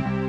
[0.00, 0.21] Bye.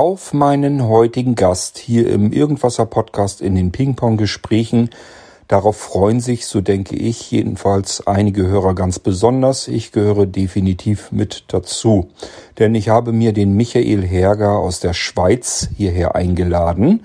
[0.00, 4.88] Auf meinen heutigen Gast hier im Irgendwasser Podcast in den Ping-Pong-Gesprächen.
[5.46, 9.68] Darauf freuen sich, so denke ich, jedenfalls einige Hörer ganz besonders.
[9.68, 12.08] Ich gehöre definitiv mit dazu.
[12.58, 17.04] Denn ich habe mir den Michael Herger aus der Schweiz hierher eingeladen.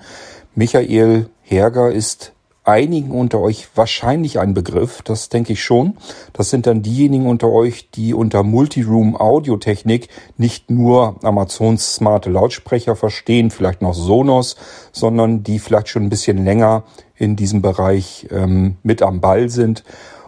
[0.54, 2.32] Michael Herger ist
[2.66, 5.96] einigen unter euch wahrscheinlich ein Begriff, das denke ich schon.
[6.32, 12.96] Das sind dann diejenigen unter euch, die unter Multiroom Audiotechnik nicht nur Amazons smarte Lautsprecher
[12.96, 14.56] verstehen, vielleicht noch Sonos,
[14.92, 19.84] sondern die vielleicht schon ein bisschen länger in diesem Bereich ähm, mit am Ball sind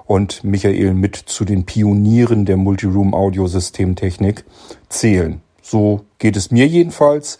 [0.07, 4.45] und Michael mit zu den Pionieren der Multiroom Audiosystemtechnik
[4.89, 5.43] zählen.
[5.61, 7.39] So geht es mir jedenfalls.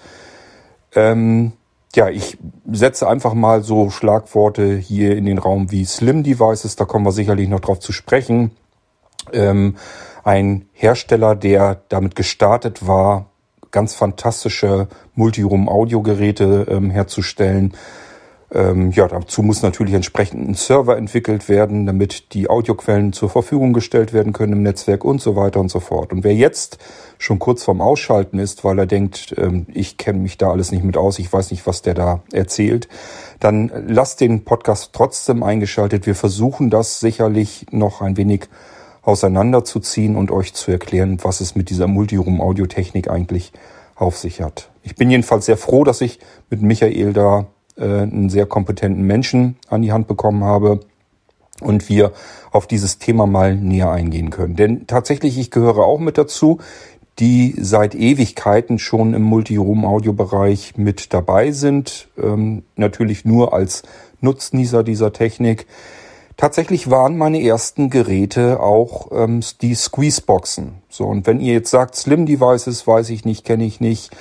[0.95, 1.53] Ähm,
[1.95, 2.39] ja, ich
[2.71, 7.13] setze einfach mal so Schlagworte hier in den Raum wie Slim Devices, da kommen wir
[7.13, 8.51] sicherlich noch drauf zu sprechen.
[9.33, 9.77] Ähm,
[10.25, 13.31] ein Hersteller, der damit gestartet war,
[13.71, 17.75] ganz fantastische Multiroom-Audiogeräte ähm, herzustellen,
[18.51, 23.75] ähm, ja, dazu muss natürlich entsprechend ein Server entwickelt werden, damit die Audioquellen zur Verfügung
[23.75, 26.13] gestellt werden können im Netzwerk und so weiter und so fort.
[26.13, 26.79] Und wer jetzt
[27.19, 30.83] schon kurz vorm Ausschalten ist, weil er denkt, ähm, ich kenne mich da alles nicht
[30.83, 32.89] mit aus, ich weiß nicht, was der da erzählt,
[33.39, 36.07] dann lasst den Podcast trotzdem eingeschaltet.
[36.07, 38.49] Wir versuchen das sicherlich noch ein wenig
[39.03, 43.53] auseinanderzuziehen und euch zu erklären, was es mit dieser Multiroom-Audiotechnik eigentlich
[43.95, 44.71] auf sich hat.
[44.83, 46.19] Ich bin jedenfalls sehr froh, dass ich
[46.49, 47.47] mit Michael da
[47.85, 50.81] einen sehr kompetenten Menschen an die Hand bekommen habe
[51.61, 52.13] und wir
[52.51, 54.57] auf dieses Thema mal näher eingehen können.
[54.57, 56.59] Denn tatsächlich, ich gehöre auch mit dazu,
[57.19, 62.09] die seit Ewigkeiten schon im Multiroom-Audio-Bereich mit dabei sind.
[62.17, 63.83] Ähm, natürlich nur als
[64.21, 65.67] Nutznießer dieser Technik.
[66.37, 70.75] Tatsächlich waren meine ersten Geräte auch ähm, die Squeezeboxen.
[70.89, 74.17] So, und wenn ihr jetzt sagt, Slim Devices, weiß ich nicht, kenne ich nicht,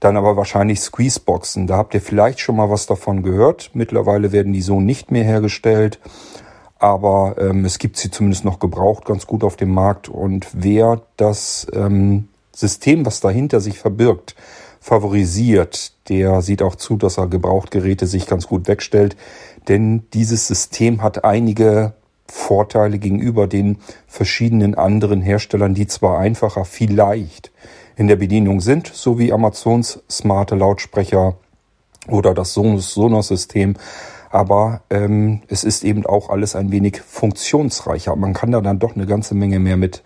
[0.00, 1.66] dann aber wahrscheinlich Squeezeboxen.
[1.66, 3.70] Da habt ihr vielleicht schon mal was davon gehört.
[3.74, 5.98] Mittlerweile werden die so nicht mehr hergestellt.
[6.78, 10.08] Aber ähm, es gibt sie zumindest noch gebraucht, ganz gut auf dem Markt.
[10.08, 14.34] Und wer das ähm, System, was dahinter sich verbirgt,
[14.80, 19.16] favorisiert, der sieht auch zu, dass er Gebrauchtgeräte sich ganz gut wegstellt.
[19.68, 21.94] Denn dieses System hat einige
[22.28, 27.50] Vorteile gegenüber den verschiedenen anderen Herstellern, die zwar einfacher vielleicht
[27.96, 31.36] in der Bedienung sind, sowie Amazons smarte Lautsprecher
[32.08, 33.74] oder das Sonos-System.
[34.30, 38.14] Aber ähm, es ist eben auch alles ein wenig funktionsreicher.
[38.16, 40.02] Man kann da dann doch eine ganze Menge mehr mit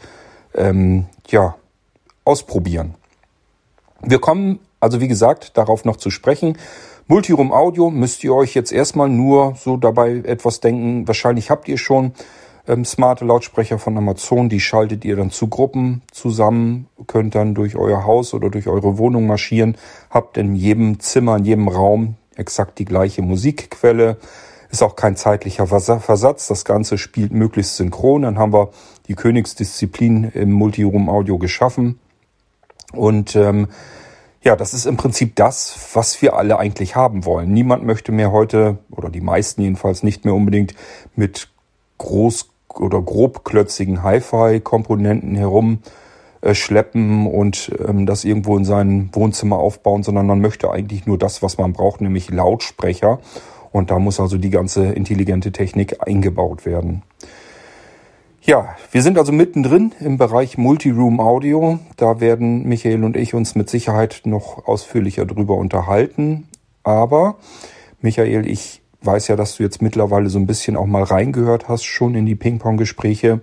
[0.55, 1.56] ähm, ja,
[2.25, 2.95] ausprobieren.
[4.03, 6.56] Wir kommen also wie gesagt darauf noch zu sprechen.
[7.06, 11.06] Multiroom Audio müsst ihr euch jetzt erstmal nur so dabei etwas denken.
[11.06, 12.12] Wahrscheinlich habt ihr schon
[12.70, 17.76] ähm, smarte Lautsprecher von Amazon, die schaltet ihr dann zu Gruppen zusammen, könnt dann durch
[17.76, 19.76] euer Haus oder durch eure Wohnung marschieren,
[20.08, 24.16] habt in jedem Zimmer, in jedem Raum exakt die gleiche Musikquelle.
[24.70, 26.47] Ist auch kein zeitlicher Versatz.
[26.47, 28.22] Das Ganze spielt möglichst synchron.
[28.22, 28.70] Dann haben wir
[29.08, 31.98] die Königsdisziplin im Multiroom Audio geschaffen.
[32.92, 33.66] Und ähm,
[34.42, 37.52] ja, das ist im Prinzip das, was wir alle eigentlich haben wollen.
[37.52, 40.75] Niemand möchte mehr heute, oder die meisten jedenfalls nicht mehr unbedingt
[41.16, 41.48] mit
[41.98, 42.48] groß
[42.78, 50.70] oder grobklötzigen Hi-Fi-Komponenten herumschleppen und ähm, das irgendwo in seinem Wohnzimmer aufbauen, sondern man möchte
[50.70, 53.19] eigentlich nur das, was man braucht, nämlich Lautsprecher.
[53.72, 57.03] Und da muss also die ganze intelligente Technik eingebaut werden.
[58.42, 61.78] Ja, wir sind also mittendrin im Bereich Multiroom Audio.
[61.96, 66.49] Da werden Michael und ich uns mit Sicherheit noch ausführlicher drüber unterhalten.
[66.82, 67.37] Aber
[68.00, 71.85] Michael, ich weiß ja, dass du jetzt mittlerweile so ein bisschen auch mal reingehört hast,
[71.85, 73.41] schon in die Ping-Pong-Gespräche.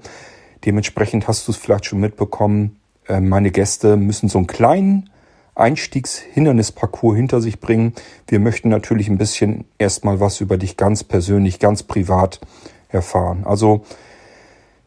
[0.65, 2.80] Dementsprechend hast du es vielleicht schon mitbekommen.
[3.07, 5.09] Äh, meine Gäste müssen so einen kleinen
[5.56, 7.94] Einstiegshindernisparcours hinter sich bringen.
[8.27, 12.39] Wir möchten natürlich ein bisschen erstmal was über dich ganz persönlich, ganz privat
[12.89, 13.44] erfahren.
[13.45, 13.83] Also,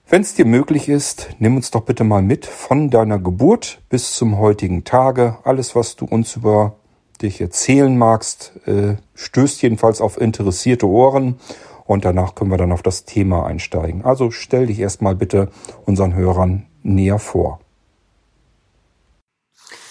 [0.08, 4.12] wenn es dir möglich ist, nimm uns doch bitte mal mit von deiner Geburt bis
[4.14, 5.38] zum heutigen Tage.
[5.44, 6.79] Alles, was du uns über
[7.22, 11.38] dich erzählen magst, äh, stößt jedenfalls auf interessierte Ohren.
[11.86, 14.04] und danach können wir dann auf das Thema einsteigen.
[14.04, 15.48] Also stell dich erstmal bitte
[15.86, 17.58] unseren Hörern näher vor.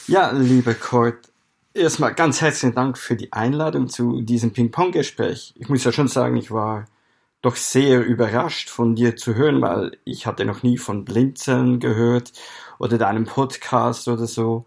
[0.08, 1.30] Ja, lieber Kurt,
[1.74, 5.56] erstmal ganz herzlichen Dank für die Einladung zu diesem Ping-Pong-Gespräch.
[5.58, 6.86] Ich muss ja schon sagen, ich war
[7.42, 12.34] doch sehr überrascht von dir zu hören, weil ich hatte noch nie von Blinzeln gehört
[12.80, 14.66] oder deinem Podcast oder so.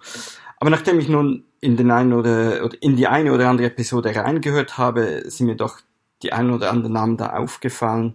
[0.62, 4.14] Aber nachdem ich nun in den einen oder, oder in die eine oder andere Episode
[4.14, 5.81] reingehört habe, sind mir doch
[6.23, 8.14] die ein oder anderen Namen da aufgefallen,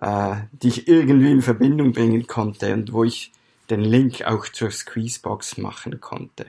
[0.00, 3.32] äh, die ich irgendwie in Verbindung bringen konnte und wo ich
[3.70, 6.46] den Link auch zur Squeezebox machen konnte.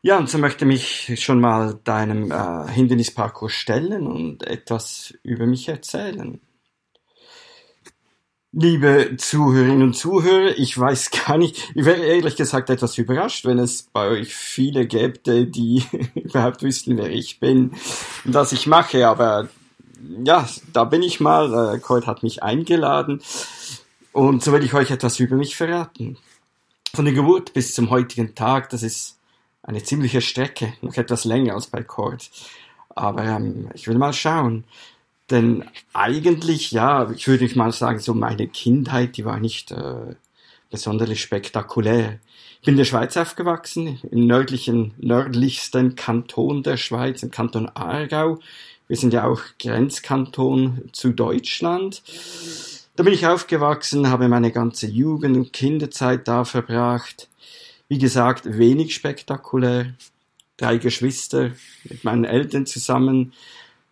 [0.00, 5.44] Ja, und so möchte ich mich schon mal deinem äh, Hindernisparcours stellen und etwas über
[5.44, 6.40] mich erzählen.
[8.52, 13.58] Liebe Zuhörerinnen und Zuhörer, ich weiß gar nicht, ich wäre ehrlich gesagt etwas überrascht, wenn
[13.58, 15.84] es bei euch viele gäbe, die
[16.14, 17.72] überhaupt wüssten, wer ich bin
[18.24, 19.48] und was ich mache, aber
[20.24, 23.20] ja, da bin ich mal, äh, Colt hat mich eingeladen
[24.12, 26.16] und so will ich euch etwas über mich verraten.
[26.94, 29.18] Von der Geburt bis zum heutigen Tag, das ist
[29.62, 32.30] eine ziemliche Strecke, noch etwas länger als bei Cord.
[32.88, 34.64] Aber ähm, ich will mal schauen.
[35.30, 40.14] Denn eigentlich, ja, ich würde mal sagen, so meine Kindheit, die war nicht äh,
[40.70, 42.18] besonders spektakulär.
[42.60, 48.38] Ich bin in der Schweiz aufgewachsen, im nördlichen, nördlichsten Kanton der Schweiz, im Kanton Aargau.
[48.88, 52.02] Wir sind ja auch Grenzkanton zu Deutschland.
[52.96, 57.28] Da bin ich aufgewachsen, habe meine ganze Jugend und Kinderzeit da verbracht.
[57.88, 59.92] Wie gesagt, wenig spektakulär.
[60.56, 61.52] Drei Geschwister
[61.84, 63.34] mit meinen Eltern zusammen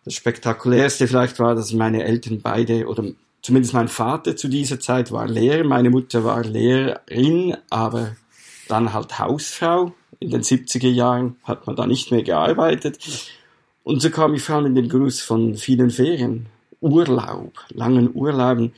[0.07, 3.03] das Spektakulärste vielleicht war, dass meine Eltern beide, oder
[3.41, 8.15] zumindest mein Vater zu dieser Zeit war Lehrer, meine Mutter war Lehrerin, aber
[8.69, 9.93] dann halt Hausfrau.
[10.19, 12.99] In den 70er Jahren hat man da nicht mehr gearbeitet.
[13.83, 16.47] Und so kam ich vor allem in den Genuss von vielen Ferien,
[16.79, 18.73] Urlaub, langen Urlauben,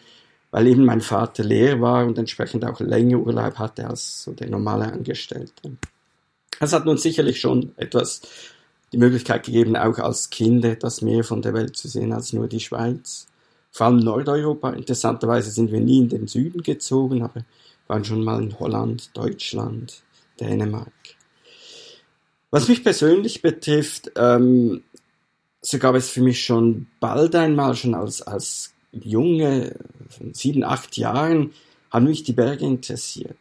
[0.51, 4.49] weil eben mein Vater Lehrer war und entsprechend auch länger Urlaub hatte als so der
[4.49, 5.77] normale Angestellte.
[6.59, 8.21] Das hat nun sicherlich schon etwas
[8.91, 12.47] die Möglichkeit gegeben, auch als Kind etwas mehr von der Welt zu sehen als nur
[12.47, 13.27] die Schweiz.
[13.71, 14.71] Vor allem Nordeuropa.
[14.71, 17.45] Interessanterweise sind wir nie in den Süden gezogen, aber
[17.87, 20.03] waren schon mal in Holland, Deutschland,
[20.39, 20.91] Dänemark.
[22.51, 24.83] Was mich persönlich betrifft, ähm,
[25.61, 29.75] so gab es für mich schon bald einmal, schon als, als Junge,
[30.09, 31.51] von sieben, acht Jahren,
[31.91, 33.37] haben mich die Berge interessiert.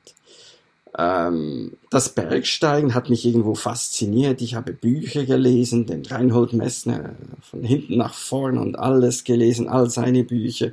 [0.99, 4.43] Ähm, das Bergsteigen hat mich irgendwo fasziniert.
[4.43, 9.89] Ich habe Bücher gelesen, den Reinhold Messner von hinten nach vorn und alles gelesen, all
[9.89, 10.73] seine Bücher.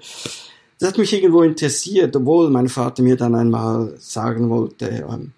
[0.79, 5.31] Das hat mich irgendwo interessiert, obwohl mein Vater mir dann einmal sagen wollte, ähm,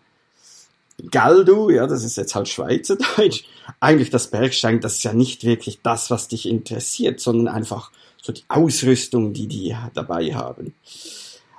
[1.12, 3.44] Galdu, ja, das ist jetzt halt Schweizerdeutsch,
[3.80, 7.92] eigentlich das Bergsteigen, das ist ja nicht wirklich das, was dich interessiert, sondern einfach
[8.22, 10.74] so die Ausrüstung, die die dabei haben.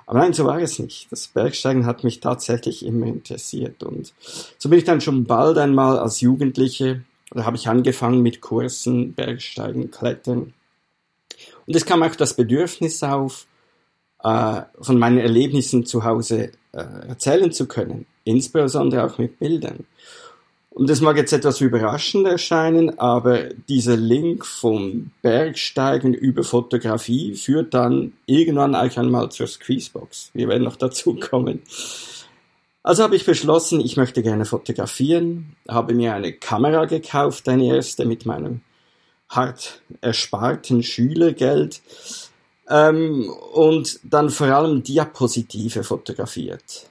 [0.09, 1.05] Aber nein, so war es nicht.
[1.11, 3.83] Das Bergsteigen hat mich tatsächlich immer interessiert.
[3.83, 4.11] Und
[4.57, 9.13] so bin ich dann schon bald einmal als Jugendliche, da habe ich angefangen mit Kursen,
[9.13, 10.55] Bergsteigen, Klettern.
[11.67, 13.45] Und es kam auch das Bedürfnis auf,
[14.23, 19.85] äh, von meinen Erlebnissen zu Hause äh, erzählen zu können, insbesondere auch mit Bildern.
[20.71, 27.73] Und das mag jetzt etwas überraschend erscheinen, aber dieser Link vom Bergsteigen über Fotografie führt
[27.73, 30.31] dann irgendwann auch einmal zur Squeezebox.
[30.33, 31.63] Wir werden noch dazu kommen.
[32.83, 38.05] Also habe ich beschlossen, ich möchte gerne fotografieren, habe mir eine Kamera gekauft, eine erste
[38.05, 38.61] mit meinem
[39.27, 41.81] hart ersparten Schülergeld
[42.69, 46.89] ähm, und dann vor allem Diapositive fotografiert.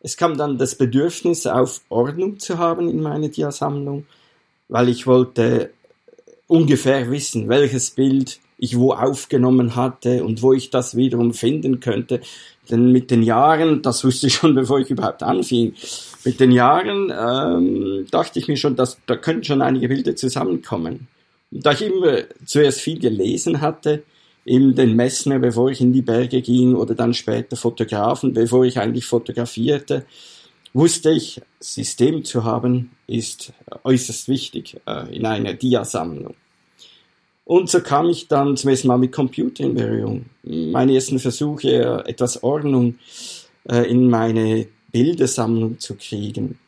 [0.00, 4.06] Es kam dann das Bedürfnis auf, Ordnung zu haben in meiner Diasammlung,
[4.68, 5.70] weil ich wollte
[6.46, 12.20] ungefähr wissen, welches Bild ich wo aufgenommen hatte und wo ich das wiederum finden könnte.
[12.70, 15.74] Denn mit den Jahren, das wusste ich schon, bevor ich überhaupt anfing,
[16.24, 21.08] mit den Jahren ähm, dachte ich mir schon, dass da könnten schon einige Bilder zusammenkommen.
[21.50, 24.02] Und da ich immer zuerst viel gelesen hatte,
[24.48, 28.78] eben den Messner, bevor ich in die Berge ging oder dann später Fotografen, bevor ich
[28.78, 30.06] eigentlich fotografierte,
[30.72, 33.52] wusste ich, System zu haben ist
[33.84, 36.34] äußerst wichtig äh, in einer Diasammlung.
[37.44, 40.26] Und so kam ich dann zum ersten Mal mit Computer in Berührung.
[40.42, 42.98] Meine ersten Versuche, etwas Ordnung
[43.64, 46.58] äh, in meine Bildersammlung zu kriegen.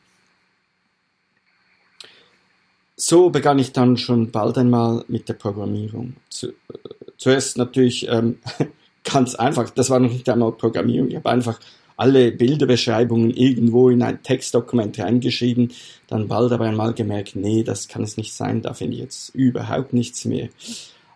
[2.96, 6.16] So begann ich dann schon bald einmal mit der Programmierung.
[6.30, 6.52] Zu, äh,
[7.20, 8.38] zuerst natürlich ähm,
[9.04, 11.60] ganz einfach, das war noch nicht einmal Programmierung, ich habe einfach
[11.96, 15.70] alle Bilderbeschreibungen irgendwo in ein Textdokument reingeschrieben,
[16.08, 19.34] dann bald aber einmal gemerkt, nee, das kann es nicht sein, da finde ich jetzt
[19.34, 20.48] überhaupt nichts mehr.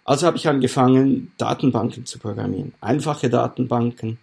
[0.05, 2.75] Also habe ich angefangen, Datenbanken zu programmieren.
[2.83, 4.19] Einfache Datenbanken.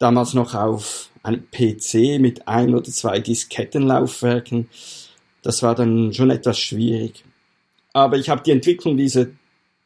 [0.00, 4.68] Damals noch auf einem PC mit ein oder zwei Diskettenlaufwerken.
[5.42, 7.24] Das war dann schon etwas schwierig.
[7.92, 9.26] Aber ich habe die Entwicklung dieser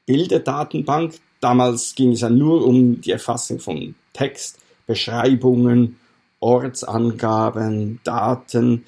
[0.07, 1.17] Bilderdatenbank,
[1.47, 5.97] damals ging es ja nur um die Erfassung von Text, Beschreibungen,
[6.41, 8.85] Ortsangaben, Daten,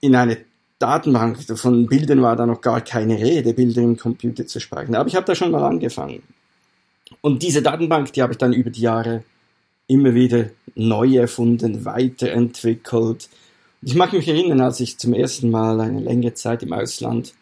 [0.00, 0.38] in eine
[0.80, 4.96] Datenbank, von Bildern war da noch gar keine Rede, Bilder im Computer zu speichern.
[4.96, 6.24] Aber ich habe da schon mal angefangen.
[7.20, 9.22] Und diese Datenbank, die habe ich dann über die Jahre
[9.86, 13.28] immer wieder neu erfunden, weiterentwickelt.
[13.82, 17.34] Ich mag mich erinnern, als ich zum ersten Mal eine längere Zeit im Ausland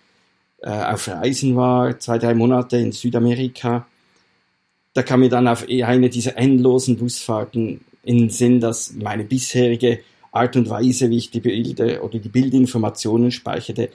[0.60, 3.86] äh, auf Reisen war, zwei, drei Monate in Südamerika,
[4.94, 10.00] da kam mir dann auf eine dieser endlosen Busfahrten in den Sinn, dass meine bisherige
[10.30, 13.90] Art und Weise, wie ich die Bilder oder die Bildinformationen speicherte,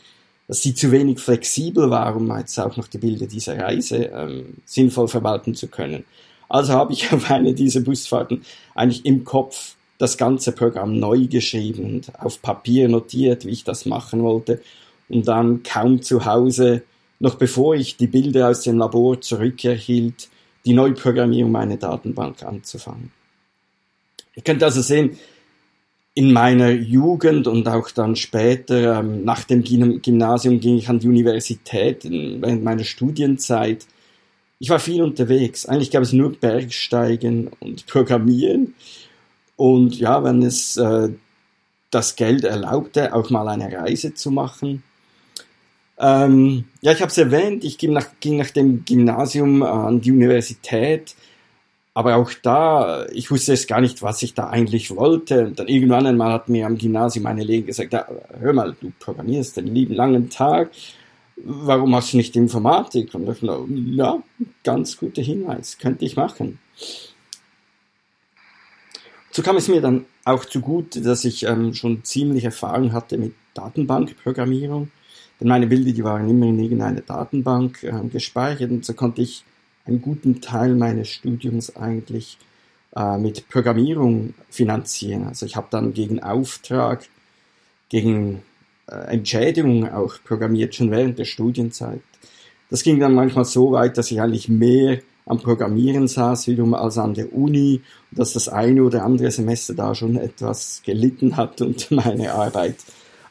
[0.47, 4.57] dass sie zu wenig flexibel war, um jetzt auch noch die Bilder dieser Reise ähm,
[4.65, 6.05] sinnvoll verwalten zu können.
[6.49, 8.41] Also habe ich auf eine dieser Busfahrten
[8.75, 13.85] eigentlich im Kopf das ganze Programm neu geschrieben und auf Papier notiert, wie ich das
[13.85, 14.61] machen wollte
[15.09, 16.83] und dann kaum zu Hause,
[17.19, 20.29] noch bevor ich die Bilder aus dem Labor zurückerhielt,
[20.65, 23.11] die Neuprogrammierung meiner Datenbank anzufangen.
[24.35, 25.17] Ihr könnt also sehen,
[26.13, 31.07] in meiner Jugend und auch dann später, ähm, nach dem Gymnasium, ging ich an die
[31.07, 33.85] Universität während meiner Studienzeit.
[34.59, 35.65] Ich war viel unterwegs.
[35.65, 38.73] Eigentlich gab es nur Bergsteigen und Programmieren.
[39.55, 41.09] Und ja, wenn es äh,
[41.91, 44.83] das Geld erlaubte, auch mal eine Reise zu machen.
[45.99, 50.11] Ähm, ja, ich habe es erwähnt, ich ging nach, ging nach dem Gymnasium an die
[50.11, 51.15] Universität
[51.99, 55.47] aber auch da, ich wusste es gar nicht, was ich da eigentlich wollte.
[55.47, 58.07] Und dann irgendwann einmal hat mir am Gymnasium meine Lehrerin gesagt, ja,
[58.39, 60.71] hör mal, du programmierst den lieben langen Tag.
[61.35, 63.13] Warum hast du nicht Informatik?
[63.13, 64.23] Und ich dachte, ja,
[64.63, 66.59] ganz guter Hinweis, könnte ich machen.
[69.31, 73.33] So kam es mir dann auch zugute, dass ich ähm, schon ziemlich Erfahrung hatte mit
[73.55, 74.89] Datenbankprogrammierung.
[75.39, 79.43] Denn meine Bilder, die waren immer in irgendeiner Datenbank äh, gespeichert und so konnte ich
[79.85, 82.37] einen guten Teil meines Studiums eigentlich
[82.95, 85.27] äh, mit Programmierung finanzieren.
[85.27, 87.07] Also ich habe dann gegen Auftrag,
[87.89, 88.43] gegen
[88.87, 92.01] äh, Entschädigung auch programmiert, schon während der Studienzeit.
[92.69, 96.97] Das ging dann manchmal so weit, dass ich eigentlich mehr am Programmieren saß wiederum als
[96.97, 97.81] an der Uni,
[98.11, 102.77] dass das eine oder andere Semester da schon etwas gelitten hat unter meiner Arbeit.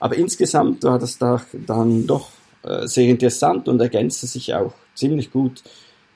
[0.00, 2.30] Aber insgesamt war das da dann doch
[2.62, 5.62] äh, sehr interessant und ergänzte sich auch ziemlich gut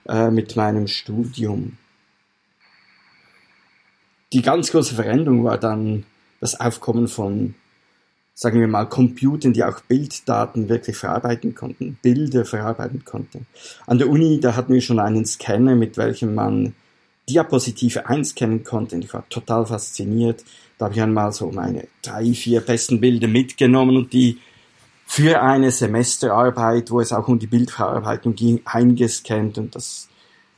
[0.09, 1.79] äh, mit meinem Studium.
[4.33, 6.05] Die ganz große Veränderung war dann
[6.41, 7.55] das Aufkommen von,
[8.35, 13.47] sagen wir mal, Computern, die auch Bilddaten wirklich verarbeiten konnten, Bilder verarbeiten konnten.
[13.87, 16.75] An der Uni, da hatten wir schon einen Scanner, mit welchem man
[17.29, 18.97] Diapositive einscannen konnte.
[18.97, 20.45] Ich war total fasziniert.
[20.83, 24.41] Da habe ich einmal so meine drei, vier besten Bilder mitgenommen und die
[25.07, 30.09] für eine Semesterarbeit, wo es auch um die Bildverarbeitung ging, eingescannt und das,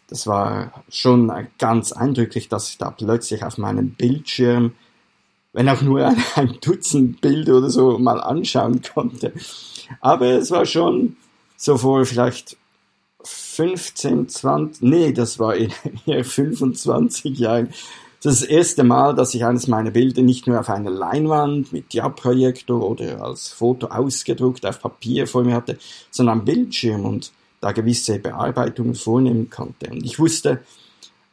[0.08, 4.72] das war schon ganz eindrücklich, dass ich da plötzlich auf meinem Bildschirm,
[5.52, 9.34] wenn auch nur ein, ein Dutzend Bilder oder so mal anschauen konnte.
[10.00, 11.18] Aber es war schon
[11.58, 12.56] so vor vielleicht
[13.22, 15.54] 15, 20, nee, das war
[16.06, 17.74] eher 25 Jahren
[18.24, 21.74] das ist das erste Mal, dass ich eines meiner Bilder nicht nur auf einer Leinwand
[21.74, 25.76] mit Diaprojektor oder als Foto ausgedruckt auf Papier vor mir hatte,
[26.10, 29.90] sondern am Bildschirm und da gewisse Bearbeitungen vornehmen konnte.
[29.90, 30.60] Und ich wusste,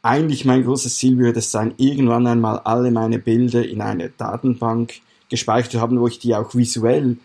[0.02, 5.00] eigentlich mein großes Ziel würde es sein, irgendwann einmal alle meine Bilder in eine Datenbank
[5.30, 7.16] gespeichert zu haben, wo ich die auch visuell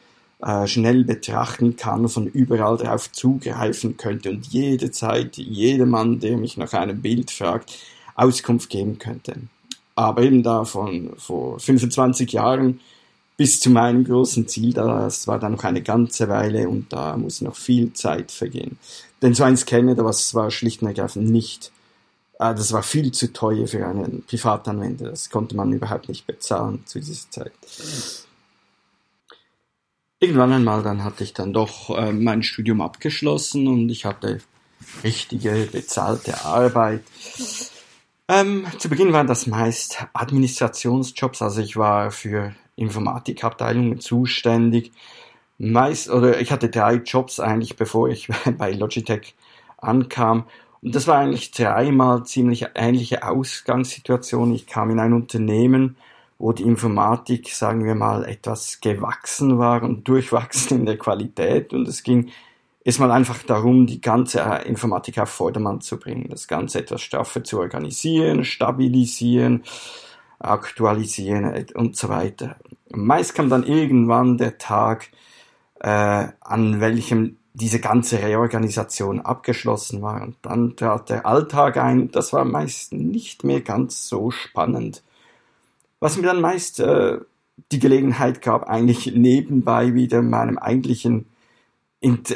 [0.42, 6.72] äh, schnell betrachten kann, von überall darauf zugreifen könnte und jederzeit jedermann, der mich nach
[6.72, 7.74] einem Bild fragt,
[8.16, 9.42] Auskunft geben könnte.
[9.98, 12.80] Aber eben da von vor 25 Jahren
[13.36, 17.42] bis zu meinem großen Ziel, das war dann noch eine ganze Weile und da muss
[17.42, 18.78] noch viel Zeit vergehen.
[19.24, 21.72] Denn so ein Scanner, das war schlicht und ergreifend nicht,
[22.40, 25.10] äh, das war viel zu teuer für einen Privatanwender.
[25.10, 27.54] Das konnte man überhaupt nicht bezahlen zu dieser Zeit.
[30.20, 34.42] Irgendwann einmal dann hatte ich dann doch äh, mein Studium abgeschlossen und ich hatte
[35.04, 37.02] richtige bezahlte Arbeit.
[38.30, 44.92] Ähm, zu Beginn waren das meist Administrationsjobs, also ich war für Informatikabteilungen zuständig.
[45.58, 49.36] Meist, oder ich hatte drei Jobs eigentlich, bevor ich bei Logitech
[49.78, 50.46] ankam.
[50.82, 54.54] Und das war eigentlich dreimal ziemlich ähnliche Ausgangssituationen.
[54.54, 55.98] Ich kam in ein Unternehmen,
[56.38, 61.74] wo die Informatik, sagen wir mal, etwas gewachsen war und durchwachsen in der Qualität.
[61.74, 62.30] Und es ging
[62.88, 67.02] ist mal einfach darum, die ganze äh, Informatik auf Vordermann zu bringen, das Ganze etwas
[67.02, 69.64] straffer zu organisieren, stabilisieren,
[70.40, 72.56] aktualisieren und so weiter.
[72.90, 75.10] Meist kam dann irgendwann der Tag,
[75.82, 80.22] äh, an welchem diese ganze Reorganisation abgeschlossen war.
[80.22, 82.10] Und dann trat der Alltag ein.
[82.12, 85.04] Das war meist nicht mehr ganz so spannend.
[86.00, 87.18] Was mir dann meist äh,
[87.74, 91.26] die Gelegenheit gab, eigentlich nebenbei wieder meinem eigentlichen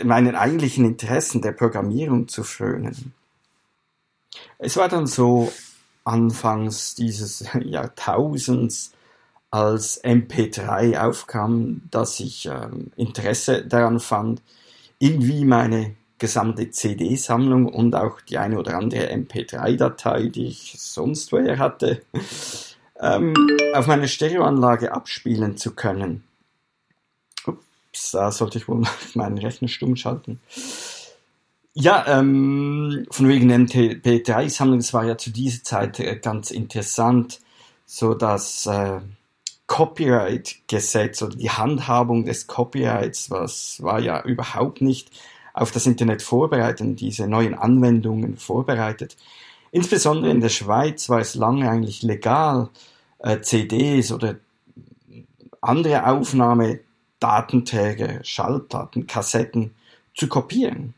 [0.03, 3.13] meinen eigentlichen Interessen der Programmierung zu frönen.
[4.58, 5.51] Es war dann so
[6.03, 8.94] anfangs dieses Jahrtausends,
[9.51, 14.41] als MP3 aufkam, dass ich ähm, Interesse daran fand,
[14.98, 21.60] irgendwie meine gesamte CD-Sammlung und auch die eine oder andere MP3-Datei, die ich sonst woher
[21.60, 22.01] hatte,
[23.01, 23.34] ähm,
[23.74, 26.24] auf meiner Stereoanlage abspielen zu können
[28.12, 28.84] da sollte ich wohl
[29.14, 30.40] meinen Rechner stumm schalten.
[31.74, 37.40] Ja, ähm, von wegen MP3-Sammlung, das war ja zu dieser Zeit äh, ganz interessant,
[37.86, 39.00] so dass äh,
[39.68, 45.12] Copyright-Gesetz oder die Handhabung des Copyrights, was war ja überhaupt nicht
[45.54, 49.16] auf das Internet vorbereitet und diese neuen Anwendungen vorbereitet.
[49.72, 52.68] Insbesondere in der Schweiz war es lange eigentlich legal,
[53.20, 54.36] äh, CDs oder
[55.62, 56.82] andere Aufnahme
[57.22, 59.72] Datenträger, Schallplatten, Kassetten
[60.13, 60.94] zu kopieren.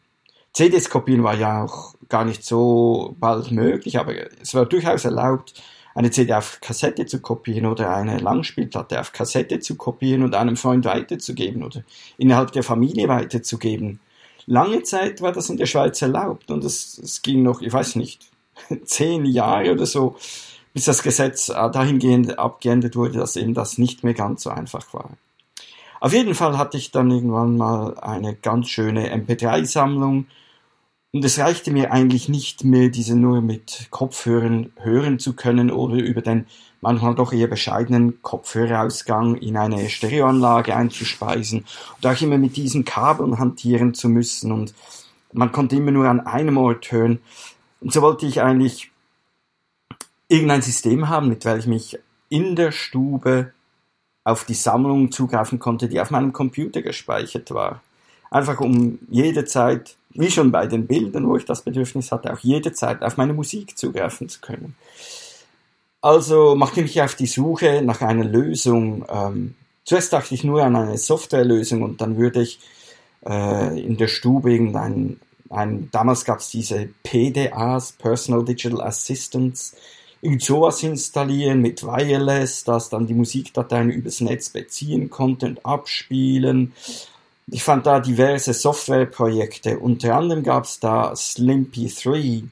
[0.53, 5.62] CDs kopieren war ja auch gar nicht so bald möglich, aber es war durchaus erlaubt,
[5.96, 10.58] eine CD auf Kassette zu kopieren oder eine Langspielplatte auf Kassette zu kopieren und einem
[10.58, 11.84] Freund weiterzugeben oder
[12.18, 14.00] innerhalb der Familie weiterzugeben.
[14.46, 17.96] Lange Zeit war das in der Schweiz erlaubt und es, es ging noch, ich weiß
[17.96, 18.30] nicht,
[18.86, 20.15] zehn Jahre oder so,
[20.74, 25.12] bis das Gesetz dahingehend abgeändert wurde, dass eben das nicht mehr ganz so einfach war.
[26.03, 30.25] Auf jeden Fall hatte ich dann irgendwann mal eine ganz schöne MP3-Sammlung
[31.13, 35.95] und es reichte mir eigentlich nicht mehr, diese nur mit Kopfhörern hören zu können oder
[35.95, 36.45] über den
[36.81, 41.63] manchmal doch eher bescheidenen Kopfhörerausgang in eine Stereoanlage einzuspeisen
[42.01, 44.74] und auch immer mit diesen Kabeln hantieren zu müssen und
[45.31, 47.20] man konnte immer nur an einem Ort hören.
[47.79, 48.92] Und so wollte ich eigentlich
[50.27, 53.53] irgendein System haben, mit welchem ich in der Stube
[54.24, 57.81] auf die Sammlung zugreifen konnte, die auf meinem Computer gespeichert war.
[58.31, 62.40] Einfach um jede Zeit, wie schon bei den Bildern, wo ich das Bedürfnis hatte, auch
[62.40, 64.75] jede Zeit auf meine Musik zugreifen zu können.
[66.01, 69.05] Also machte ich mich auf die Suche nach einer Lösung.
[69.09, 69.55] Ähm,
[69.86, 72.59] zuerst dachte ich nur an eine Softwarelösung und dann würde ich
[73.25, 79.75] äh, in der Stube irgendein, ein, damals gab es diese PDAs, Personal Digital Assistants,
[80.24, 86.74] irgend sowas installieren mit Wireless, das dann die Musikdateien übers Netz beziehen konnte und abspielen.
[87.48, 89.79] Ich fand da diverse Softwareprojekte.
[89.79, 92.44] Unter anderem gab es da Slimpy3,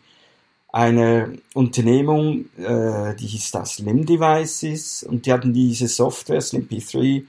[0.73, 7.25] eine Unternehmung, äh, die hieß da Slim Devices und die hatten diese Software Slimpy3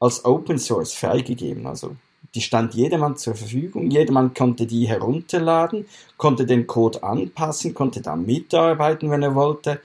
[0.00, 1.66] als Open Source freigegeben.
[1.66, 1.96] Also
[2.34, 3.90] die stand jedermann zur Verfügung.
[3.90, 9.80] Jedermann konnte die herunterladen, konnte den Code anpassen, konnte da mitarbeiten, wenn er wollte.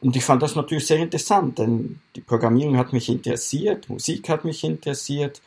[0.00, 4.44] Und ich fand das natürlich sehr interessant, denn die Programmierung hat mich interessiert, Musik hat
[4.44, 5.40] mich interessiert.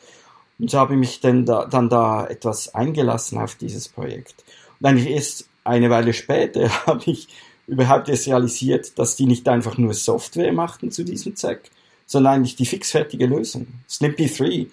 [0.58, 4.44] Und so habe ich mich dann da, dann da etwas eingelassen auf dieses Projekt.
[4.78, 7.28] Und eigentlich erst eine Weile später habe ich
[7.66, 11.70] überhaupt erst realisiert, dass die nicht einfach nur Software machten zu diesem Zweck,
[12.06, 13.66] sondern eigentlich die fixfertige Lösung.
[13.88, 14.66] Slimpy 3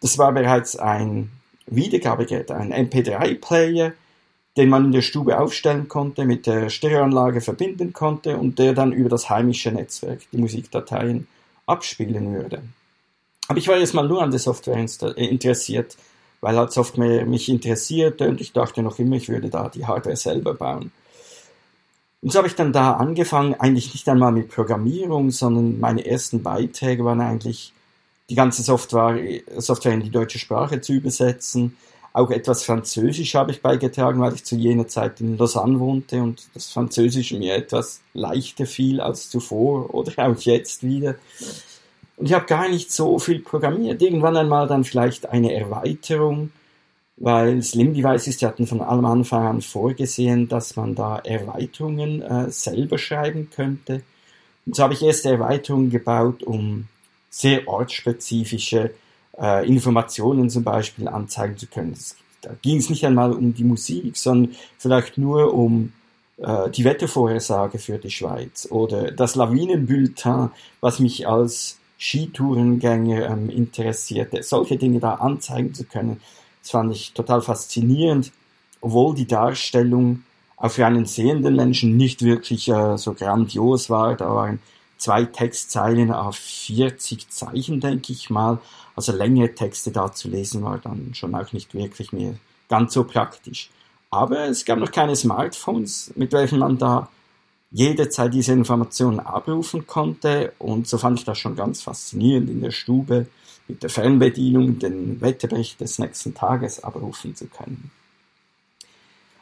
[0.00, 1.30] das war bereits ein
[1.66, 3.92] Wiedergabegerät, ein MP3-Player,
[4.56, 8.92] den man in der Stube aufstellen konnte, mit der Stereoanlage verbinden konnte und der dann
[8.92, 11.28] über das heimische Netzwerk die Musikdateien
[11.66, 12.62] abspielen würde.
[13.48, 15.96] Aber ich war erstmal nur an der Software äh, interessiert,
[16.40, 20.16] weil halt Software mich interessierte und ich dachte noch immer, ich würde da die Hardware
[20.16, 20.92] selber bauen.
[22.20, 26.42] Und so habe ich dann da angefangen, eigentlich nicht einmal mit Programmierung, sondern meine ersten
[26.42, 27.72] Beiträge waren eigentlich
[28.28, 29.18] die ganze Software,
[29.56, 31.76] Software in die deutsche Sprache zu übersetzen.
[32.12, 36.48] Auch etwas Französisch habe ich beigetragen, weil ich zu jener Zeit in Lausanne wohnte und
[36.54, 41.14] das Französisch mir etwas leichter fiel als zuvor oder auch jetzt wieder.
[42.16, 44.02] Und ich habe gar nicht so viel programmiert.
[44.02, 46.50] Irgendwann einmal dann vielleicht eine Erweiterung,
[47.16, 52.50] weil Slim Devices, die hatten von allem Anfang an vorgesehen, dass man da Erweiterungen äh,
[52.50, 54.02] selber schreiben könnte.
[54.66, 56.88] Und so habe ich erste Erweiterungen gebaut, um
[57.30, 58.92] sehr ortsspezifische
[59.40, 61.92] äh, Informationen zum Beispiel anzeigen zu können.
[61.92, 65.92] Das, da ging es nicht einmal um die Musik, sondern vielleicht nur um
[66.38, 74.42] äh, die Wettervorhersage für die Schweiz oder das Lawinenbulletin, was mich als Skitourengänger ähm, interessierte.
[74.42, 76.20] Solche Dinge da anzeigen zu können,
[76.62, 78.32] Das fand ich total faszinierend,
[78.80, 80.22] obwohl die Darstellung
[80.56, 84.16] auch für einen sehenden Menschen nicht wirklich äh, so grandios war.
[84.16, 84.60] Da waren
[84.98, 88.58] zwei Textzeilen auf 40 Zeichen, denke ich mal.
[88.94, 92.34] Also längere Texte da zu lesen war dann schon auch nicht wirklich mehr
[92.68, 93.70] ganz so praktisch.
[94.10, 97.08] Aber es gab noch keine Smartphones, mit welchen man da
[97.70, 100.52] jederzeit diese Informationen abrufen konnte.
[100.58, 103.26] Und so fand ich das schon ganz faszinierend, in der Stube
[103.68, 107.90] mit der Fernbedienung den Wetterbericht des nächsten Tages abrufen zu können.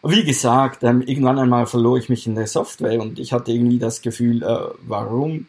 [0.08, 3.78] Wie gesagt, ähm, irgendwann einmal verlor ich mich in der Software und ich hatte irgendwie
[3.78, 5.46] das Gefühl, äh, warum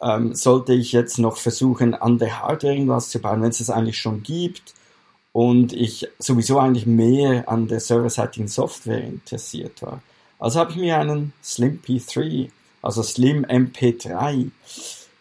[0.00, 3.70] ähm, sollte ich jetzt noch versuchen, an der Hardware irgendwas zu bauen, wenn es es
[3.70, 4.74] eigentlich schon gibt
[5.32, 10.02] und ich sowieso eigentlich mehr an der serverseitigen Software interessiert war.
[10.38, 12.50] Also habe ich mir einen Slim P3,
[12.82, 14.50] also Slim MP3,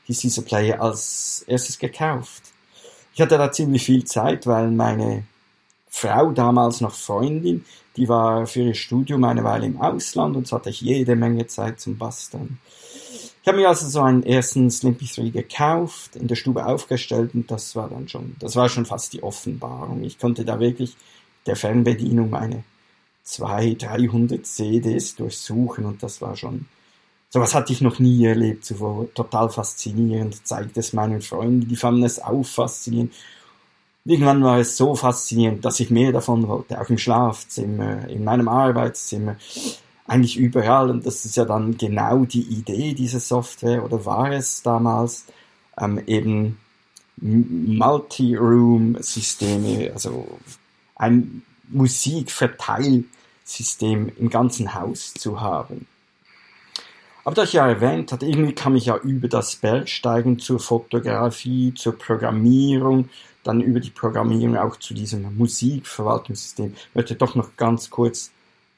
[0.06, 2.44] hieß dieser Player, als erstes gekauft.
[3.14, 5.24] Ich hatte da ziemlich viel Zeit, weil meine
[5.93, 7.65] Frau, damals noch Freundin,
[7.97, 11.45] die war für ihr Studium eine Weile im Ausland und so hatte ich jede Menge
[11.47, 12.60] Zeit zum Basteln.
[13.41, 17.51] Ich habe mir also so einen ersten Slimpy 3 gekauft, in der Stube aufgestellt und
[17.51, 20.04] das war dann schon, das war schon fast die Offenbarung.
[20.04, 20.95] Ich konnte da wirklich
[21.45, 22.63] der Fernbedienung meine
[23.23, 26.67] 200, 300 CDs durchsuchen und das war schon,
[27.30, 32.04] sowas hatte ich noch nie erlebt zuvor, total faszinierend, zeigte es meinen Freunden, die fanden
[32.04, 33.13] es auch faszinierend.
[34.04, 38.48] Irgendwann war es so faszinierend, dass ich mehr davon wollte, auch im Schlafzimmer, in meinem
[38.48, 39.36] Arbeitszimmer
[40.08, 40.90] eigentlich überall.
[40.90, 45.26] Und das ist ja dann genau die Idee dieser Software, oder war es damals,
[45.80, 46.58] ähm, eben
[47.18, 50.40] Multi-Room-Systeme, also
[50.96, 55.86] ein Musikverteilsystem im ganzen Haus zu haben.
[57.24, 61.74] Aber das ich ja erwähnt hatte, irgendwie kam ich ja über das Bergsteigen zur Fotografie,
[61.76, 63.10] zur Programmierung,
[63.44, 66.74] dann über die Programmierung auch zu diesem Musikverwaltungssystem.
[66.76, 68.32] Ich möchte doch noch ganz kurz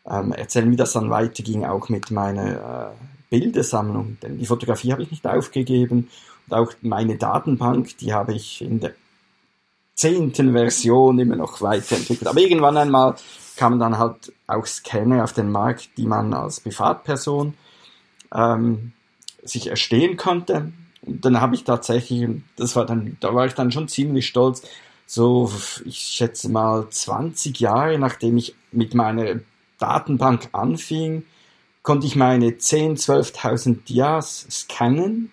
[0.06, 2.94] ähm, erzählen, wie das dann weiterging, auch mit meiner äh,
[3.30, 4.18] Bildersammlung.
[4.22, 6.10] Denn die Fotografie habe ich nicht aufgegeben
[6.48, 8.94] und auch meine Datenbank, die habe ich in der
[9.96, 12.28] zehnten Version immer noch weiterentwickelt.
[12.28, 13.16] Aber irgendwann einmal
[13.56, 17.54] kamen dann halt auch Scanner auf den Markt, die man als Privatperson
[18.34, 18.94] ähm,
[19.44, 20.72] sich erstehen konnte.
[21.02, 24.64] Und dann habe ich tatsächlich, das war dann, da war ich dann schon ziemlich stolz,
[25.06, 25.52] so,
[25.86, 29.42] ich schätze mal 20 Jahre nachdem ich mit meiner
[29.78, 31.26] Datenbank anfing,
[31.82, 35.32] konnte ich meine 10.000, 12.000 Dias scannen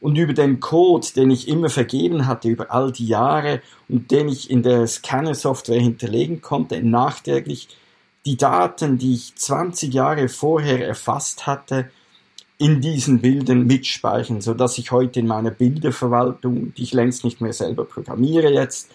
[0.00, 4.28] und über den Code, den ich immer vergeben hatte über all die Jahre und den
[4.28, 7.68] ich in der Scanner-Software hinterlegen konnte, nachträglich
[8.26, 11.90] die Daten, die ich 20 Jahre vorher erfasst hatte,
[12.58, 17.40] in diesen Bildern mitspeichern, so dass ich heute in meiner Bilderverwaltung, die ich längst nicht
[17.40, 18.90] mehr selber programmiere jetzt,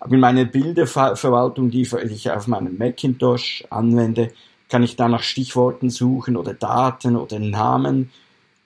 [0.00, 4.32] aber in meiner Bilderverwaltung, die ich auf meinem Macintosh anwende,
[4.68, 8.10] kann ich da nach Stichworten suchen oder Daten oder Namen,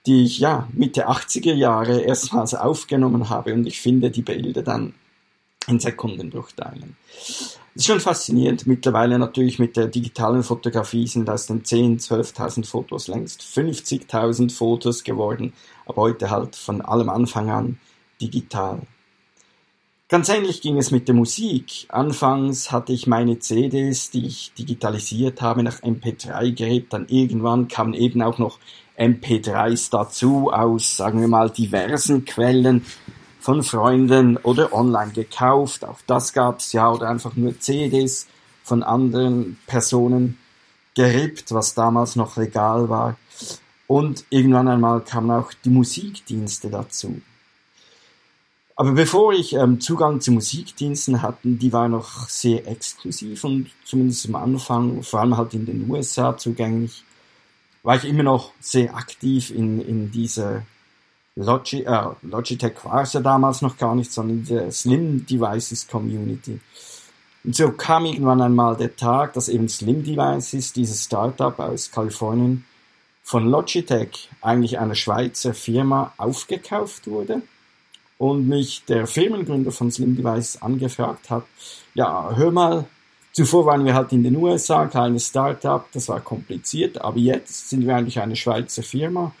[0.05, 4.93] die ich ja Mitte 80er Jahre erstmals aufgenommen habe und ich finde die Bilder dann
[5.67, 6.95] in Sekundenbruchteilen.
[7.77, 8.65] Ist schon faszinierend.
[8.65, 15.03] Mittlerweile natürlich mit der digitalen Fotografie sind aus den 10.000, 12.000 Fotos längst 50.000 Fotos
[15.03, 15.53] geworden,
[15.85, 17.77] aber heute halt von allem Anfang an
[18.19, 18.81] digital.
[20.09, 21.85] Ganz ähnlich ging es mit der Musik.
[21.89, 26.93] Anfangs hatte ich meine CDs, die ich digitalisiert habe, nach MP3 gerebt.
[26.93, 28.57] Dann irgendwann kamen eben auch noch
[28.97, 32.85] MP3s dazu aus, sagen wir mal, diversen Quellen
[33.47, 35.85] von Freunden oder online gekauft.
[35.85, 38.27] Auch das gab's ja oder einfach nur CDs
[38.65, 40.37] von anderen Personen
[40.95, 43.15] gerippt, was damals noch legal war.
[43.87, 47.21] Und irgendwann einmal kamen auch die Musikdienste dazu.
[48.75, 54.27] Aber bevor ich ähm, Zugang zu Musikdiensten hatte, die waren noch sehr exklusiv und zumindest
[54.27, 57.05] am Anfang, vor allem halt in den USA zugänglich,
[57.81, 60.63] war ich immer noch sehr aktiv in, in dieser
[61.37, 66.59] Logi äh, Logitech war es ja damals noch gar nicht, sondern der Slim Devices Community.
[67.43, 72.65] Und so kam irgendwann einmal der Tag, dass eben Slim Devices, dieses Startup aus Kalifornien,
[73.23, 77.41] von Logitech, eigentlich einer Schweizer Firma, aufgekauft wurde
[78.17, 81.43] und mich der Firmengründer von Slim Device angefragt hat,
[81.93, 82.85] ja, hör mal,
[83.33, 87.85] zuvor waren wir halt in den USA, kleines Startup, das war kompliziert, aber jetzt sind
[87.85, 89.33] wir eigentlich eine Schweizer Firma.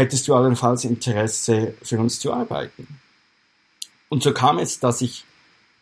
[0.00, 2.88] Hättest du allenfalls Interesse, für uns zu arbeiten?
[4.08, 5.26] Und so kam es, dass ich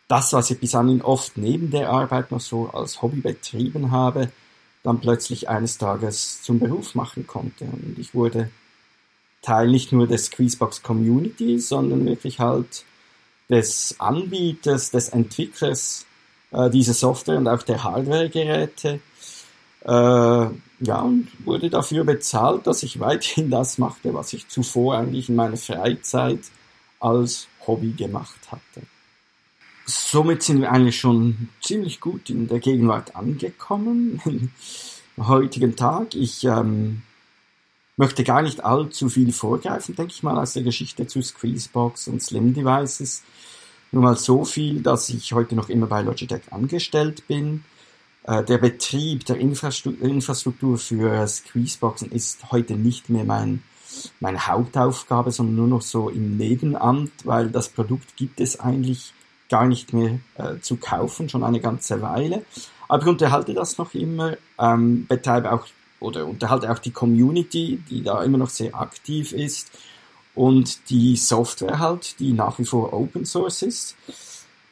[0.09, 4.29] das, was ich bis anhin oft neben der Arbeit noch so als Hobby betrieben habe,
[4.83, 7.63] dann plötzlich eines Tages zum Beruf machen konnte.
[7.63, 8.51] Und ich wurde
[9.41, 12.83] Teil nicht nur des Squeezebox Community, sondern wirklich halt
[13.47, 16.05] des Anbieters, des Entwicklers
[16.51, 18.99] äh, dieser Software und auch der Hardware-Geräte.
[19.85, 20.47] Äh,
[20.79, 25.35] ja, und wurde dafür bezahlt, dass ich weiterhin das machte, was ich zuvor eigentlich in
[25.35, 26.39] meiner Freizeit
[26.99, 28.81] als Hobby gemacht hatte.
[29.85, 34.21] Somit sind wir eigentlich schon ziemlich gut in der Gegenwart angekommen,
[35.17, 36.15] im heutigen Tag.
[36.15, 37.01] Ich ähm,
[37.97, 42.21] möchte gar nicht allzu viel vorgreifen, denke ich mal, aus der Geschichte zu Squeezebox und
[42.21, 43.23] Slim Devices.
[43.91, 47.65] Nur mal so viel, dass ich heute noch immer bei Logitech angestellt bin.
[48.29, 53.63] Äh, der Betrieb der Infrastruktur für Squeezeboxen ist heute nicht mehr mein,
[54.19, 59.13] meine Hauptaufgabe, sondern nur noch so im Nebenamt, weil das Produkt gibt es eigentlich
[59.49, 62.45] gar nicht mehr äh, zu kaufen, schon eine ganze Weile.
[62.87, 65.65] Aber ich unterhalte das noch immer, ähm, betreibe auch
[65.99, 69.71] oder unterhalte auch die Community, die da immer noch sehr aktiv ist
[70.35, 73.95] und die Software halt, die nach wie vor Open Source ist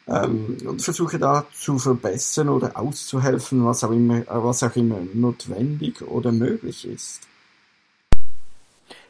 [0.08, 6.02] ähm, und versuche da zu verbessern oder auszuhelfen, was auch immer, was auch immer notwendig
[6.02, 7.22] oder möglich ist.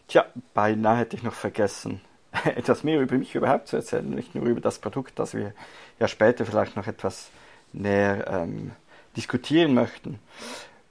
[0.07, 2.01] Tja, beinahe hätte ich noch vergessen,
[2.45, 5.53] etwas mehr über mich überhaupt zu erzählen, nicht nur über das Produkt, das wir
[5.99, 7.29] ja später vielleicht noch etwas
[7.73, 8.71] näher ähm,
[9.15, 10.19] diskutieren möchten.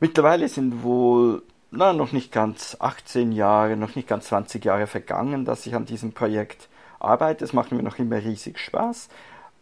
[0.00, 5.44] Mittlerweile sind wohl na, noch nicht ganz 18 Jahre, noch nicht ganz 20 Jahre vergangen,
[5.44, 7.44] dass ich an diesem Projekt arbeite.
[7.44, 9.08] Es macht mir noch immer riesig Spaß.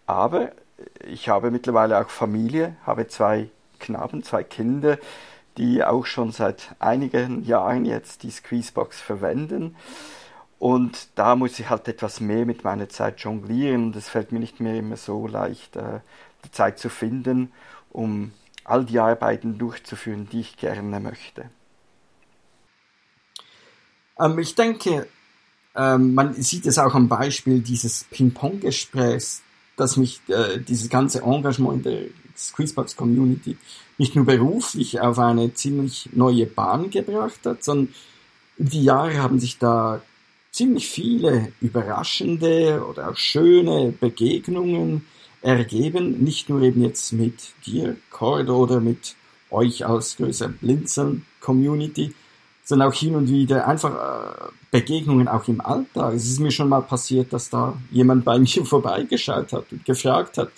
[0.07, 0.53] Aber
[1.07, 3.49] ich habe mittlerweile auch Familie, habe zwei
[3.81, 4.99] Knaben, zwei Kinder,
[5.57, 9.77] die auch schon seit einigen Jahren jetzt die Squeezebox verwenden.
[10.59, 14.38] Und da muss ich halt etwas mehr mit meiner Zeit jonglieren und es fällt mir
[14.38, 16.01] nicht mehr immer so leicht, äh,
[16.45, 17.53] die Zeit zu finden,
[17.90, 18.33] um
[18.64, 21.51] all die Arbeiten durchzuführen, die ich gerne möchte.
[24.19, 25.07] Ähm, ich denke,
[25.75, 29.43] ähm, man sieht es auch am Beispiel dieses Ping-Pong-Gesprächs,
[29.77, 32.03] dass mich äh, dieses ganze Engagement in der
[32.37, 33.57] Squeezebox Community
[33.99, 37.95] nicht nur beruflich auf eine ziemlich neue Bahn gebracht hat, sondern
[38.57, 40.03] die Jahre haben sich da
[40.51, 45.05] ziemlich viele überraschende oder auch schöne Begegnungen
[45.43, 49.17] ergeben, nicht nur eben jetzt mit dir, Cord, oder mit
[49.51, 52.15] euch als größer Blinzeln-Community,
[52.64, 56.14] sondern auch hin und wieder einfach äh, Begegnungen auch im Alltag.
[56.14, 60.38] Es ist mir schon mal passiert, dass da jemand bei mir vorbeigeschaut hat und gefragt
[60.38, 60.50] hat,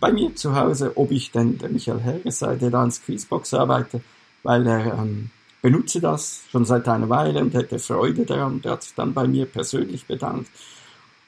[0.00, 3.54] bei mir zu Hause, ob ich denn der Michael Herger sei, der da ans Quizbox
[3.54, 4.02] arbeitet,
[4.42, 5.30] weil er ähm,
[5.62, 8.60] benutze das schon seit einer Weile und hätte Freude daran.
[8.60, 10.50] Der hat sich dann bei mir persönlich bedankt.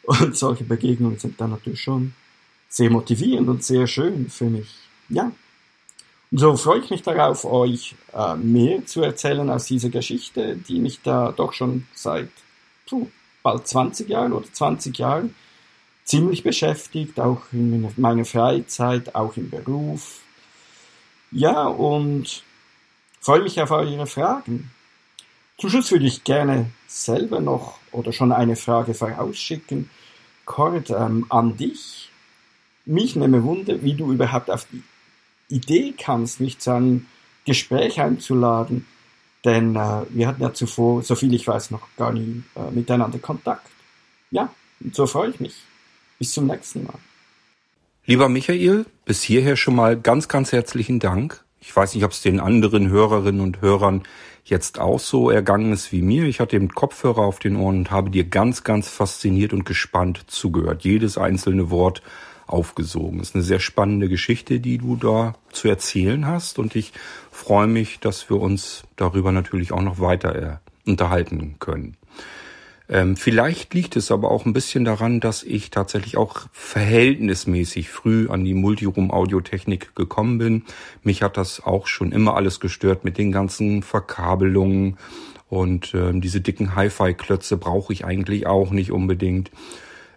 [0.02, 2.12] Und solche Begegnungen sind dann natürlich schon
[2.68, 4.68] sehr motivierend und sehr schön für mich.
[5.08, 5.32] Ja.
[6.32, 11.00] So freue ich mich darauf, euch äh, mehr zu erzählen aus dieser Geschichte, die mich
[11.02, 12.28] da doch schon seit
[12.88, 13.08] puh,
[13.42, 15.34] bald 20 Jahren oder 20 Jahren
[16.04, 20.20] ziemlich beschäftigt, auch in meiner Freizeit, auch im Beruf.
[21.30, 22.42] Ja, und
[23.20, 24.70] freue mich auf eure Fragen.
[25.58, 29.90] Zum Schluss würde ich gerne selber noch oder schon eine Frage vorausschicken.
[30.44, 32.10] Cord, ähm, an dich
[32.84, 34.82] mich nehme Wunder, wie du überhaupt auf die
[35.48, 37.06] Idee kamst, mich zu einem
[37.44, 38.87] Gespräch einzuladen.
[39.44, 43.68] Denn äh, wir hatten ja zuvor, soviel ich weiß, noch gar nie äh, miteinander Kontakt.
[44.30, 45.54] Ja, und so freue ich mich.
[46.18, 46.98] Bis zum nächsten Mal.
[48.06, 51.44] Lieber Michael, bis hierher schon mal ganz, ganz herzlichen Dank.
[51.61, 54.02] Ich weiß nicht, ob es den anderen Hörerinnen und Hörern
[54.44, 56.24] jetzt auch so ergangen ist wie mir.
[56.24, 60.24] Ich hatte den Kopfhörer auf den Ohren und habe dir ganz, ganz fasziniert und gespannt
[60.28, 60.85] zugehört.
[60.85, 62.02] Jedes einzelne Wort
[62.46, 63.18] aufgesogen.
[63.18, 66.92] Das ist eine sehr spannende Geschichte, die du da zu erzählen hast und ich
[67.30, 71.96] freue mich, dass wir uns darüber natürlich auch noch weiter äh, unterhalten können.
[72.88, 78.28] Ähm, vielleicht liegt es aber auch ein bisschen daran, dass ich tatsächlich auch verhältnismäßig früh
[78.28, 80.62] an die Multiroom-Audiotechnik gekommen bin.
[81.02, 84.98] Mich hat das auch schon immer alles gestört mit den ganzen Verkabelungen
[85.48, 89.50] und ähm, diese dicken Hi-Fi-Klötze brauche ich eigentlich auch nicht unbedingt.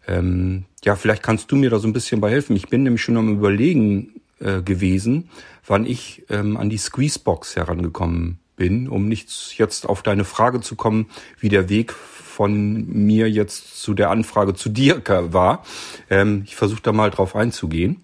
[0.07, 2.55] Ähm, ja, vielleicht kannst du mir da so ein bisschen bei helfen.
[2.55, 5.29] Ich bin nämlich schon am Überlegen äh, gewesen,
[5.65, 10.75] wann ich ähm, an die Squeezebox herangekommen bin, um nicht jetzt auf deine Frage zu
[10.75, 11.09] kommen,
[11.39, 15.65] wie der Weg von mir jetzt zu der Anfrage zu dir war.
[16.09, 18.03] Ähm, ich versuche da mal drauf einzugehen.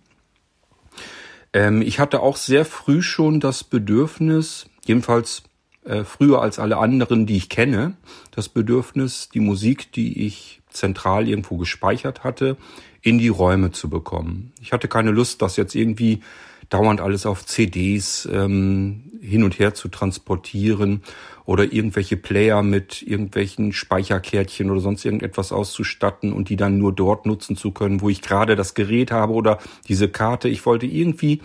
[1.54, 5.44] Ähm, ich hatte auch sehr früh schon das Bedürfnis, jedenfalls
[5.86, 7.96] äh, früher als alle anderen, die ich kenne,
[8.32, 12.58] das Bedürfnis, die Musik, die ich zentral irgendwo gespeichert hatte,
[13.02, 14.52] in die Räume zu bekommen.
[14.62, 16.22] Ich hatte keine Lust, das jetzt irgendwie
[16.70, 21.04] dauernd alles auf CDs ähm, hin und her zu transportieren
[21.46, 27.26] oder irgendwelche Player mit irgendwelchen Speicherkärtchen oder sonst irgendetwas auszustatten und die dann nur dort
[27.26, 30.50] nutzen zu können, wo ich gerade das Gerät habe oder diese Karte.
[30.50, 31.42] Ich wollte irgendwie,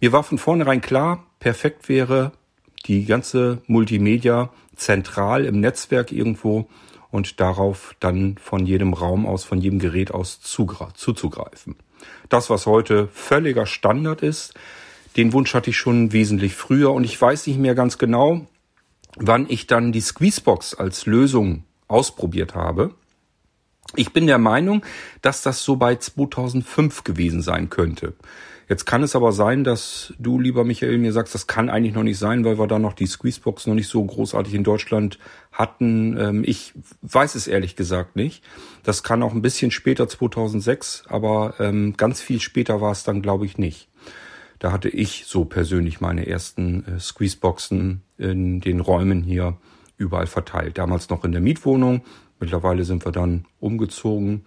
[0.00, 2.32] mir war von vornherein klar, perfekt wäre
[2.86, 6.68] die ganze Multimedia zentral im Netzwerk irgendwo
[7.14, 11.76] und darauf dann von jedem Raum aus, von jedem Gerät aus zuzugreifen.
[12.28, 14.54] Das, was heute völliger Standard ist,
[15.16, 18.48] den Wunsch hatte ich schon wesentlich früher und ich weiß nicht mehr ganz genau,
[19.14, 22.96] wann ich dann die Squeezebox als Lösung ausprobiert habe.
[23.94, 24.84] Ich bin der Meinung,
[25.22, 28.14] dass das so bei 2005 gewesen sein könnte.
[28.68, 32.02] Jetzt kann es aber sein, dass du, lieber Michael, mir sagst, das kann eigentlich noch
[32.02, 35.18] nicht sein, weil wir da noch die Squeezebox noch nicht so großartig in Deutschland
[35.52, 36.16] hatten.
[36.18, 36.72] Ähm, ich
[37.02, 38.42] weiß es ehrlich gesagt nicht.
[38.82, 43.20] Das kann auch ein bisschen später, 2006, aber ähm, ganz viel später war es dann,
[43.20, 43.88] glaube ich, nicht.
[44.58, 49.58] Da hatte ich so persönlich meine ersten äh, Squeezeboxen in den Räumen hier
[49.98, 50.78] überall verteilt.
[50.78, 52.02] Damals noch in der Mietwohnung.
[52.40, 54.44] Mittlerweile sind wir dann umgezogen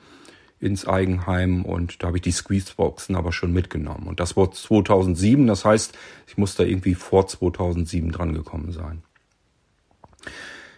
[0.60, 4.08] ins Eigenheim und da habe ich die Squeezeboxen aber schon mitgenommen.
[4.08, 9.04] Und das war 2007, das heißt, ich muss da irgendwie vor 2007 dran gekommen sein.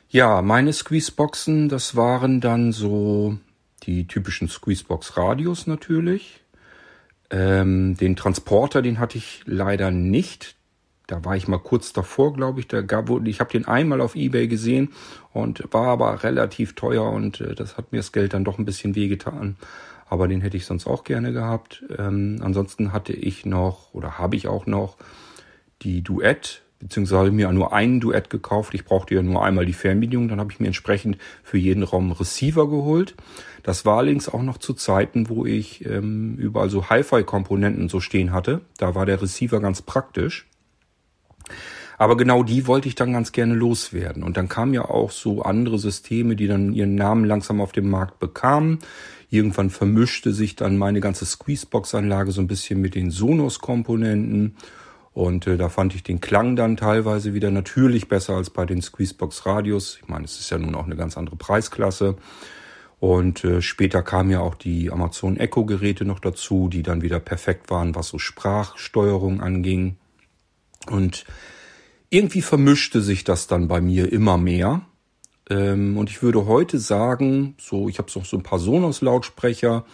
[0.09, 3.37] Ja, meine Squeezeboxen, das waren dann so
[3.83, 6.41] die typischen Squeezebox-Radios natürlich.
[7.29, 10.55] Ähm, den Transporter, den hatte ich leider nicht.
[11.09, 12.67] Da war ich mal kurz davor, glaube ich.
[12.67, 14.89] Da gab, ich habe den einmal auf eBay gesehen
[15.33, 18.65] und war aber relativ teuer und äh, das hat mir das Geld dann doch ein
[18.65, 19.55] bisschen wehgetan.
[20.07, 21.83] Aber den hätte ich sonst auch gerne gehabt.
[21.97, 24.97] Ähm, ansonsten hatte ich noch oder habe ich auch noch
[25.81, 28.73] die Duett beziehungsweise mir nur ein Duett gekauft.
[28.73, 30.27] Ich brauchte ja nur einmal die Fernbedienung.
[30.27, 33.15] Dann habe ich mir entsprechend für jeden Raum einen Receiver geholt.
[33.63, 38.31] Das war allerdings auch noch zu Zeiten, wo ich ähm, überall so Hi-Fi-Komponenten so stehen
[38.31, 38.61] hatte.
[38.77, 40.48] Da war der Receiver ganz praktisch.
[41.97, 44.23] Aber genau die wollte ich dann ganz gerne loswerden.
[44.23, 47.89] Und dann kamen ja auch so andere Systeme, die dann ihren Namen langsam auf dem
[47.89, 48.79] Markt bekamen.
[49.29, 54.55] Irgendwann vermischte sich dann meine ganze Squeezebox-Anlage so ein bisschen mit den Sonos-Komponenten.
[55.13, 58.81] Und äh, da fand ich den Klang dann teilweise wieder natürlich besser als bei den
[58.81, 59.99] Squeezebox Radios.
[60.01, 62.15] Ich meine, es ist ja nun auch eine ganz andere Preisklasse.
[62.99, 67.19] Und äh, später kamen ja auch die Amazon Echo Geräte noch dazu, die dann wieder
[67.19, 69.97] perfekt waren, was so Sprachsteuerung anging.
[70.91, 71.25] Und
[72.09, 74.81] irgendwie vermischte sich das dann bei mir immer mehr.
[75.49, 79.85] Ähm, und ich würde heute sagen, so, ich habe noch so ein paar Sonos-Lautsprecher,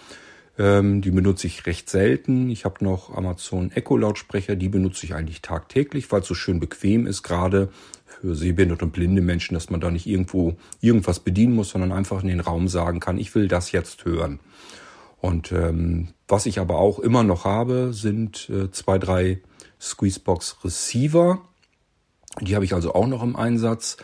[0.58, 2.50] ähm, die benutze ich recht selten.
[2.50, 6.60] Ich habe noch Amazon Echo Lautsprecher, die benutze ich eigentlich tagtäglich, weil es so schön
[6.60, 7.70] bequem ist, gerade
[8.06, 12.22] für sehbehinderte und blinde Menschen, dass man da nicht irgendwo irgendwas bedienen muss, sondern einfach
[12.22, 14.40] in den Raum sagen kann, ich will das jetzt hören.
[15.20, 19.42] Und ähm, was ich aber auch immer noch habe, sind äh, zwei, drei
[19.86, 21.42] Squeezebox Receiver.
[22.42, 23.98] Die habe ich also auch noch im Einsatz.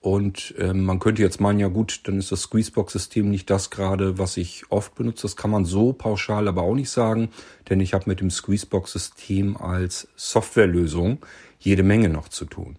[0.00, 4.18] Und äh, man könnte jetzt meinen, ja gut, dann ist das Squeezebox-System nicht das gerade,
[4.18, 5.22] was ich oft benutze.
[5.22, 7.30] Das kann man so pauschal aber auch nicht sagen,
[7.68, 11.18] denn ich habe mit dem Squeezebox-System als Softwarelösung
[11.58, 12.76] jede Menge noch zu tun.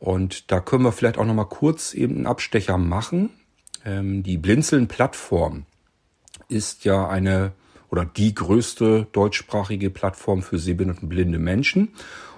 [0.00, 3.30] Und da können wir vielleicht auch noch mal kurz eben einen Abstecher machen.
[3.86, 5.64] Ähm, die Blinzeln-Plattform
[6.48, 7.52] ist ja eine
[7.90, 11.88] oder die größte deutschsprachige Plattform für sehbehinderte und blinde Menschen.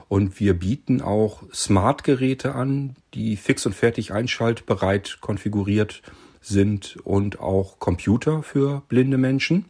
[0.09, 6.03] Und wir bieten auch Smart-Geräte an, die fix und fertig einschaltbereit konfiguriert
[6.41, 9.67] sind und auch Computer für blinde Menschen.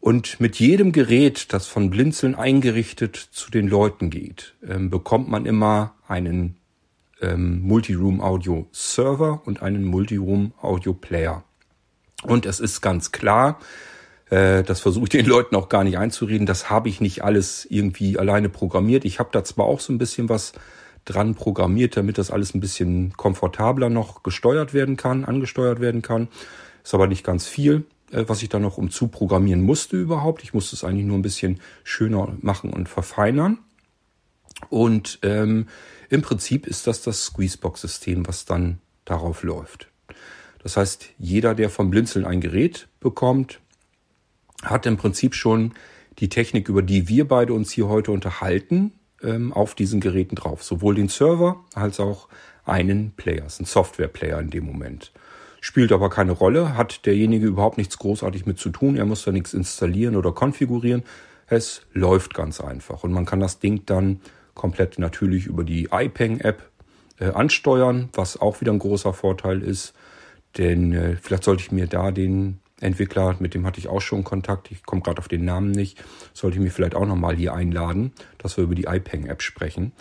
[0.00, 5.46] Und mit jedem Gerät, das von Blinzeln eingerichtet zu den Leuten geht, ähm, bekommt man
[5.46, 6.56] immer einen
[7.22, 11.44] ähm, Multiroom Audio Server und einen Multiroom Audio Player.
[12.22, 13.58] Und es ist ganz klar,
[14.30, 16.46] das versuche ich den Leuten auch gar nicht einzureden.
[16.46, 19.04] Das habe ich nicht alles irgendwie alleine programmiert.
[19.04, 20.52] Ich habe da zwar auch so ein bisschen was
[21.04, 26.28] dran programmiert, damit das alles ein bisschen komfortabler noch gesteuert werden kann, angesteuert werden kann.
[26.82, 30.42] Ist aber nicht ganz viel, äh, was ich da noch umzu programmieren musste überhaupt.
[30.42, 33.58] Ich musste es eigentlich nur ein bisschen schöner machen und verfeinern.
[34.70, 35.66] Und ähm,
[36.08, 39.88] im Prinzip ist das das Squeezebox-System, was dann darauf läuft.
[40.62, 43.60] Das heißt, jeder, der vom Blinzeln ein Gerät bekommt,
[44.64, 45.72] hat im Prinzip schon
[46.18, 50.62] die Technik, über die wir beide uns hier heute unterhalten, ähm, auf diesen Geräten drauf.
[50.62, 52.28] Sowohl den Server als auch
[52.64, 55.12] einen Player, ein Software-Player in dem Moment.
[55.60, 58.96] Spielt aber keine Rolle, hat derjenige überhaupt nichts großartig mit zu tun.
[58.96, 61.02] Er muss da nichts installieren oder konfigurieren.
[61.46, 64.20] Es läuft ganz einfach und man kann das Ding dann
[64.54, 66.70] komplett natürlich über die iPeng-App
[67.18, 69.94] äh, ansteuern, was auch wieder ein großer Vorteil ist.
[70.58, 74.24] Denn äh, vielleicht sollte ich mir da den Entwickler, mit dem hatte ich auch schon
[74.24, 74.70] Kontakt.
[74.70, 76.02] Ich komme gerade auf den Namen nicht.
[76.32, 79.92] Sollte ich mich vielleicht auch nochmal hier einladen, dass wir über die iPeng-App sprechen.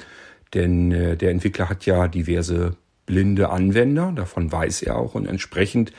[0.53, 2.75] Denn äh, der Entwickler hat ja diverse
[3.05, 5.91] blinde Anwender, davon weiß er auch und entsprechend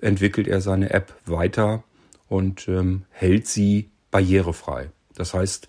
[0.00, 1.84] entwickelt er seine App weiter
[2.28, 4.90] und ähm, hält sie barrierefrei.
[5.14, 5.68] Das heißt,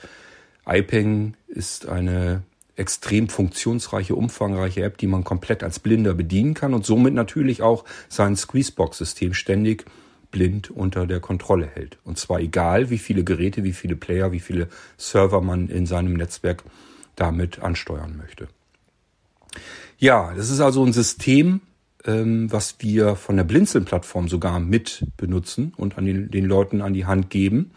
[0.66, 2.44] iPeng ist eine
[2.76, 7.86] extrem funktionsreiche, umfangreiche App, die man komplett als Blinder bedienen kann und somit natürlich auch
[8.10, 9.86] sein Squeezebox-System ständig
[10.34, 12.00] blind unter der Kontrolle hält.
[12.04, 14.68] Und zwar egal, wie viele Geräte, wie viele Player, wie viele
[14.98, 16.64] Server man in seinem Netzwerk
[17.16, 18.50] damit ansteuern möchte.
[19.98, 21.62] Ja, das ist also ein System,
[22.04, 26.94] ähm, was wir von der Blinzeln-Plattform sogar mit benutzen und an den, den Leuten an
[26.94, 27.72] die Hand geben.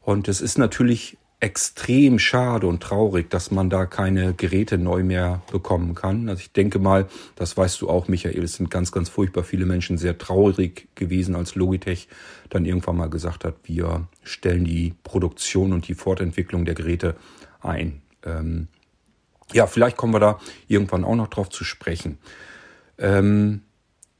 [0.00, 5.42] Und es ist natürlich extrem schade und traurig, dass man da keine Geräte neu mehr
[5.50, 6.28] bekommen kann.
[6.28, 9.66] Also ich denke mal, das weißt du auch, Michael, es sind ganz, ganz furchtbar viele
[9.66, 12.06] Menschen sehr traurig gewesen, als Logitech
[12.48, 17.16] dann irgendwann mal gesagt hat, wir stellen die Produktion und die Fortentwicklung der Geräte
[17.60, 18.02] ein.
[18.24, 18.68] Ähm,
[19.52, 20.38] ja, vielleicht kommen wir da
[20.68, 22.18] irgendwann auch noch drauf zu sprechen.
[22.98, 23.62] Ähm,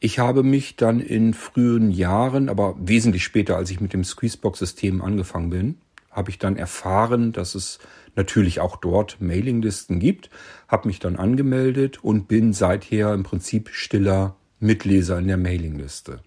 [0.01, 5.01] ich habe mich dann in frühen Jahren, aber wesentlich später, als ich mit dem Squeezebox-System
[5.01, 5.77] angefangen bin,
[6.13, 7.79] habe ich dann erfahren, dass es
[8.15, 10.31] natürlich auch dort Mailinglisten gibt,
[10.69, 16.21] habe mich dann angemeldet und bin seither im Prinzip stiller Mitleser in der Mailingliste.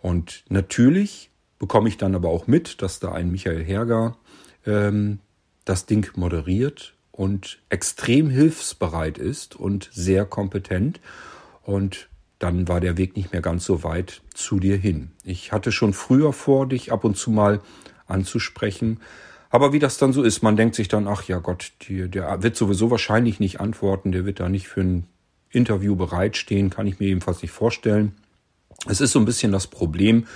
[0.00, 4.16] Und natürlich bekomme ich dann aber auch mit, dass da ein Michael Herger
[4.66, 5.20] ähm,
[5.64, 11.00] das Ding moderiert und extrem hilfsbereit ist und sehr kompetent.
[11.62, 12.08] Und
[12.38, 15.12] dann war der Weg nicht mehr ganz so weit zu dir hin.
[15.24, 17.62] Ich hatte schon früher vor, dich ab und zu mal
[18.06, 19.00] anzusprechen.
[19.50, 22.42] Aber wie das dann so ist, man denkt sich dann, ach ja Gott, die, der
[22.42, 25.06] wird sowieso wahrscheinlich nicht antworten, der wird da nicht für ein
[25.50, 28.12] Interview bereitstehen, kann ich mir jedenfalls nicht vorstellen.
[28.88, 30.26] Es ist so ein bisschen das Problem,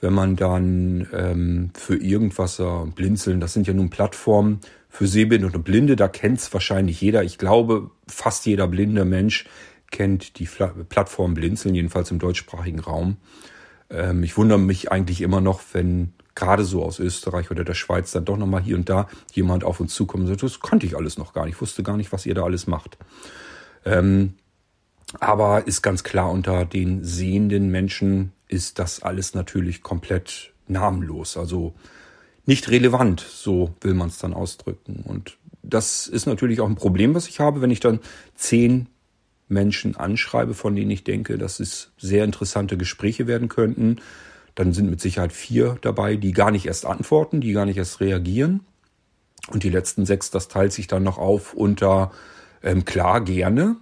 [0.00, 2.64] wenn man dann ähm, für irgendwas äh,
[2.94, 7.22] blinzeln, das sind ja nun Plattformen für Sehbehinderte und Blinde, da kennt es wahrscheinlich jeder.
[7.24, 9.46] Ich glaube, fast jeder blinde Mensch
[9.90, 13.16] kennt die Fla Plattform Blinzeln, jedenfalls im deutschsprachigen Raum.
[13.90, 18.12] Ähm, ich wundere mich eigentlich immer noch, wenn gerade so aus Österreich oder der Schweiz
[18.12, 20.96] dann doch nochmal hier und da jemand auf uns zukommt und sagt, das konnte ich
[20.96, 22.98] alles noch gar nicht, wusste gar nicht, was ihr da alles macht.
[23.84, 24.34] Ähm,
[25.20, 31.74] aber ist ganz klar, unter den sehenden Menschen ist das alles natürlich komplett namenlos, also
[32.46, 35.02] nicht relevant, so will man es dann ausdrücken.
[35.06, 38.00] Und das ist natürlich auch ein Problem, was ich habe, wenn ich dann
[38.34, 38.88] zehn
[39.48, 43.98] Menschen anschreibe, von denen ich denke, dass es sehr interessante Gespräche werden könnten
[44.54, 48.00] dann sind mit Sicherheit vier dabei, die gar nicht erst antworten, die gar nicht erst
[48.00, 48.60] reagieren.
[49.50, 52.12] Und die letzten sechs, das teilt sich dann noch auf unter
[52.62, 53.76] ähm, klar, gerne,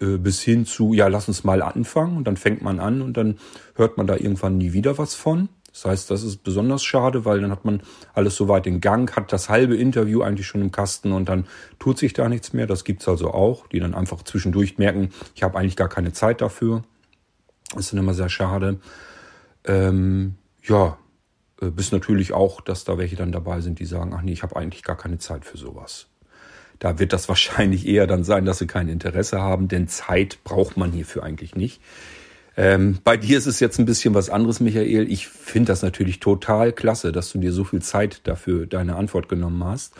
[0.00, 2.16] äh, bis hin zu, ja, lass uns mal anfangen.
[2.16, 3.38] Und dann fängt man an und dann
[3.74, 5.48] hört man da irgendwann nie wieder was von.
[5.72, 7.82] Das heißt, das ist besonders schade, weil dann hat man
[8.12, 11.46] alles soweit in Gang, hat das halbe Interview eigentlich schon im Kasten und dann
[11.80, 12.68] tut sich da nichts mehr.
[12.68, 16.40] Das gibt's also auch, die dann einfach zwischendurch merken, ich habe eigentlich gar keine Zeit
[16.40, 16.84] dafür.
[17.70, 18.78] Das ist dann immer sehr schade.
[19.64, 20.98] Ähm, ja,
[21.60, 24.42] äh, bis natürlich auch, dass da welche dann dabei sind, die sagen, ach nee, ich
[24.42, 26.06] habe eigentlich gar keine Zeit für sowas.
[26.78, 30.76] Da wird das wahrscheinlich eher dann sein, dass sie kein Interesse haben, denn Zeit braucht
[30.76, 31.80] man hierfür eigentlich nicht.
[32.56, 35.10] Ähm, bei dir ist es jetzt ein bisschen was anderes, Michael.
[35.10, 39.28] Ich finde das natürlich total klasse, dass du dir so viel Zeit dafür deine Antwort
[39.28, 39.94] genommen hast.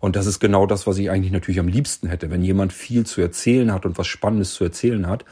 [0.00, 2.30] Und das ist genau das, was ich eigentlich natürlich am liebsten hätte.
[2.30, 5.24] Wenn jemand viel zu erzählen hat und was Spannendes zu erzählen hat,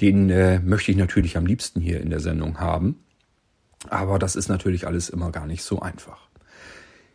[0.00, 3.04] den äh, möchte ich natürlich am liebsten hier in der Sendung haben.
[3.88, 6.28] Aber das ist natürlich alles immer gar nicht so einfach.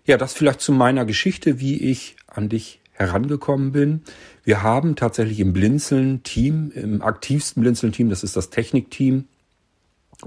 [0.05, 4.01] Ja, das vielleicht zu meiner Geschichte, wie ich an dich herangekommen bin.
[4.43, 9.25] Wir haben tatsächlich im Blinzeln-Team, im aktivsten Blinzeln-Team, das ist das Technikteam.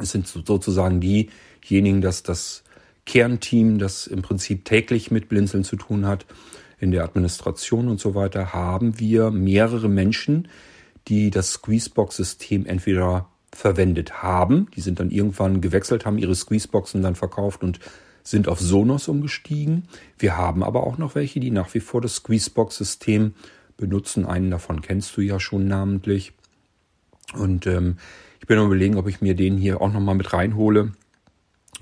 [0.00, 2.62] Es sind sozusagen diejenigen, das das
[3.06, 6.26] Kernteam, das im Prinzip täglich mit Blinzeln zu tun hat,
[6.78, 10.48] in der Administration und so weiter, haben wir mehrere Menschen,
[11.08, 17.16] die das Squeezebox-System entweder verwendet haben, die sind dann irgendwann gewechselt, haben ihre Squeezeboxen dann
[17.16, 17.80] verkauft und
[18.22, 19.88] sind auf Sonos umgestiegen.
[20.18, 23.34] Wir haben aber auch noch welche, die nach wie vor das Squeezebox-System
[23.76, 24.26] benutzen.
[24.26, 26.32] Einen davon kennst du ja schon namentlich.
[27.34, 27.96] Und ähm,
[28.40, 30.92] ich bin am überlegen, ob ich mir den hier auch nochmal mit reinhole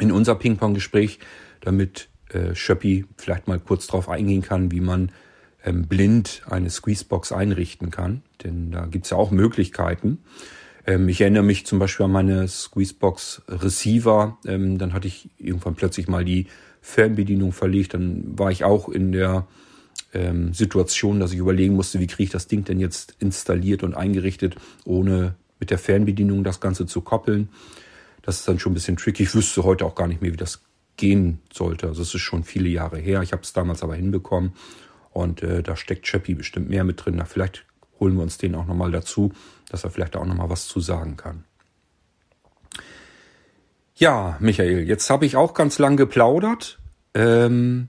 [0.00, 1.18] in unser Ping-Pong-Gespräch,
[1.60, 5.10] damit äh, Schöppi vielleicht mal kurz drauf eingehen kann, wie man
[5.64, 8.22] blind eine Squeezebox einrichten kann.
[8.44, 10.18] Denn da gibt's ja auch Möglichkeiten.
[10.86, 14.38] Ähm, ich erinnere mich zum Beispiel an meine Squeezebox Receiver.
[14.46, 16.46] Ähm, dann hatte ich irgendwann plötzlich mal die
[16.80, 17.94] Fernbedienung verlegt.
[17.94, 19.46] Dann war ich auch in der
[20.14, 23.94] ähm, Situation, dass ich überlegen musste, wie kriege ich das Ding denn jetzt installiert und
[23.94, 27.48] eingerichtet, ohne mit der Fernbedienung das Ganze zu koppeln.
[28.22, 29.24] Das ist dann schon ein bisschen tricky.
[29.24, 30.62] Ich wüsste heute auch gar nicht mehr, wie das
[30.96, 31.88] gehen sollte.
[31.88, 33.22] Also es ist schon viele Jahre her.
[33.22, 34.52] Ich habe es damals aber hinbekommen.
[35.18, 37.16] Und äh, da steckt Chappie bestimmt mehr mit drin.
[37.16, 37.64] Na, vielleicht
[37.98, 39.32] holen wir uns den auch nochmal dazu,
[39.68, 41.42] dass er vielleicht auch nochmal was zu sagen kann.
[43.96, 46.78] Ja, Michael, jetzt habe ich auch ganz lang geplaudert.
[47.14, 47.88] Ähm,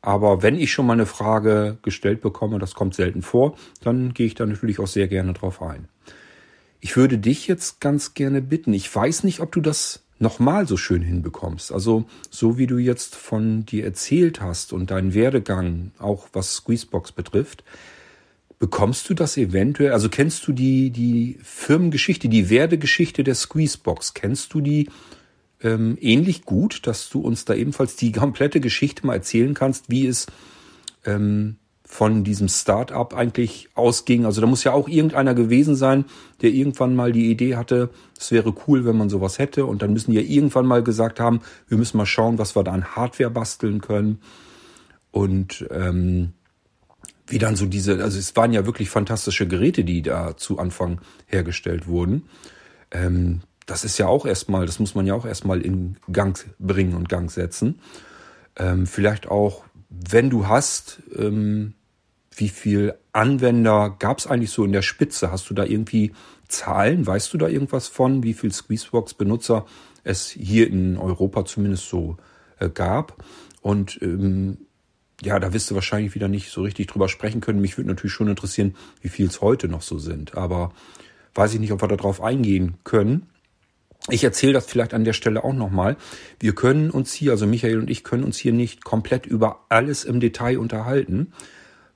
[0.00, 4.26] aber wenn ich schon mal eine Frage gestellt bekomme, das kommt selten vor, dann gehe
[4.26, 5.86] ich da natürlich auch sehr gerne drauf ein.
[6.80, 10.76] Ich würde dich jetzt ganz gerne bitten, ich weiß nicht, ob du das nochmal so
[10.76, 11.72] schön hinbekommst.
[11.72, 17.12] Also so wie du jetzt von dir erzählt hast und deinen Werdegang, auch was Squeezebox
[17.12, 17.64] betrifft,
[18.58, 24.52] bekommst du das eventuell, also kennst du die, die Firmengeschichte, die Werdegeschichte der Squeezebox, kennst
[24.54, 24.88] du die
[25.62, 30.06] ähm, ähnlich gut, dass du uns da ebenfalls die komplette Geschichte mal erzählen kannst, wie
[30.06, 30.26] es
[31.04, 31.56] ähm,
[31.90, 34.26] von diesem Start-up eigentlich ausging.
[34.26, 36.04] Also da muss ja auch irgendeiner gewesen sein,
[36.42, 39.64] der irgendwann mal die Idee hatte, es wäre cool, wenn man sowas hätte.
[39.64, 42.62] Und dann müssen die ja irgendwann mal gesagt haben, wir müssen mal schauen, was wir
[42.62, 44.20] da an Hardware basteln können.
[45.10, 46.34] Und ähm,
[47.26, 51.00] wie dann so diese, also es waren ja wirklich fantastische Geräte, die da zu Anfang
[51.26, 52.28] hergestellt wurden.
[52.90, 56.94] Ähm, das ist ja auch erstmal, das muss man ja auch erstmal in Gang bringen
[56.94, 57.80] und Gang setzen.
[58.56, 61.72] Ähm, vielleicht auch, wenn du hast, ähm,
[62.38, 65.30] wie viel Anwender gab es eigentlich so in der Spitze?
[65.30, 66.12] Hast du da irgendwie
[66.46, 67.06] Zahlen?
[67.06, 69.66] Weißt du da irgendwas von, wie viel Squeezebox-Benutzer
[70.04, 72.16] es hier in Europa zumindest so
[72.58, 73.22] äh, gab?
[73.60, 74.58] Und ähm,
[75.22, 77.60] ja, da wirst du wahrscheinlich wieder nicht so richtig drüber sprechen können.
[77.60, 80.36] Mich würde natürlich schon interessieren, wie viel es heute noch so sind.
[80.36, 80.72] Aber
[81.34, 83.26] weiß ich nicht, ob wir darauf eingehen können.
[84.10, 85.96] Ich erzähle das vielleicht an der Stelle auch nochmal.
[86.38, 90.04] Wir können uns hier, also Michael und ich können uns hier nicht komplett über alles
[90.04, 91.32] im Detail unterhalten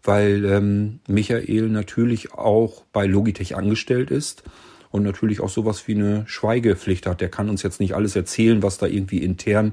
[0.02, 4.42] weil ähm, Michael natürlich auch bei Logitech angestellt ist
[4.90, 7.20] und natürlich auch sowas wie eine Schweigepflicht hat.
[7.20, 9.72] Der kann uns jetzt nicht alles erzählen, was da irgendwie intern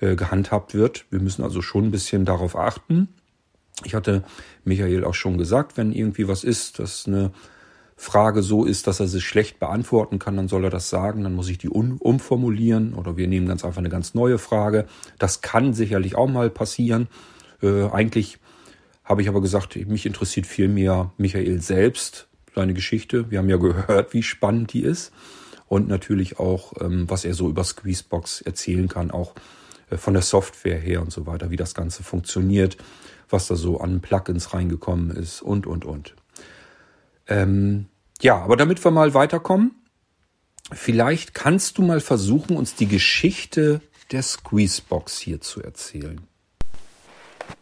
[0.00, 1.06] äh, gehandhabt wird.
[1.10, 3.08] Wir müssen also schon ein bisschen darauf achten.
[3.84, 4.24] Ich hatte
[4.64, 7.32] Michael auch schon gesagt, wenn irgendwie was ist, dass eine
[7.96, 11.34] Frage so ist, dass er sie schlecht beantworten kann, dann soll er das sagen, dann
[11.34, 14.86] muss ich die um, umformulieren oder wir nehmen ganz einfach eine ganz neue Frage.
[15.18, 17.06] Das kann sicherlich auch mal passieren.
[17.62, 18.38] Äh, eigentlich
[19.12, 23.30] habe ich aber gesagt, mich interessiert viel mehr Michael selbst, seine Geschichte.
[23.30, 25.12] Wir haben ja gehört, wie spannend die ist.
[25.66, 29.34] Und natürlich auch, ähm, was er so über Squeezebox erzählen kann, auch
[29.90, 32.78] äh, von der Software her und so weiter, wie das Ganze funktioniert,
[33.28, 36.14] was da so an Plugins reingekommen ist und, und, und.
[37.26, 37.88] Ähm,
[38.22, 39.72] ja, aber damit wir mal weiterkommen,
[40.72, 46.22] vielleicht kannst du mal versuchen, uns die Geschichte der Squeezebox hier zu erzählen.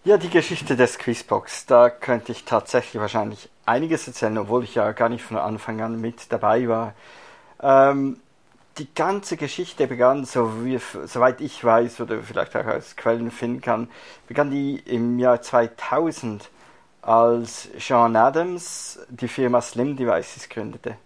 [0.04, 4.92] Ja, die Geschichte des Quizbox, da könnte ich tatsächlich wahrscheinlich einiges erzählen, obwohl ich ja
[4.92, 6.94] gar nicht von Anfang an mit dabei war.
[7.62, 8.18] Ähm,
[8.78, 13.60] die ganze Geschichte begann, so wie, soweit ich weiß oder vielleicht auch aus Quellen finden
[13.60, 13.88] kann,
[14.26, 16.48] begann die im Jahr 2000,
[17.02, 20.96] als Sean Adams die Firma Slim Devices gründete.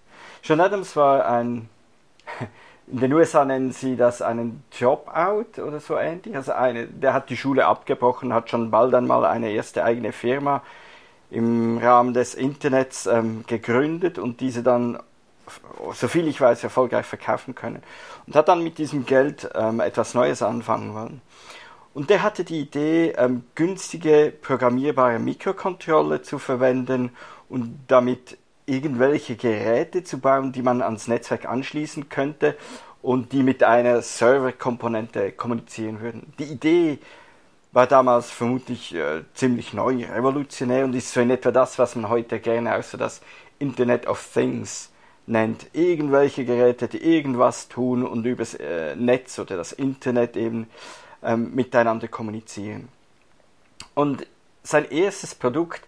[0.42, 1.68] Sean Adams war ein
[2.86, 6.36] in den USA nennen sie das einen Job-out oder so ähnlich.
[6.36, 10.62] Also eine, der hat die Schule abgebrochen, hat schon bald einmal eine erste eigene Firma
[11.30, 14.98] im Rahmen des Internets ähm, gegründet und diese dann,
[15.92, 17.82] soviel ich weiß, erfolgreich verkaufen können.
[18.26, 21.20] Und hat dann mit diesem Geld ähm, etwas Neues anfangen wollen.
[21.94, 27.10] Und der hatte die Idee, ähm, günstige programmierbare Mikrocontroller zu verwenden
[27.48, 28.36] und damit
[28.66, 32.56] irgendwelche Geräte zu bauen, die man ans Netzwerk anschließen könnte
[33.02, 36.32] und die mit einer Serverkomponente kommunizieren würden.
[36.38, 36.98] Die Idee
[37.72, 42.08] war damals vermutlich äh, ziemlich neu, revolutionär und ist so in etwa das, was man
[42.08, 43.20] heute gerne auch so das
[43.58, 44.90] Internet of Things
[45.26, 45.66] nennt.
[45.72, 50.68] Irgendwelche Geräte, die irgendwas tun und übers äh, Netz oder das Internet eben
[51.22, 52.88] ähm, miteinander kommunizieren.
[53.94, 54.26] Und
[54.62, 55.82] sein erstes Produkt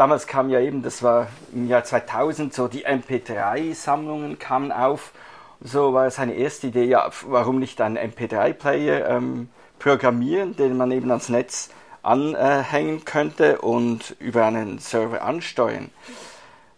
[0.00, 5.12] damals kam ja eben, das war im Jahr 2000, so die MP3-Sammlungen kamen auf.
[5.60, 11.10] So war seine erste Idee, ja, warum nicht einen MP3-Player ähm, programmieren, den man eben
[11.10, 11.68] ans Netz
[12.02, 15.90] anhängen könnte und über einen Server ansteuern.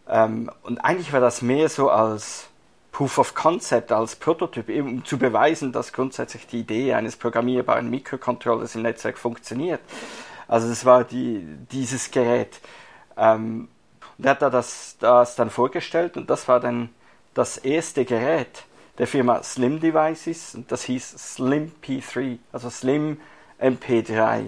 [0.09, 2.49] Ähm, und eigentlich war das mehr so als
[2.91, 8.75] Proof of Concept, als Prototyp, um zu beweisen, dass grundsätzlich die Idee eines programmierbaren Mikrocontrollers
[8.75, 9.81] im Netzwerk funktioniert.
[10.49, 12.61] Also das war die, dieses Gerät.
[13.23, 13.69] Ähm,
[14.19, 16.91] und er hat da das, das dann vorgestellt und das war dann
[17.35, 18.65] das erste Gerät
[18.99, 23.21] der Firma Slim Devices und das hieß Slim P3, also Slim
[23.61, 24.47] MP3.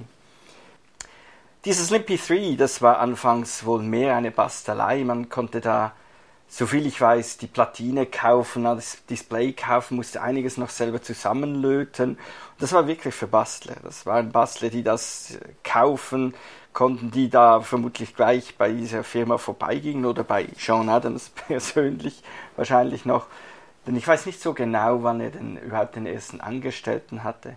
[1.64, 5.03] Dieses Slim P3, das war anfangs wohl mehr eine Bastelei.
[5.05, 5.93] Man konnte da
[6.47, 12.18] soviel ich weiß, die Platine kaufen, das Display kaufen, musste einiges noch selber zusammenlöten.
[12.59, 13.77] Das war wirklich für Bastler.
[13.83, 16.35] Das waren Bastler, die das kaufen,
[16.75, 22.22] konnten die da vermutlich gleich bei dieser Firma vorbeigingen oder bei Sean Adams persönlich
[22.57, 23.27] wahrscheinlich noch.
[23.87, 27.57] Denn ich weiß nicht so genau, wann er denn überhaupt den ersten Angestellten hatte.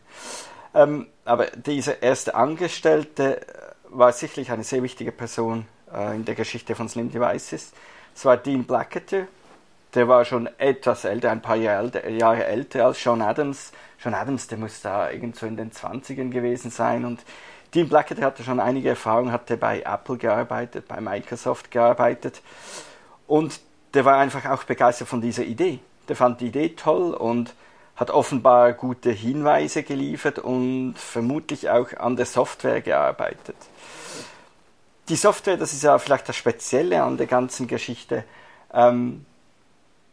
[0.73, 3.41] Ähm, aber dieser erste Angestellte
[3.89, 7.71] war sicherlich eine sehr wichtige Person äh, in der Geschichte von Slim Devices.
[8.15, 9.27] Es war Dean Blacketer,
[9.95, 13.71] der war schon etwas älter, ein paar Jahre älter, Jahre älter als Sean Adams.
[13.99, 17.21] Sean Adams, der muss da irgendwo in den 20ern gewesen sein und
[17.73, 22.41] Dean Blacketer hatte schon einige Erfahrung, hatte bei Apple gearbeitet, bei Microsoft gearbeitet
[23.27, 23.59] und
[23.93, 25.79] der war einfach auch begeistert von dieser Idee.
[26.07, 27.53] Der fand die Idee toll und
[27.95, 33.55] hat offenbar gute Hinweise geliefert und vermutlich auch an der Software gearbeitet.
[35.09, 38.23] Die Software, das ist ja vielleicht das Spezielle an der ganzen Geschichte.
[38.73, 39.25] Ähm,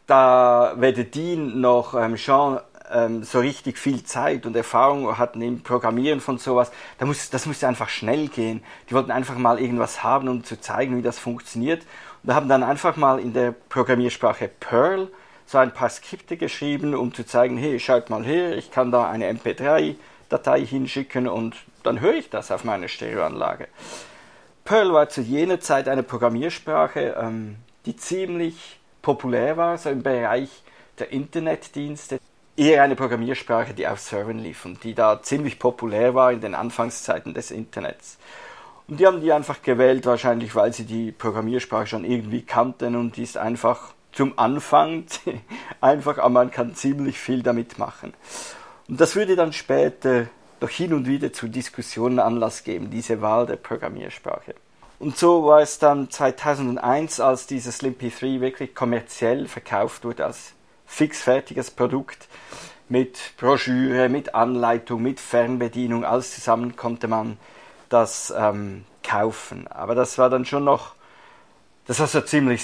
[0.07, 2.59] da weder Dean noch ähm, Jean
[2.91, 7.45] ähm, so richtig viel Zeit und Erfahrung hatten im Programmieren von sowas, da muss, das
[7.45, 8.63] musste einfach schnell gehen.
[8.89, 11.83] Die wollten einfach mal irgendwas haben, um zu zeigen, wie das funktioniert.
[12.23, 15.09] Und haben dann einfach mal in der Programmiersprache Perl
[15.45, 19.09] so ein paar Skripte geschrieben, um zu zeigen, hey, schaut mal her, ich kann da
[19.09, 23.67] eine MP3-Datei hinschicken und dann höre ich das auf meiner Stereoanlage.
[24.63, 30.49] Perl war zu jener Zeit eine Programmiersprache, ähm, die ziemlich populär war, so im Bereich
[30.97, 32.19] der Internetdienste.
[32.57, 36.55] Eher eine Programmiersprache, die auf Servern lief und die da ziemlich populär war in den
[36.55, 38.17] Anfangszeiten des Internets.
[38.87, 43.17] Und die haben die einfach gewählt, wahrscheinlich weil sie die Programmiersprache schon irgendwie kannten und
[43.17, 45.05] die ist einfach zum Anfang
[45.81, 48.13] einfach, aber man kann ziemlich viel damit machen.
[48.87, 50.27] Und das würde dann später
[50.61, 54.55] doch hin und wieder zu Diskussionen Anlass geben, diese Wahl der Programmiersprache.
[54.99, 60.53] Und so war es dann 2001, als dieses Slim P3 wirklich kommerziell verkauft wurde als
[60.85, 62.29] fixfertiges Produkt
[62.89, 67.37] mit Broschüre, mit Anleitung, mit Fernbedienung, alles zusammen konnte man
[67.89, 69.67] das ähm, kaufen.
[69.67, 70.95] Aber das war dann schon noch,
[71.87, 72.63] das war so ziemlich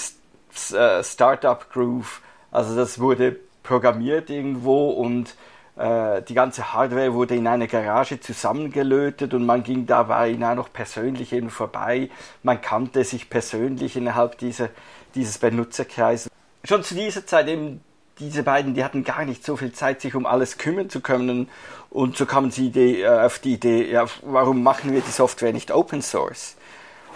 [0.72, 2.20] äh, Startup Groove.
[2.50, 5.34] Also das wurde programmiert irgendwo und
[5.76, 11.32] äh, die ganze Hardware wurde in einer Garage zusammengelötet und man ging dabei noch persönlich
[11.32, 12.10] eben vorbei.
[12.42, 14.68] Man kannte sich persönlich innerhalb dieser,
[15.14, 16.30] dieses Benutzerkreises.
[16.64, 17.80] Schon zu dieser Zeit eben
[18.18, 21.48] diese beiden, die hatten gar nicht so viel Zeit, sich um alles kümmern zu können.
[21.90, 25.52] Und so kamen sie die, äh, auf die Idee, ja, warum machen wir die Software
[25.52, 26.56] nicht Open Source?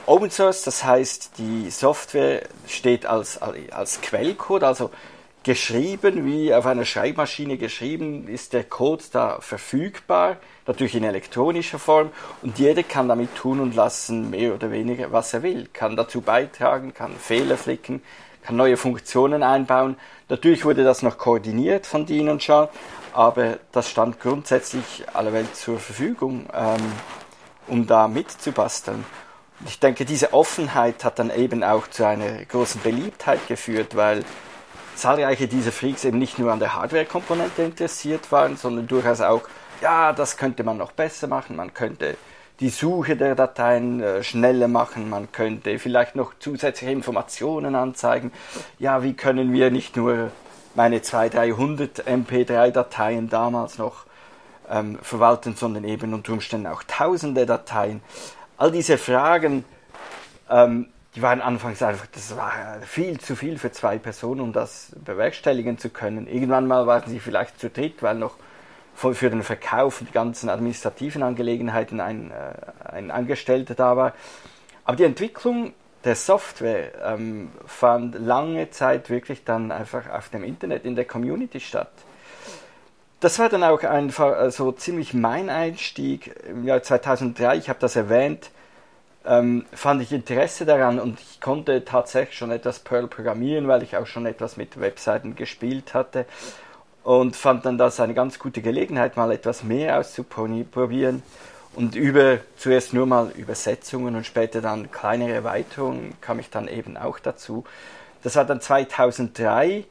[0.07, 4.91] Open Source, das heißt, die Software steht als, als Quellcode, also
[5.47, 12.11] geschrieben, wie auf einer Schreibmaschine geschrieben, ist der Code da verfügbar, natürlich in elektronischer Form
[12.43, 15.69] und jeder kann damit tun und lassen, mehr oder weniger, was er will.
[15.73, 18.03] Kann dazu beitragen, kann Fehler flicken,
[18.43, 19.97] kann neue Funktionen einbauen.
[20.29, 22.69] Natürlich wurde das noch koordiniert von Dean und Sean,
[23.13, 26.93] aber das stand grundsätzlich aller Welt zur Verfügung, ähm,
[27.69, 29.05] um da mitzubasteln.
[29.67, 34.25] Ich denke, diese Offenheit hat dann eben auch zu einer großen Beliebtheit geführt, weil
[34.97, 39.43] zahlreiche dieser Freaks eben nicht nur an der Hardware-Komponente interessiert waren, sondern durchaus auch,
[39.81, 42.17] ja, das könnte man noch besser machen, man könnte
[42.61, 48.33] die Suche der Dateien äh, schneller machen, man könnte vielleicht noch zusätzliche Informationen anzeigen.
[48.79, 50.31] Ja, wie können wir nicht nur
[50.75, 54.05] meine 200, 300 MP3-Dateien damals noch
[54.71, 58.03] ähm, verwalten, sondern eben unter Umständen auch tausende Dateien.
[58.59, 59.65] All diese Fragen,
[60.51, 62.53] ähm, die waren anfangs einfach, das war
[62.83, 66.27] viel zu viel für zwei Personen, um das bewerkstelligen zu können.
[66.27, 68.37] Irgendwann mal waren sie vielleicht zu dritt, weil noch
[68.97, 74.15] für den Verkauf und die ganzen administrativen Angelegenheiten ein, äh, ein Angestellter da war.
[74.85, 75.75] Aber die Entwicklung
[76.05, 81.61] der Software ähm, fand lange Zeit wirklich dann einfach auf dem Internet, in der Community
[81.61, 81.91] statt.
[83.21, 87.57] Das war dann auch einfach so ziemlich mein Einstieg im Jahr 2003.
[87.57, 88.51] Ich habe das erwähnt,
[89.27, 93.97] ähm, fand ich Interesse daran und ich konnte tatsächlich schon etwas Perl programmieren, weil ich
[93.97, 96.27] auch schon etwas mit Webseiten gespielt hatte
[97.07, 101.23] und fand dann das eine ganz gute Gelegenheit, mal etwas mehr auszuprobieren
[101.77, 106.97] und über zuerst nur mal Übersetzungen und später dann kleinere Erweiterungen kam ich dann eben
[106.97, 107.63] auch dazu.
[108.25, 109.85] Das war dann 2003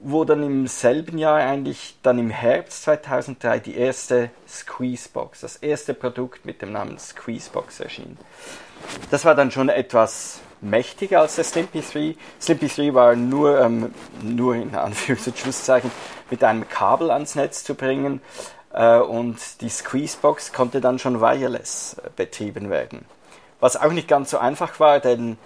[0.00, 5.92] wo dann im selben Jahr eigentlich dann im Herbst 2003 die erste Squeezebox, das erste
[5.92, 8.16] Produkt mit dem Namen Squeezebox erschien.
[9.10, 12.16] Das war dann schon etwas mächtiger als der Slimpy 3.
[12.40, 15.90] Slimpy 3 war nur, ähm, nur in Anführungs- und Schlusszeichen
[16.30, 18.20] mit einem Kabel ans Netz zu bringen
[18.72, 23.04] äh, und die Squeezebox konnte dann schon wireless äh, betrieben werden.
[23.60, 25.36] Was auch nicht ganz so einfach war, denn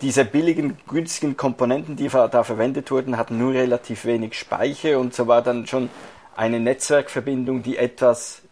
[0.00, 5.28] diese billigen, günstigen Komponenten, die da verwendet wurden, hatten nur relativ wenig Speicher und so
[5.28, 5.88] war dann schon
[6.36, 8.42] eine Netzwerkverbindung, die etwas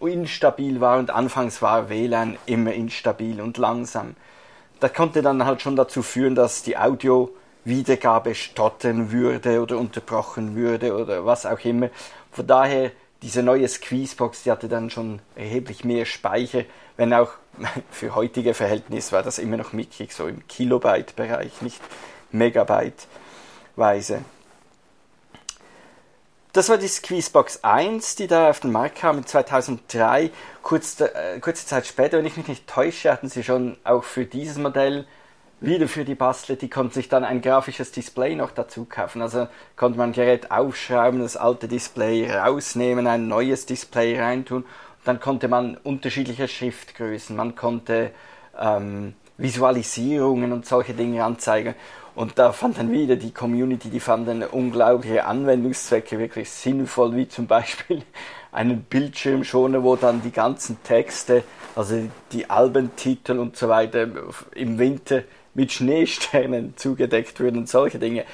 [0.00, 4.16] instabil war und anfangs war WLAN immer instabil und langsam.
[4.80, 10.94] Das konnte dann halt schon dazu führen, dass die Audio-Wiedergabe stottern würde oder unterbrochen würde
[10.96, 11.90] oder was auch immer.
[12.30, 16.62] Von daher, diese neue Squeezebox, die hatte dann schon erheblich mehr Speicher,
[16.96, 17.32] wenn auch
[17.90, 21.80] für heutige Verhältnisse war das immer noch mickrig, so im Kilobyte-Bereich, nicht
[22.30, 24.20] Megabyte-weise.
[26.58, 30.32] Das war die Squeezebox 1, die da auf den Markt kam in 2003.
[30.64, 34.24] Kurz, äh, kurze Zeit später, wenn ich mich nicht täusche, hatten sie schon auch für
[34.24, 35.06] dieses Modell
[35.60, 39.22] wieder für die Bastler, die konnten sich dann ein grafisches Display noch dazu kaufen.
[39.22, 39.46] Also
[39.76, 44.64] konnte man Gerät aufschrauben, das alte Display rausnehmen, ein neues Display reintun.
[45.04, 48.10] Dann konnte man unterschiedliche Schriftgrößen, man konnte
[48.58, 51.76] ähm, Visualisierungen und solche Dinge anzeigen.
[52.18, 57.46] Und da fand dann wieder die Community, die fanden unglaubliche Anwendungszwecke wirklich sinnvoll, wie zum
[57.46, 58.02] Beispiel
[58.50, 61.44] einen Bildschirmschoner, wo dann die ganzen Texte,
[61.76, 64.08] also die Albentitel und so weiter
[64.56, 65.22] im Winter
[65.54, 68.24] mit Schneesternen zugedeckt würden und solche Dinge.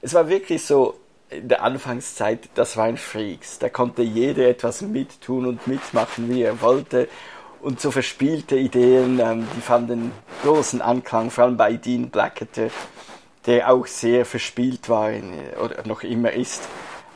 [0.00, 0.94] Es war wirklich so,
[1.28, 3.58] in der Anfangszeit, das waren Freaks.
[3.58, 7.06] Da konnte jeder etwas mittun und mitmachen, wie er wollte.
[7.60, 10.12] Und so verspielte Ideen, ähm, die fanden
[10.42, 12.70] großen Anklang, vor allem bei Dean Blacketer
[13.46, 15.32] der auch sehr verspielt war in,
[15.62, 16.62] oder noch immer ist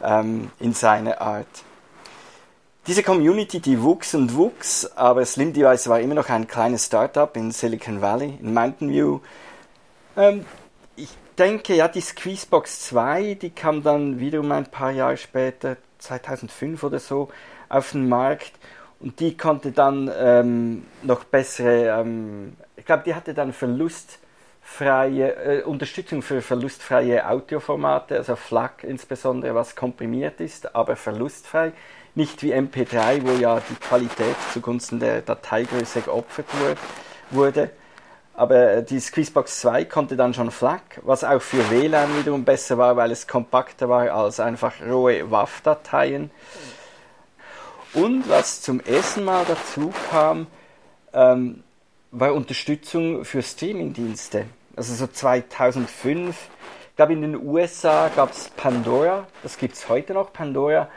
[0.03, 1.64] ähm, in seiner Art.
[2.87, 7.37] Diese Community, die wuchs und wuchs, aber Slim Device war immer noch ein kleines Startup
[7.37, 9.20] in Silicon Valley, in Mountain View.
[10.16, 10.47] Ähm,
[10.97, 16.83] ich denke, ja, die Squeezebox 2, die kam dann wiederum ein paar Jahre später, 2005
[16.83, 17.28] oder so,
[17.68, 18.53] auf den Markt
[19.01, 24.20] und die konnte dann ähm, noch bessere, ähm, ich glaube, die hatte dann Verlust
[24.71, 31.73] freie äh, Unterstützung für verlustfreie Audioformate, also FLAC insbesondere, was komprimiert ist, aber verlustfrei.
[32.14, 36.47] Nicht wie MP3, wo ja die Qualität zugunsten der Dateigröße geopfert
[37.31, 37.71] wurde.
[38.33, 42.79] Aber äh, die Squeezebox 2 konnte dann schon FLAC, was auch für WLAN wiederum besser
[42.79, 46.31] war, weil es kompakter war als einfach rohe WAV-Dateien.
[47.93, 50.47] Und was zum ersten Mal dazu kam,
[51.12, 51.64] ähm,
[52.12, 54.47] war Unterstützung für Streamingdienste
[54.81, 56.35] also so 2005.
[56.89, 60.89] Ich glaube, in den USA gab es Pandora, das gibt es heute noch, Pandora.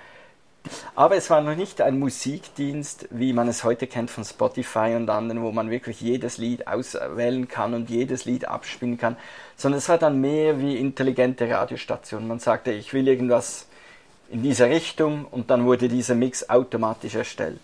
[0.95, 5.09] Aber es war noch nicht ein Musikdienst, wie man es heute kennt von Spotify und
[5.09, 9.17] anderen, wo man wirklich jedes Lied auswählen kann und jedes Lied abspielen kann,
[9.57, 12.25] sondern es war dann mehr wie intelligente Radiostationen.
[12.25, 13.67] Man sagte, ich will irgendwas
[14.29, 17.59] in dieser Richtung und dann wurde dieser Mix automatisch erstellt.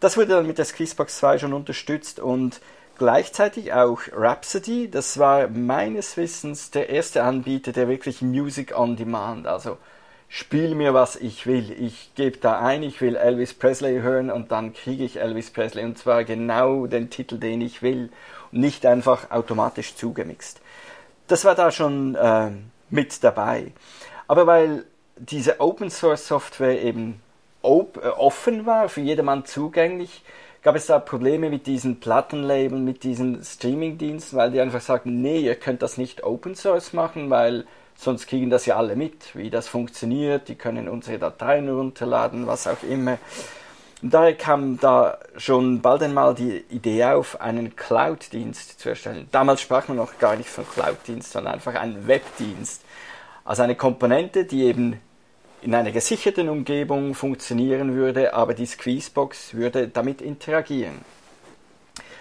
[0.00, 2.58] Das wurde dann mit der Squeezebox 2 schon unterstützt und
[2.98, 4.90] gleichzeitig auch Rhapsody.
[4.90, 9.78] Das war meines Wissens der erste Anbieter, der wirklich Music on Demand, also
[10.28, 11.70] spiel mir was ich will.
[11.80, 15.84] Ich gebe da ein, ich will Elvis Presley hören und dann kriege ich Elvis Presley
[15.84, 18.10] und zwar genau den Titel, den ich will
[18.52, 20.60] und nicht einfach automatisch zugemixt.
[21.28, 22.50] Das war da schon äh,
[22.90, 23.72] mit dabei.
[24.28, 24.84] Aber weil
[25.16, 27.20] diese Open Source Software eben
[27.62, 30.22] op äh, offen war, für jedermann zugänglich,
[30.66, 35.38] gab es da Probleme mit diesen Plattenlabeln, mit diesen Streamingdiensten, weil die einfach sagen, nee,
[35.38, 39.48] ihr könnt das nicht Open Source machen, weil sonst kriegen das ja alle mit, wie
[39.48, 43.18] das funktioniert, die können unsere Dateien runterladen, was auch immer.
[44.02, 49.28] Und daher kam da schon bald einmal die Idee auf, einen Cloud-Dienst zu erstellen.
[49.30, 52.82] Damals sprach man noch gar nicht von Cloud-Dienst, sondern einfach einen Webdienst.
[53.44, 55.00] Also eine Komponente, die eben
[55.66, 61.00] in einer gesicherten Umgebung funktionieren würde, aber die Squeezebox würde damit interagieren.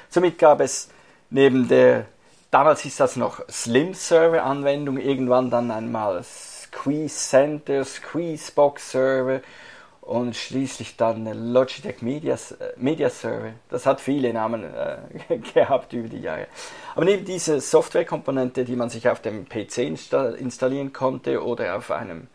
[0.09, 0.89] Somit gab es
[1.29, 2.05] neben der,
[2.49, 9.41] damals hieß das noch Slim Server Anwendung, irgendwann dann einmal Squeeze Center, Squeezebox Server
[10.01, 12.39] und schließlich dann Logitech Media,
[12.77, 13.51] Media Server.
[13.69, 16.47] Das hat viele Namen äh, gehabt über die Jahre.
[16.95, 19.77] Aber neben dieser Softwarekomponente, die man sich auf dem PC
[20.39, 22.27] installieren konnte oder auf einem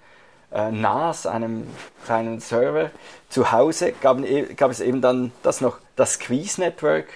[0.53, 1.67] äh, NAS, einem
[2.05, 2.91] kleinen Server,
[3.29, 7.07] zu Hause gab, e, gab, es eben dann das noch das Squeeze Network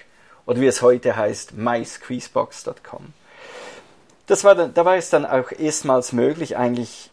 [0.45, 3.13] oder wie es heute heißt, mysqueezebox.com.
[4.27, 7.11] Das war dann, da war es dann auch erstmals möglich, eigentlich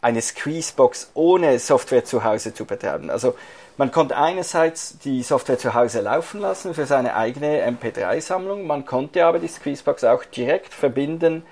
[0.00, 3.10] eine Squeezebox ohne Software zu Hause zu betreiben.
[3.10, 3.34] Also
[3.76, 9.24] man konnte einerseits die Software zu Hause laufen lassen für seine eigene MP3-Sammlung, man konnte
[9.24, 11.44] aber die Squeezebox auch direkt verbinden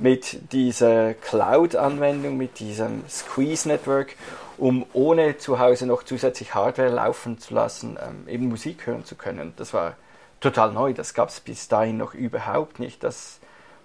[0.00, 4.16] mit dieser Cloud-Anwendung, mit diesem Squeeze-Network,
[4.56, 9.14] um ohne zu Hause noch zusätzlich Hardware laufen zu lassen, ähm, eben Musik hören zu
[9.14, 9.52] können.
[9.56, 9.96] Das war
[10.40, 13.04] total neu, das gab es bis dahin noch überhaupt nicht.
[13.04, 13.38] Das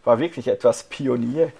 [0.06, 1.52] war wirklich etwas Pionierarbeit.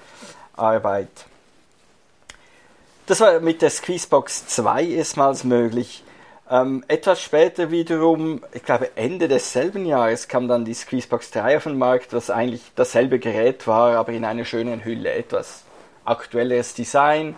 [3.08, 6.04] Das war mit der Squeezebox 2 erstmals möglich.
[6.50, 11.64] Ähm, etwas später wiederum, ich glaube Ende desselben Jahres, kam dann die Squeezebox 3 auf
[11.64, 15.12] den Markt, was eigentlich dasselbe Gerät war, aber in einer schönen Hülle.
[15.12, 15.64] Etwas
[16.04, 17.36] aktuelleres Design,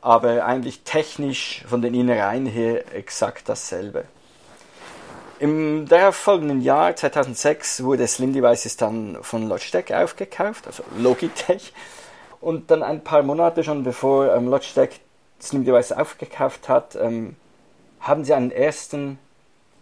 [0.00, 4.04] aber eigentlich technisch von den Innereien her exakt dasselbe.
[5.38, 11.72] Im darauffolgenden Jahr, 2006, wurde Slim Devices dann von Logitech aufgekauft, also Logitech.
[12.40, 15.00] Und dann ein paar Monate schon bevor ähm, Logitech
[15.40, 17.36] Slim Devices aufgekauft hat, ähm,
[18.04, 19.18] haben sie einen ersten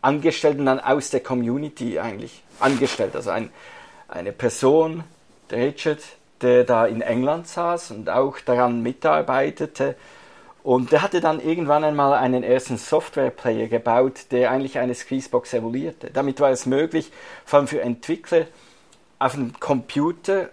[0.00, 3.14] Angestellten dann aus der Community eigentlich angestellt.
[3.14, 3.50] Also ein,
[4.08, 5.04] eine Person,
[5.50, 6.00] der Richard,
[6.40, 9.96] der da in England saß und auch daran mitarbeitete.
[10.62, 16.10] Und der hatte dann irgendwann einmal einen ersten Softwareplayer gebaut, der eigentlich eine Squeezebox emulierte.
[16.12, 17.10] Damit war es möglich,
[17.44, 18.46] vor allem für Entwickler,
[19.18, 20.48] auf dem Computer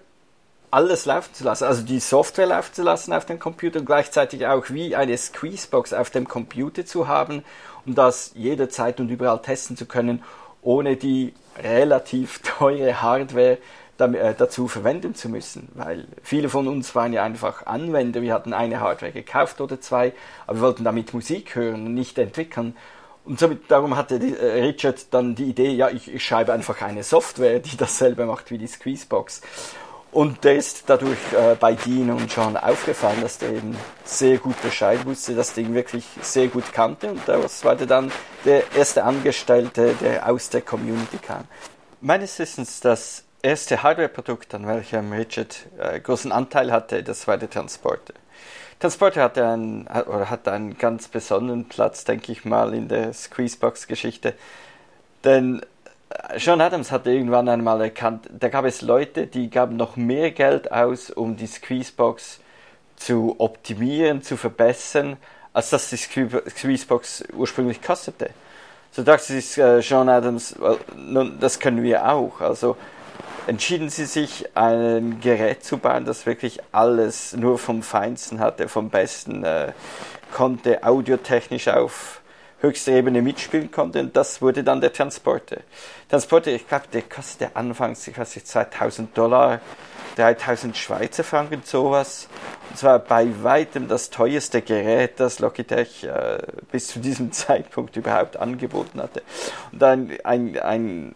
[0.72, 4.46] alles laufen zu lassen, also die Software laufen zu lassen auf dem Computer und gleichzeitig
[4.46, 7.44] auch wie eine Squeezebox auf dem Computer zu haben,
[7.86, 10.24] um das jederzeit und überall testen zu können,
[10.62, 13.58] ohne die relativ teure Hardware
[14.00, 18.54] äh, dazu verwenden zu müssen, weil viele von uns waren ja einfach Anwender, wir hatten
[18.54, 20.14] eine Hardware gekauft oder zwei,
[20.48, 22.78] aber wir wollten damit Musik hören und nicht entwickeln.
[23.26, 27.04] Und somit, darum hatte äh, Richard dann die Idee, ja, ich, ich schreibe einfach eine
[27.04, 29.42] Software, die dasselbe macht wie die Squeezebox.
[30.12, 34.60] Und der ist dadurch äh, bei Dean und John aufgefallen, dass der eben sehr gut
[34.62, 37.12] Bescheid wusste, das Ding wirklich sehr gut kannte.
[37.12, 38.12] Und das war dann
[38.44, 41.44] der erste Angestellte, der aus der Community kam.
[42.02, 47.50] Meines Wissens das erste Hardware-Produkt, an welchem Richard äh, großen Anteil hatte, das war der
[47.50, 48.14] Transporter.
[48.80, 54.34] Transporter hatte einen, oder hatte einen ganz besonderen Platz, denke ich mal, in der Squeezebox-Geschichte.
[55.24, 55.62] Denn
[56.38, 60.72] Sean Adams hat irgendwann einmal erkannt, da gab es Leute, die gaben noch mehr Geld
[60.72, 62.40] aus, um die Squeezebox
[62.96, 65.18] zu optimieren, zu verbessern,
[65.54, 68.32] als dass die Squeezebox ursprünglich kostete.
[68.92, 72.42] So dachte sich äh, Sean Adams, well, nun, das können wir auch.
[72.42, 72.76] Also
[73.46, 78.90] entschieden sie sich, ein Gerät zu bauen, das wirklich alles nur vom Feinsten hatte, vom
[78.90, 79.74] Besten, äh,
[80.34, 82.19] konnte audiotechnisch auf
[82.62, 84.00] höchster Ebene mitspielen konnte.
[84.00, 85.58] Und das wurde dann der Transporter.
[86.10, 89.62] Transporter, ich glaube, der kostete anfangs, ich weiß nicht, 2000 Dollar,
[90.16, 92.28] 3000 Schweizer Franken, sowas.
[92.70, 96.40] Und zwar bei weitem das teuerste Gerät, das Logitech äh,
[96.72, 99.24] bis zu diesem Zeitpunkt überhaupt angeboten hatte.
[99.72, 101.16] Und ein, ein, ein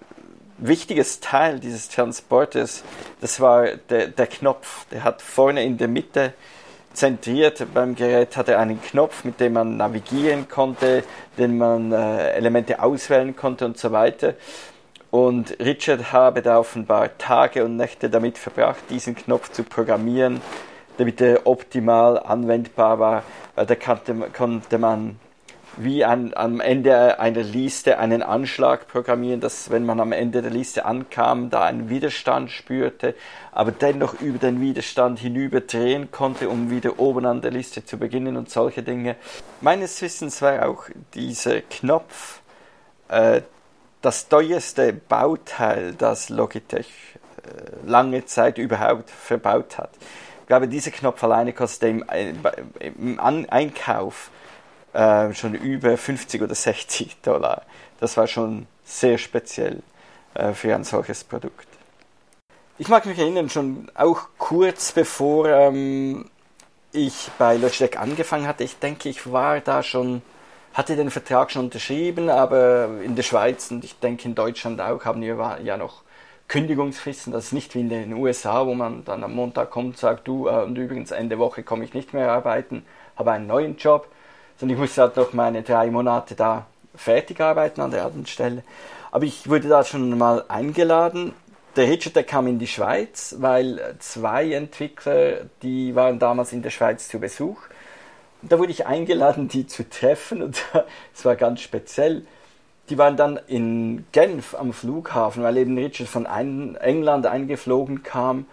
[0.58, 2.84] wichtiges Teil dieses Transporters,
[3.22, 4.86] das war der, der Knopf.
[4.92, 6.34] Der hat vorne in der Mitte
[6.94, 11.04] zentriert beim Gerät hatte einen Knopf, mit dem man navigieren konnte,
[11.38, 14.36] den man äh, Elemente auswählen konnte und so weiter.
[15.12, 20.42] Und Richard habe da offenbar Tage und Nächte damit verbracht, diesen Knopf zu programmieren,
[20.98, 23.24] damit er optimal anwendbar war,
[23.56, 25.20] da konnte man
[25.78, 30.52] wie an, am Ende einer Liste einen Anschlag programmieren, dass wenn man am Ende der
[30.52, 33.16] Liste ankam, da einen Widerstand spürte,
[33.52, 37.98] aber dennoch über den Widerstand hinüber drehen konnte, um wieder oben an der Liste zu
[37.98, 39.16] beginnen und solche Dinge.
[39.62, 42.42] Meines Wissens war auch dieser Knopf
[43.10, 43.42] äh,
[44.02, 46.88] das teuerste Bauteil, das Logitech
[47.44, 49.92] äh, lange Zeit überhaupt verbaut hat.
[50.42, 52.34] Ich glaube, dieser Knopf alleine kostet im, äh,
[52.80, 54.30] im Einkauf
[54.94, 57.64] äh, schon über 50 oder 60 Dollar.
[58.00, 59.82] Das war schon sehr speziell
[60.34, 61.68] äh, für ein solches Produkt.
[62.78, 66.26] Ich mag mich erinnern, schon auch kurz bevor ähm,
[66.92, 70.22] ich bei Logitech angefangen hatte, ich denke, ich war da schon,
[70.74, 75.06] hatte den Vertrag schon unterschrieben, aber in der Schweiz und ich denke in Deutschland auch
[75.06, 76.04] haben wir ja noch
[76.48, 77.34] Kündigungsfristen.
[77.34, 80.28] Das ist nicht wie in den USA, wo man dann am Montag kommt und sagt,
[80.28, 82.86] du, äh, und übrigens Ende Woche komme ich nicht mehr arbeiten,
[83.16, 84.08] habe einen neuen Job
[84.58, 88.64] sondern ich musste halt noch meine drei Monate da fertig arbeiten an der alten Stelle.
[89.12, 91.34] Aber ich wurde da schon mal eingeladen.
[91.76, 96.70] Der Richard, der kam in die Schweiz, weil zwei Entwickler, die waren damals in der
[96.70, 97.58] Schweiz zu Besuch.
[98.42, 100.64] Und da wurde ich eingeladen, die zu treffen und
[101.16, 102.26] es war ganz speziell.
[102.90, 108.46] Die waren dann in Genf am Flughafen, weil eben Richard von England eingeflogen kam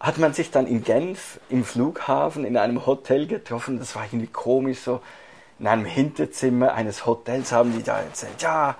[0.00, 3.78] hat man sich dann in Genf im Flughafen in einem Hotel getroffen.
[3.78, 5.00] Das war irgendwie komisch, so
[5.58, 8.76] in einem Hinterzimmer eines Hotels haben die da erzählt, ja,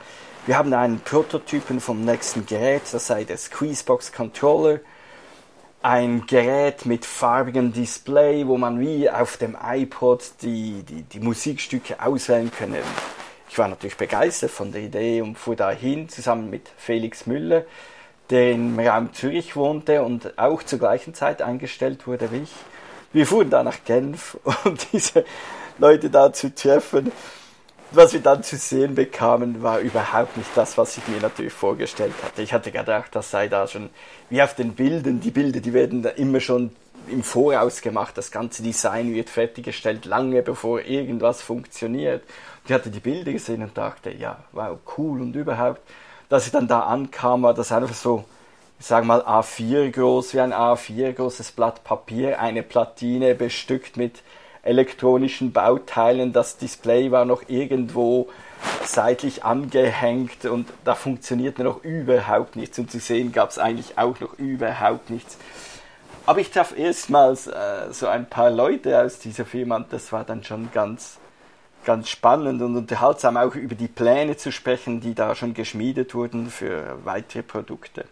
[0.47, 4.81] wir haben einen Prototypen vom nächsten Gerät, das sei der Squeezebox Controller.
[5.81, 12.03] Ein Gerät mit farbigem Display, wo man wie auf dem iPod die, die, die Musikstücke
[12.03, 12.81] auswählen könne.
[13.49, 17.65] Ich war natürlich begeistert von der Idee und fuhr dahin zusammen mit Felix Müller,
[18.35, 22.53] der im Raum Zürich wohnte und auch zur gleichen Zeit eingestellt wurde wie ich.
[23.12, 25.24] Wir fuhren da nach Genf, um diese
[25.78, 27.12] Leute da zu treffen.
[27.93, 32.14] Was wir dann zu sehen bekamen, war überhaupt nicht das, was ich mir natürlich vorgestellt
[32.24, 32.43] hatte.
[32.43, 33.89] Ich hatte gedacht, das sei da schon
[34.30, 35.20] wie auf den Bildern.
[35.20, 36.72] Die Bilder, die werden da immer schon
[37.07, 38.18] im Voraus gemacht.
[38.18, 42.22] Das ganze Design wird fertiggestellt, lange bevor irgendwas funktioniert.
[42.24, 45.82] Und ich hatte die Bilder gesehen und dachte, ja, wow, cool und überhaupt.
[46.35, 48.24] Dass ich dann da ankam, war das einfach so,
[48.80, 54.24] ich sage mal A4 groß, wie ein A4 großes Blatt Papier, eine Platine bestückt mit
[54.64, 56.32] elektronischen Bauteilen.
[56.32, 58.28] Das Display war noch irgendwo
[58.85, 62.80] seitlich angehängt und da funktionierte noch überhaupt nichts.
[62.80, 65.39] Und zu sehen gab es eigentlich auch noch überhaupt nichts.
[66.26, 70.24] Aber ich traf erstmals äh, so ein paar Leute aus dieser Firma und das war
[70.24, 71.20] dann schon ganz,
[71.85, 76.51] ganz spannend und unterhaltsam, auch über die Pläne zu sprechen, die da schon geschmiedet wurden
[76.51, 78.05] für weitere Produkte.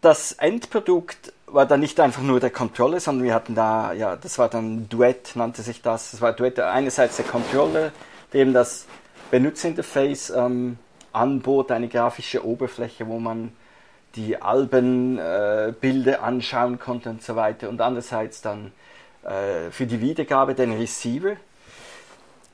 [0.00, 4.38] Das Endprodukt war dann nicht einfach nur der Controller, sondern wir hatten da, ja, das
[4.38, 6.10] war dann Duett, nannte sich das.
[6.10, 7.92] Das war Duett, einerseits der Controller,
[8.32, 8.86] eben das
[9.30, 10.78] Benutzerinterface ähm,
[11.12, 13.52] anbot, eine grafische Oberfläche, wo man
[14.16, 17.68] die Albenbilder äh, anschauen konnte und so weiter.
[17.68, 18.72] Und andererseits dann
[19.24, 21.36] äh, für die Wiedergabe den Receiver.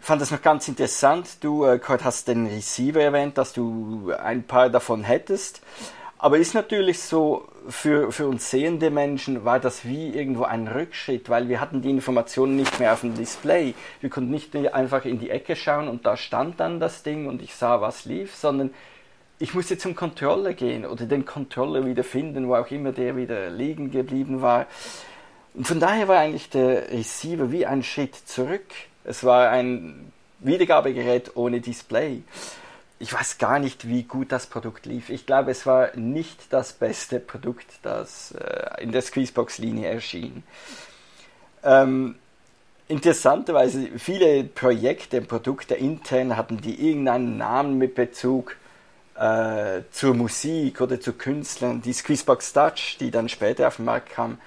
[0.00, 1.44] Ich fand das noch ganz interessant.
[1.44, 5.60] Du, äh, hast den Receiver erwähnt, dass du ein paar davon hättest.
[6.16, 11.28] Aber ist natürlich so, für, für uns sehende Menschen war das wie irgendwo ein Rückschritt,
[11.28, 13.74] weil wir hatten die Informationen nicht mehr auf dem Display.
[14.00, 17.42] Wir konnten nicht einfach in die Ecke schauen und da stand dann das Ding und
[17.42, 18.70] ich sah, was lief, sondern
[19.38, 23.50] ich musste zum Controller gehen oder den Controller wieder finden, wo auch immer der wieder
[23.50, 24.66] liegen geblieben war.
[25.52, 28.64] Und von daher war eigentlich der Receiver wie ein Schritt zurück.
[29.04, 32.22] Es war ein Wiedergabegerät ohne Display.
[32.98, 35.08] Ich weiß gar nicht, wie gut das Produkt lief.
[35.08, 40.42] Ich glaube, es war nicht das beste Produkt, das äh, in der Squeezebox-Linie erschien.
[41.62, 42.16] Ähm,
[42.88, 48.56] interessanterweise, viele Projekte, Produkte intern hatten die irgendeinen Namen mit Bezug
[49.14, 51.80] äh, zur Musik oder zu Künstlern.
[51.80, 54.38] Die Squeezebox Dutch, die dann später auf den Markt kam,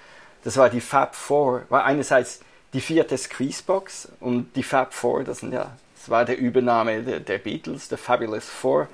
[0.43, 2.41] das war die Fab Four, war einerseits
[2.73, 7.19] die vierte Squeezebox und die Fab Four, das, sind ja, das war der Übernahme der,
[7.19, 8.87] der Beatles, der Fabulous Four.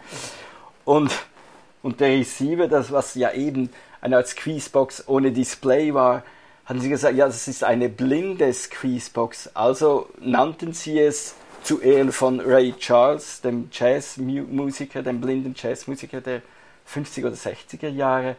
[0.85, 1.11] Und,
[1.81, 3.69] und der Receiver, das was ja eben
[4.01, 6.23] eine Art Squeezebox ohne Display war,
[6.65, 9.51] hatten sie gesagt, ja, das ist eine blinde Squeezebox.
[9.55, 16.41] Also nannten sie es zu Ehren von Ray Charles, dem Jazzmusiker, dem blinden Jazzmusiker der
[16.87, 18.35] 50er oder 60er Jahre,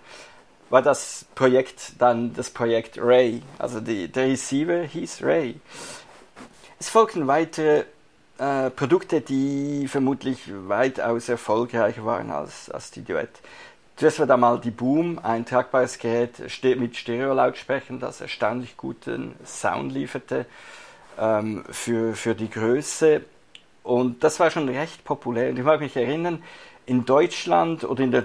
[0.70, 3.42] war das Projekt dann das Projekt Ray.
[3.58, 5.60] Also die, der Receiver hieß Ray.
[6.78, 7.84] Es folgten weitere
[8.38, 13.40] äh, Produkte, die vermutlich weitaus erfolgreicher waren als, als die Duett.
[13.96, 19.92] Zuerst war da mal die Boom, ein tragbares Gerät mit Stereolautsprechern, das erstaunlich guten Sound
[19.92, 20.46] lieferte
[21.18, 23.22] ähm, für, für die Größe.
[23.82, 25.50] Und das war schon recht populär.
[25.50, 26.42] Und ich mag mich erinnern,
[26.86, 28.24] in Deutschland oder in der,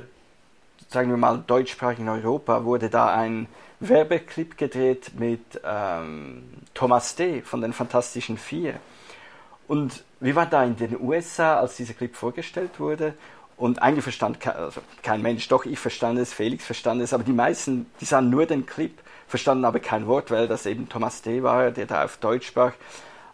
[0.95, 3.47] sagen wir mal, deutschsprachigen Europa wurde da ein
[3.81, 6.43] Werbeclip gedreht mit ähm,
[6.73, 7.41] Thomas D.
[7.41, 8.75] von den Fantastischen Vier.
[9.67, 13.13] Und wir waren da in den USA, als dieser Clip vorgestellt wurde.
[13.57, 17.25] Und eigentlich verstand kein, also kein Mensch, doch ich verstand es, Felix verstand es, aber
[17.25, 18.93] die meisten, die sahen nur den Clip
[19.27, 21.43] verstanden aber kein Wort, weil das eben Thomas D.
[21.43, 22.71] war, der da auf Deutsch sprach.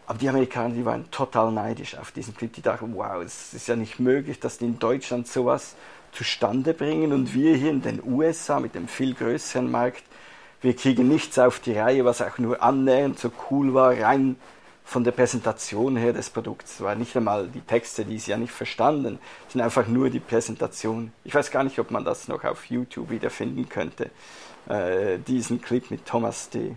[0.08, 2.52] Aber die Amerikaner, die waren total neidisch auf diesen Clip.
[2.52, 5.76] Die dachten, wow, es ist ja nicht möglich, dass die in Deutschland sowas
[6.12, 10.04] zustande bringen und wir hier in den USA mit dem viel größeren Markt,
[10.62, 14.36] wir kriegen nichts auf die Reihe, was auch nur annähernd so cool war, rein
[14.84, 16.82] von der Präsentation her des Produkts.
[16.82, 21.14] Waren nicht einmal die Texte, die sie ja nicht verstanden, sind einfach nur die Präsentation.
[21.24, 24.12] Ich weiß gar nicht, ob man das noch auf YouTube wiederfinden könnte
[24.68, 26.76] äh, diesen Clip mit Thomas D.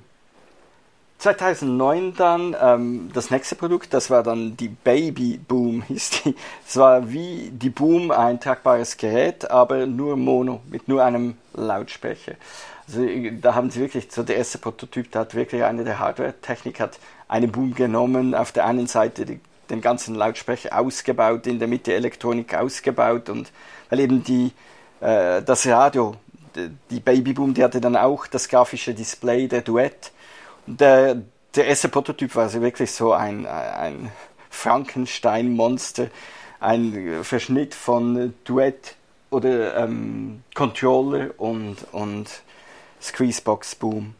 [1.19, 6.35] 2009 dann ähm, das nächste Produkt, das war dann die Baby Boom, hieß die.
[6.67, 12.35] Es war wie die Boom ein tragbares Gerät, aber nur Mono, mit nur einem Lautsprecher.
[12.87, 13.07] Also
[13.41, 16.99] da haben sie wirklich, so der erste Prototyp, da hat wirklich eine der Hardware-Technik, hat
[17.29, 19.41] eine Boom genommen, auf der einen Seite die,
[19.71, 23.51] den ganzen Lautsprecher ausgebaut, in der Mitte Elektronik ausgebaut und
[23.89, 24.53] weil eben die,
[25.01, 26.17] äh, das Radio
[26.91, 30.12] die Babyboom, die hatte dann auch das grafische Display der Duett.
[30.67, 31.23] Der,
[31.55, 34.11] der erste Prototyp war also wirklich so ein, ein
[34.51, 36.09] Frankenstein-Monster,
[36.61, 38.97] ein Verschnitt von Duett
[39.31, 42.27] oder ähm, Controller und, und
[43.01, 44.15] Squeezebox Boom.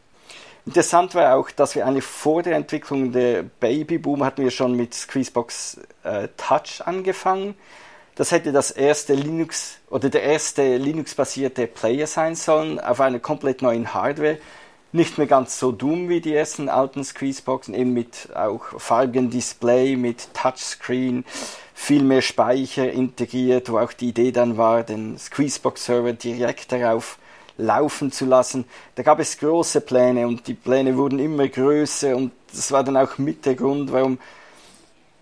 [0.65, 4.93] Interessant war auch, dass wir eigentlich vor der Entwicklung der Babyboom hatten wir schon mit
[4.93, 7.55] Squeezebox äh, Touch angefangen
[8.15, 13.61] das hätte das erste Linux oder der erste Linux-basierte Player sein sollen auf einer komplett
[13.61, 14.37] neuen Hardware.
[14.95, 19.97] Nicht mehr ganz so dumm wie die ersten alten Squeezeboxen, eben mit auch farbigen Display,
[19.97, 21.25] mit Touchscreen,
[21.73, 27.17] viel mehr Speicher integriert, wo auch die Idee dann war, den Squeezebox-Server direkt darauf
[27.57, 28.63] laufen zu lassen.
[28.95, 32.95] Da gab es große Pläne und die Pläne wurden immer größer und das war dann
[32.95, 34.17] auch mit der Grund, warum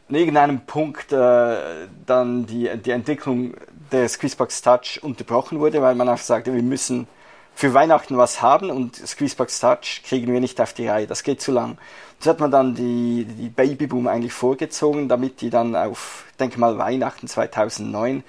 [0.07, 3.55] an irgendeinem Punkt äh, dann die, die Entwicklung
[3.91, 7.07] der Squeezebox Touch unterbrochen wurde, weil man einfach sagte, wir müssen
[7.55, 11.41] für Weihnachten was haben und Squeezebox Touch kriegen wir nicht auf die Reihe, das geht
[11.41, 11.77] zu lang.
[12.19, 16.77] So hat man dann die, die Babyboom eigentlich vorgezogen, damit die dann auf, denke mal,
[16.77, 18.23] Weihnachten 2009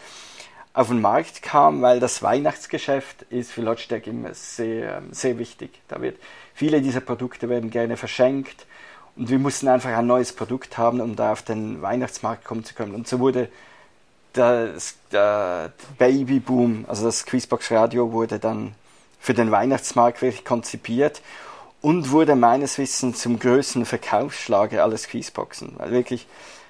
[0.72, 5.70] auf den Markt kam, weil das Weihnachtsgeschäft ist für Logitech immer sehr, sehr wichtig.
[5.86, 6.18] Da wird,
[6.52, 8.66] viele dieser Produkte werden gerne verschenkt
[9.16, 12.74] und wir mussten einfach ein neues Produkt haben, um da auf den Weihnachtsmarkt kommen zu
[12.74, 12.94] können.
[12.94, 13.48] Und so wurde
[14.32, 18.74] das, der Babyboom, also das Quizbox Radio wurde dann
[19.24, 21.22] für den Weihnachtsmarkt wirklich konzipiert
[21.80, 25.76] und wurde meines Wissens zum größten Verkaufsschlager alles Quizboxen.
[25.78, 26.26] Weil wirklich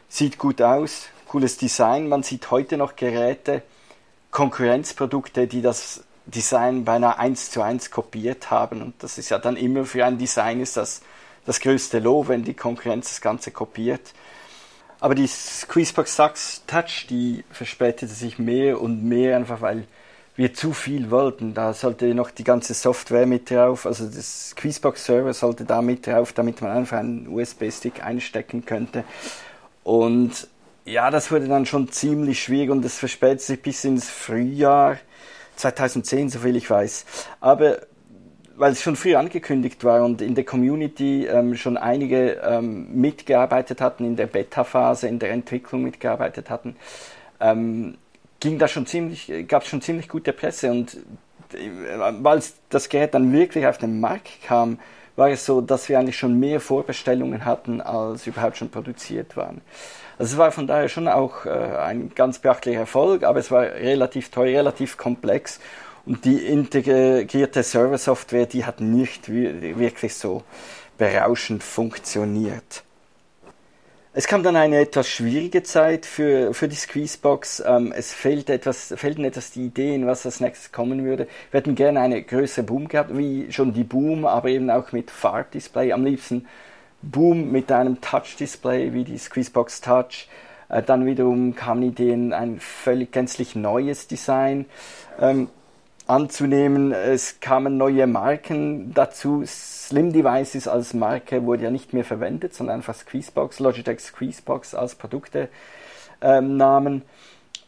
[0.08, 2.08] sieht gut aus, cooles Design.
[2.08, 3.62] Man sieht heute noch Geräte,
[4.30, 8.82] Konkurrenzprodukte, die das Design beinahe eins zu eins kopiert haben.
[8.82, 11.02] Und das ist ja dann immer für ein Design ist das
[11.46, 14.14] das größte Lob, wenn die Konkurrenz das Ganze kopiert.
[15.00, 19.88] Aber die Squeezebox Sax Touch, die verspätete sich mehr und mehr, einfach weil
[20.36, 21.54] wir zu viel wollten.
[21.54, 26.06] Da sollte noch die ganze Software mit drauf, also das Squeezebox Server sollte da mit
[26.06, 29.04] drauf, damit man einfach einen USB-Stick einstecken könnte.
[29.82, 30.48] Und
[30.84, 34.98] ja, das wurde dann schon ziemlich schwierig und es verspätet sich bis ins Frühjahr
[35.56, 37.06] 2010, soviel ich weiß.
[37.40, 37.78] Aber
[38.56, 43.80] weil es schon früh angekündigt war und in der Community ähm, schon einige ähm, mitgearbeitet
[43.80, 46.76] hatten, in der Beta-Phase, in der Entwicklung mitgearbeitet hatten,
[47.40, 47.96] ähm,
[48.44, 50.98] ging da schon ziemlich, gab es schon ziemlich gute Presse und
[51.54, 51.90] äh,
[52.22, 54.78] als das Gerät dann wirklich auf den Markt kam,
[55.16, 59.62] war es so, dass wir eigentlich schon mehr Vorbestellungen hatten, als überhaupt schon produziert waren.
[60.18, 63.62] Also es war von daher schon auch äh, ein ganz beachtlicher Erfolg, aber es war
[63.62, 65.58] relativ teuer, relativ komplex
[66.04, 70.42] und die integrierte Server-Software, die hat nicht wirklich so
[70.98, 72.84] berauschend funktioniert.
[74.16, 77.64] Es kam dann eine etwas schwierige Zeit für, für die Squeezebox.
[77.66, 81.26] Ähm, es fehlt etwas, fehlten etwas die Ideen, was als nächstes kommen würde.
[81.50, 85.10] Wir hätten gerne eine größere Boom gehabt, wie schon die Boom, aber eben auch mit
[85.10, 85.90] Farbdisplay.
[85.92, 86.46] Am liebsten
[87.02, 90.28] Boom mit einem Touch-Display, wie die Squeezebox Touch.
[90.68, 94.66] Äh, dann wiederum kamen Ideen, ein völlig gänzlich neues Design.
[95.20, 95.48] Ähm,
[96.06, 96.92] anzunehmen.
[96.92, 99.42] Es kamen neue Marken dazu.
[99.46, 104.94] Slim Devices als Marke wurde ja nicht mehr verwendet, sondern einfach Squeezebox, Logitech Squeezebox als
[104.94, 105.50] Produktenamen.
[106.20, 107.02] Ähm,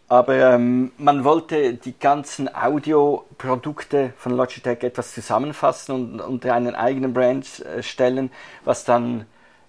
[0.09, 7.13] Aber ähm, man wollte die ganzen Audioprodukte von Logitech etwas zusammenfassen und unter einen eigenen
[7.13, 8.31] Brand äh, stellen,
[8.65, 9.27] was dann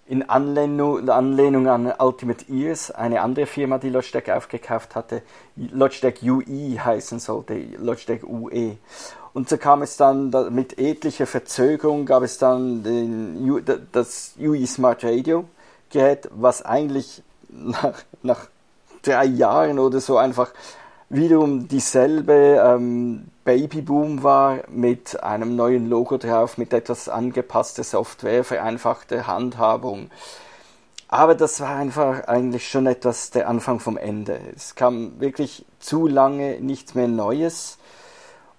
[0.08, 5.22] in Anlehnung, Anlehnung an Ultimate Ears, eine andere Firma, die Logitech aufgekauft hatte,
[5.56, 8.78] Logitech UE heißen sollte, Logitech UE.
[9.34, 15.04] Und so kam es dann mit etlicher Verzögerung, gab es dann den, das UE Smart
[15.04, 15.46] Radio
[15.90, 17.94] Gerät, was eigentlich nach,
[18.24, 18.48] nach
[19.04, 20.52] drei Jahren oder so einfach
[21.10, 29.26] wiederum dieselbe ähm, Babyboom war mit einem neuen Logo drauf, mit etwas angepasster Software, vereinfachte
[29.26, 30.12] Handhabung.
[31.08, 34.38] Aber das war einfach eigentlich schon etwas der Anfang vom Ende.
[34.54, 37.78] Es kam wirklich zu lange nichts mehr Neues.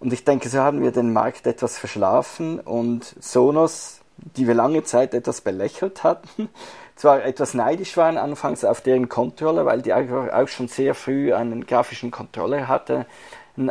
[0.00, 4.84] Und ich denke, so haben wir den Markt etwas verschlafen und Sonos, die wir lange
[4.84, 6.48] Zeit etwas belächelt hatten,
[6.96, 11.66] zwar etwas neidisch waren anfangs auf deren Controller, weil die auch schon sehr früh einen
[11.66, 13.04] grafischen Controller hatte,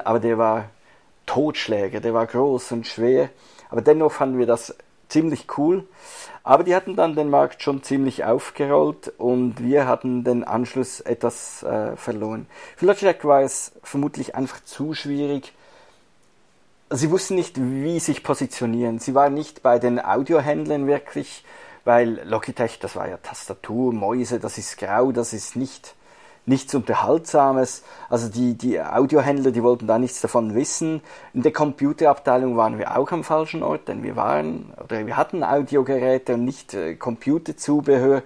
[0.05, 0.65] aber der war
[1.27, 3.29] Totschläger, der war groß und schwer,
[3.69, 4.75] aber dennoch fanden wir das
[5.09, 5.85] ziemlich cool.
[6.43, 11.61] Aber die hatten dann den Markt schon ziemlich aufgerollt und wir hatten den Anschluss etwas
[11.63, 12.47] äh, verloren.
[12.77, 15.53] Für Logitech war es vermutlich einfach zu schwierig.
[16.89, 18.99] Sie wussten nicht, wie sich positionieren.
[18.99, 21.43] Sie waren nicht bei den Audiohändlern wirklich,
[21.83, 25.95] weil Logitech, das war ja Tastatur, Mäuse, das ist grau, das ist nicht
[26.47, 27.83] nichts Unterhaltsames.
[28.09, 31.01] Also die, die Audiohändler, die wollten da nichts davon wissen.
[31.33, 35.43] In der Computerabteilung waren wir auch am falschen Ort, denn wir waren, oder wir hatten
[35.43, 38.23] Audiogeräte und nicht äh, Computerzubehör.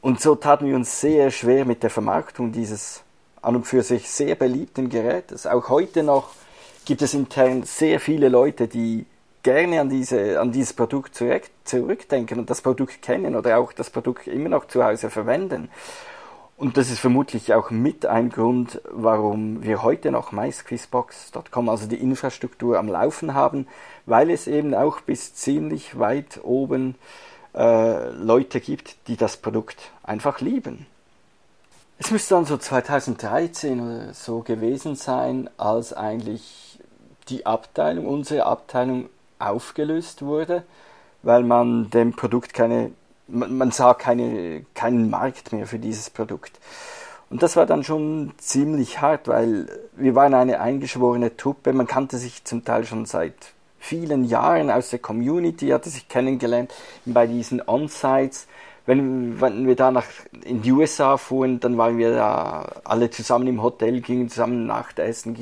[0.00, 3.02] Und so taten wir uns sehr schwer mit der Vermarktung dieses
[3.42, 5.46] an und für sich sehr beliebten Gerätes.
[5.46, 6.30] Auch heute noch
[6.84, 9.06] gibt es intern sehr viele Leute, die
[9.42, 13.90] gerne an, diese, an dieses Produkt zurück, zurückdenken und das Produkt kennen oder auch das
[13.90, 15.70] Produkt immer noch zu Hause verwenden.
[16.58, 22.00] Und das ist vermutlich auch mit ein Grund, warum wir heute noch MySqueezebox.com, also die
[22.00, 23.68] Infrastruktur am Laufen haben,
[24.06, 26.96] weil es eben auch bis ziemlich weit oben
[27.54, 30.86] äh, Leute gibt, die das Produkt einfach lieben.
[31.96, 36.80] Es müsste dann so 2013 oder so gewesen sein, als eigentlich
[37.28, 39.08] die Abteilung, unsere Abteilung
[39.38, 40.64] aufgelöst wurde,
[41.22, 42.90] weil man dem Produkt keine
[43.28, 46.58] man, sah keine, keinen Markt mehr für dieses Produkt.
[47.30, 51.72] Und das war dann schon ziemlich hart, weil wir waren eine eingeschworene Truppe.
[51.72, 53.34] Man kannte sich zum Teil schon seit
[53.78, 56.72] vielen Jahren aus der Community, hatte sich kennengelernt
[57.04, 58.46] bei diesen On-Sites.
[58.86, 60.06] Wenn, wenn wir da nach,
[60.44, 65.36] in die USA fuhren, dann waren wir da alle zusammen im Hotel, gingen zusammen Nachtessen,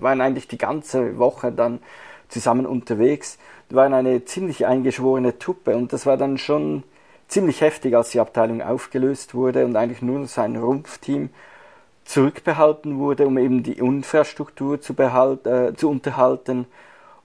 [0.00, 1.80] waren eigentlich die ganze Woche dann
[2.28, 3.38] zusammen unterwegs.
[3.68, 6.82] Wir waren eine ziemlich eingeschworene Truppe und das war dann schon
[7.28, 11.30] ziemlich heftig, als die Abteilung aufgelöst wurde und eigentlich nur sein Rumpfteam
[12.04, 16.66] zurückbehalten wurde, um eben die Infrastruktur zu, äh, zu unterhalten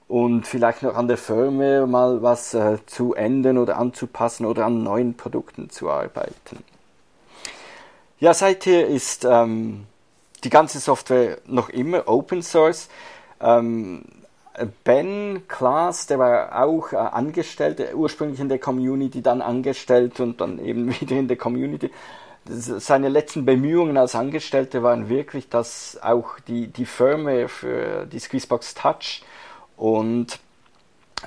[0.10, 4.84] und vielleicht noch an der Firma mal was äh, zu ändern oder anzupassen oder an
[4.84, 6.64] neuen Produkten zu arbeiten.
[8.20, 9.86] Ja, seither ist ähm,
[10.44, 12.90] die ganze Software noch immer Open Source.
[13.42, 14.04] Ähm,
[14.84, 20.60] Ben Klaas, der war auch äh, angestellt, ursprünglich in der Community, dann angestellt und dann
[20.60, 21.92] eben wieder in der Community.
[22.46, 28.74] Seine letzten Bemühungen als Angestellte waren wirklich, dass auch die, die Firmware für die Squeezebox
[28.74, 29.24] Touch
[29.78, 30.40] und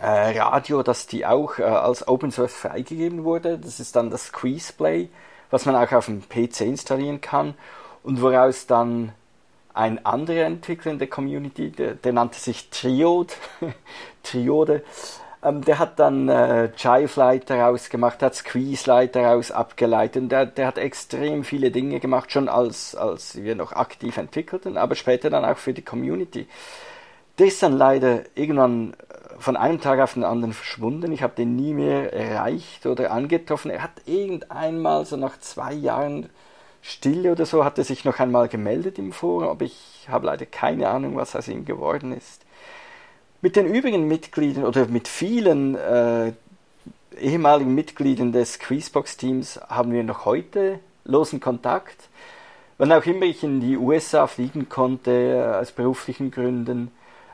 [0.00, 3.58] äh, Radio, dass die auch äh, als Open Source freigegeben wurde.
[3.58, 5.08] Das ist dann das Squeezeplay,
[5.50, 7.54] was man auch auf dem PC installieren kann
[8.02, 9.12] und woraus dann
[9.76, 13.34] ein anderer Entwickler in der Community, der, der nannte sich Triode,
[14.22, 14.82] Triode
[15.46, 20.78] ähm, der hat dann äh, Jive-Light daraus gemacht, hat Squeeze-Light daraus abgeleitet der, der hat
[20.78, 25.58] extrem viele Dinge gemacht, schon als, als wir noch aktiv entwickelten, aber später dann auch
[25.58, 26.48] für die Community.
[27.38, 31.12] Der ist dann leider irgendwann äh, von einem Tag auf den anderen verschwunden.
[31.12, 33.70] Ich habe den nie mehr erreicht oder angetroffen.
[33.70, 36.30] Er hat irgendeinmal so nach zwei Jahren
[36.82, 40.46] Stille oder so hat er sich noch einmal gemeldet im Forum, aber ich habe leider
[40.46, 42.42] keine Ahnung, was aus ihm geworden ist.
[43.42, 46.32] Mit den übrigen Mitgliedern oder mit vielen äh,
[47.18, 52.08] ehemaligen Mitgliedern des Squeezebox-Teams haben wir noch heute losen Kontakt.
[52.78, 56.90] Wann auch immer ich in die USA fliegen konnte, äh, aus beruflichen Gründen,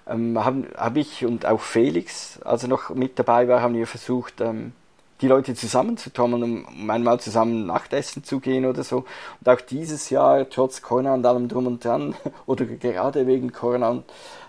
[0.07, 3.87] ähm, haben hab ich und auch Felix, als er noch mit dabei war, haben wir
[3.87, 4.73] versucht, ähm,
[5.23, 9.05] die Leute zusammenzutrommeln, um, um einmal zusammen Nachtessen zu gehen oder so.
[9.41, 12.15] Und auch dieses Jahr, trotz Corona und allem drum und dran,
[12.47, 14.03] oder gerade wegen Corona,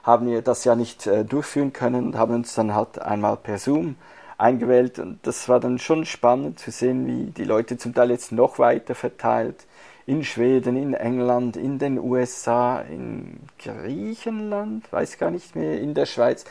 [0.03, 3.59] haben wir das ja nicht äh, durchführen können und haben uns dann halt einmal per
[3.59, 3.95] Zoom
[4.37, 4.99] eingewählt.
[4.99, 8.59] Und das war dann schon spannend zu sehen, wie die Leute zum Teil jetzt noch
[8.59, 9.65] weiter verteilt
[10.05, 16.05] in Schweden, in England, in den USA, in Griechenland, weiß gar nicht mehr, in der
[16.05, 16.43] Schweiz,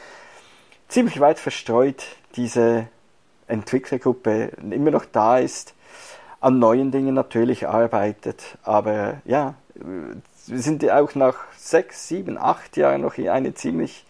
[0.88, 2.02] ziemlich weit verstreut
[2.36, 2.88] diese
[3.52, 5.74] Entwicklergruppe immer noch da ist,
[6.40, 8.58] an neuen Dingen natürlich arbeitet.
[8.62, 9.54] Aber ja,
[10.46, 14.04] wir sind ja auch nach sechs, sieben, acht Jahren noch eine ziemlich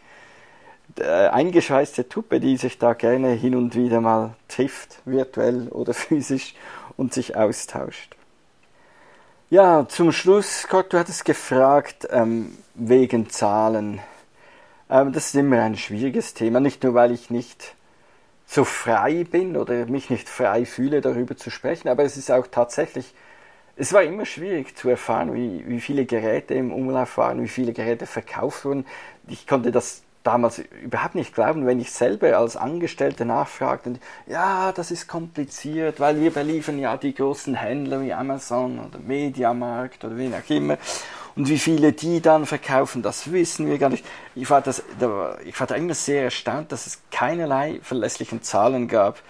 [0.98, 6.54] äh, eingeschweißte Truppe, die sich da gerne hin und wieder mal trifft, virtuell oder physisch,
[6.96, 8.14] und sich austauscht.
[9.50, 14.00] Ja, zum Schluss, Scott, du hattest gefragt ähm, wegen Zahlen.
[14.88, 17.74] Ähm, das ist immer ein schwieriges Thema, nicht nur weil ich nicht
[18.52, 21.88] so frei bin oder mich nicht frei fühle, darüber zu sprechen.
[21.88, 23.14] Aber es ist auch tatsächlich,
[23.76, 27.72] es war immer schwierig zu erfahren, wie, wie viele Geräte im Umlauf waren, wie viele
[27.72, 28.84] Geräte verkauft wurden.
[29.26, 33.94] Ich konnte das damals überhaupt nicht glauben, wenn ich selber als Angestellter nachfragte,
[34.26, 40.04] ja, das ist kompliziert, weil wir beliefern ja die großen Händler wie Amazon oder Mediamarkt
[40.04, 40.76] oder wie auch immer.
[41.34, 44.04] Und wie viele die dann verkaufen, das wissen wir gar nicht.
[44.34, 44.82] Ich war, das,
[45.44, 49.22] ich war da immer sehr erstaunt, dass es keinerlei verlässlichen Zahlen gab.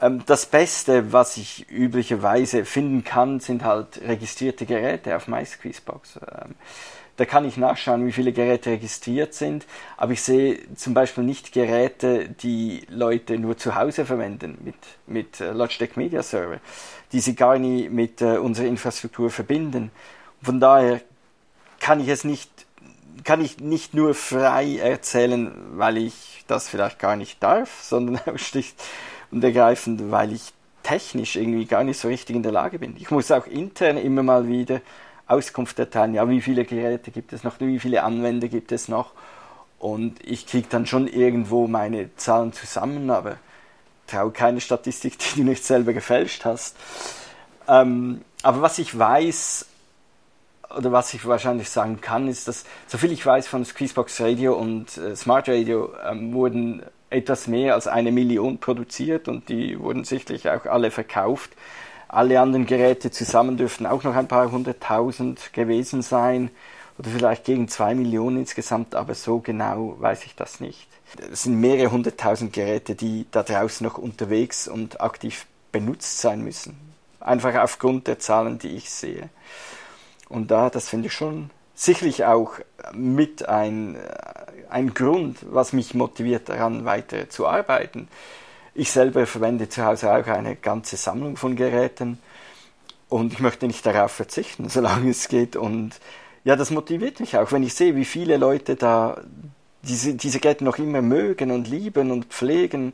[0.00, 6.16] Ähm, das Beste, was ich üblicherweise finden kann, sind halt registrierte Geräte auf MySqueezebox.
[6.16, 6.54] Ähm,
[7.16, 9.64] da kann ich nachschauen, wie viele Geräte registriert sind,
[9.96, 14.74] aber ich sehe zum Beispiel nicht Geräte, die Leute nur zu Hause verwenden mit,
[15.06, 16.60] mit äh, Logitech Media Server,
[17.12, 19.90] die sie gar nie mit äh, unserer Infrastruktur verbinden.
[20.42, 21.00] Von daher
[21.80, 22.50] kann ich es nicht,
[23.24, 28.38] kann ich nicht nur frei erzählen, weil ich das vielleicht gar nicht darf, sondern auch
[28.38, 28.82] schlicht
[29.30, 30.52] und ergreifend, weil ich
[30.82, 32.96] technisch irgendwie gar nicht so richtig in der Lage bin.
[32.96, 34.80] Ich muss auch intern immer mal wieder
[35.26, 39.10] Auskunft erteilen, ja, wie viele Geräte gibt es noch, wie viele Anwender gibt es noch.
[39.78, 43.36] Und ich kriege dann schon irgendwo meine Zahlen zusammen, aber
[44.06, 46.76] traue keine Statistik, die du nicht selber gefälscht hast.
[47.68, 49.66] Ähm, aber was ich weiß,
[50.74, 54.96] oder was ich wahrscheinlich sagen kann, ist, dass, soviel ich weiß von Squeezebox Radio und
[54.96, 60.48] äh, Smart Radio, ähm, wurden etwas mehr als eine Million produziert und die wurden sicherlich
[60.50, 61.50] auch alle verkauft.
[62.08, 66.50] Alle anderen Geräte zusammen dürften auch noch ein paar hunderttausend gewesen sein
[66.98, 70.88] oder vielleicht gegen zwei Millionen insgesamt, aber so genau weiß ich das nicht.
[71.30, 76.76] Es sind mehrere hunderttausend Geräte, die da draußen noch unterwegs und aktiv benutzt sein müssen.
[77.20, 79.28] Einfach aufgrund der Zahlen, die ich sehe.
[80.28, 82.54] Und da, das finde ich schon sicherlich auch
[82.92, 83.96] mit ein,
[84.68, 88.08] ein Grund, was mich motiviert, daran weiter zu arbeiten.
[88.74, 92.18] Ich selber verwende zu Hause auch eine ganze Sammlung von Geräten
[93.08, 95.56] und ich möchte nicht darauf verzichten, solange es geht.
[95.56, 96.00] Und
[96.44, 99.20] ja, das motiviert mich auch, wenn ich sehe, wie viele Leute da
[99.82, 102.92] diese, diese Geräte noch immer mögen und lieben und pflegen.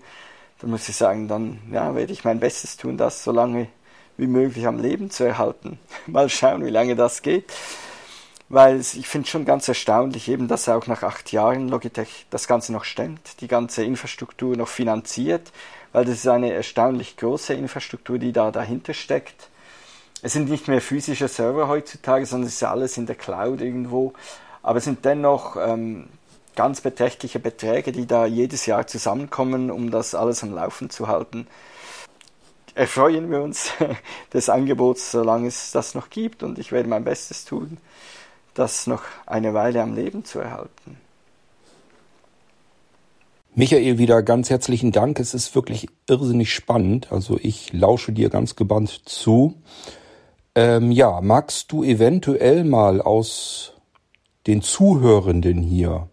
[0.60, 3.68] Dann muss ich sagen, dann ja, werde ich mein Bestes tun, das so lange
[4.16, 5.78] wie möglich am Leben zu erhalten.
[6.06, 7.52] Mal schauen, wie lange das geht.
[8.48, 12.72] Weil ich finde schon ganz erstaunlich, eben, dass auch nach acht Jahren Logitech das Ganze
[12.72, 15.52] noch stemmt, die ganze Infrastruktur noch finanziert,
[15.92, 19.48] weil das ist eine erstaunlich große Infrastruktur, die da dahinter steckt.
[20.20, 24.12] Es sind nicht mehr physische Server heutzutage, sondern es ist alles in der Cloud irgendwo.
[24.62, 26.08] Aber es sind dennoch ähm,
[26.54, 31.46] ganz beträchtliche Beträge, die da jedes Jahr zusammenkommen, um das alles am Laufen zu halten
[32.74, 33.72] erfreuen wir uns
[34.32, 36.42] des Angebots, solange es das noch gibt.
[36.42, 37.78] Und ich werde mein Bestes tun,
[38.54, 40.98] das noch eine Weile am Leben zu erhalten.
[43.54, 45.20] Michael, wieder ganz herzlichen Dank.
[45.20, 47.12] Es ist wirklich irrsinnig spannend.
[47.12, 49.54] Also ich lausche dir ganz gebannt zu.
[50.54, 53.74] Ähm, ja, magst du eventuell mal aus
[54.46, 56.08] den Zuhörenden hier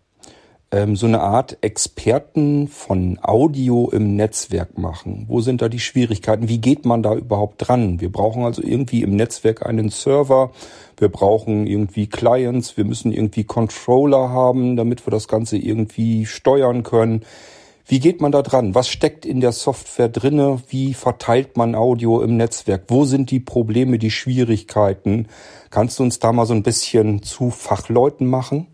[0.71, 5.25] ähm, so eine Art Experten von Audio im Netzwerk machen?
[5.27, 6.47] Wo sind da die Schwierigkeiten?
[6.47, 7.99] Wie geht man da überhaupt dran?
[7.99, 10.51] Wir brauchen also irgendwie im Netzwerk einen Server.
[10.97, 12.77] Wir brauchen irgendwie Clients.
[12.77, 17.25] Wir müssen irgendwie Controller haben, damit wir das Ganze irgendwie steuern können.
[17.87, 18.75] Wie geht man da dran?
[18.75, 20.61] Was steckt in der Software drinne?
[20.69, 22.83] Wie verteilt man Audio im Netzwerk?
[22.89, 25.27] Wo sind die Probleme, die Schwierigkeiten?
[25.71, 28.67] Kannst du uns da mal so ein bisschen zu Fachleuten machen?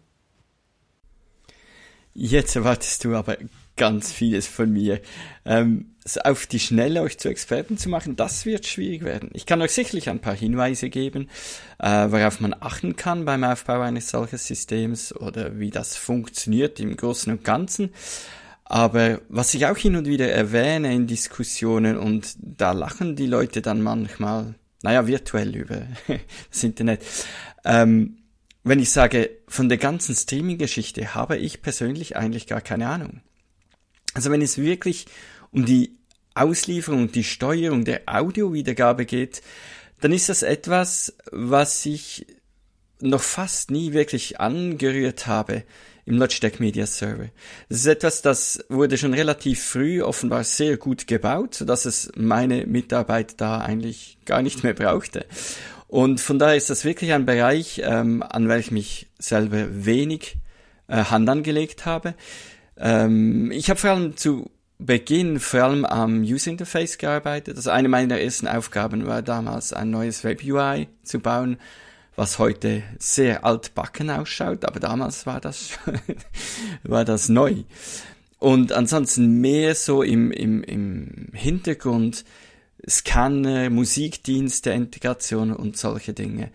[2.18, 3.38] Jetzt erwartest du aber
[3.76, 5.02] ganz vieles von mir.
[5.44, 9.32] Ähm, auf die Schnelle euch zu Experten zu machen, das wird schwierig werden.
[9.34, 11.30] Ich kann euch sicherlich ein paar Hinweise geben,
[11.78, 16.96] äh, worauf man achten kann beim Aufbau eines solchen Systems oder wie das funktioniert im
[16.96, 17.90] Großen und Ganzen.
[18.64, 23.62] Aber was ich auch hin und wieder erwähne in Diskussionen und da lachen die Leute
[23.62, 25.82] dann manchmal, naja, virtuell über
[26.50, 27.04] das Internet,
[27.66, 28.20] ähm,
[28.66, 33.22] wenn ich sage, von der ganzen Streaming-Geschichte habe ich persönlich eigentlich gar keine Ahnung.
[34.16, 35.06] Also wenn es wirklich
[35.52, 35.98] um die
[36.34, 39.44] Auslieferung und die Steuerung der Audiowiedergabe geht,
[40.02, 42.26] dann ist das etwas, was ich
[43.00, 45.64] noch fast nie wirklich angerührt habe
[46.06, 47.30] im Logitech Media Server.
[47.70, 52.12] Das ist etwas, das wurde schon relativ früh offenbar sehr gut gebaut, so dass es
[52.16, 55.26] meine Mitarbeit da eigentlich gar nicht mehr brauchte.
[55.88, 60.38] Und von daher ist das wirklich ein Bereich, ähm, an welchem ich selber wenig
[60.88, 62.16] äh, Hand angelegt habe.
[62.78, 67.56] Ähm, ich habe vor allem zu Beginn vor allem am User Interface gearbeitet.
[67.56, 71.58] Also eine meiner ersten Aufgaben war damals ein neues Web UI zu bauen,
[72.18, 75.72] was heute sehr altbacken ausschaut, aber damals war das
[76.84, 77.64] war das neu.
[78.38, 82.26] Und ansonsten mehr so im, im, im Hintergrund
[82.88, 86.52] Scanner, Musikdienste, Integration und solche Dinge.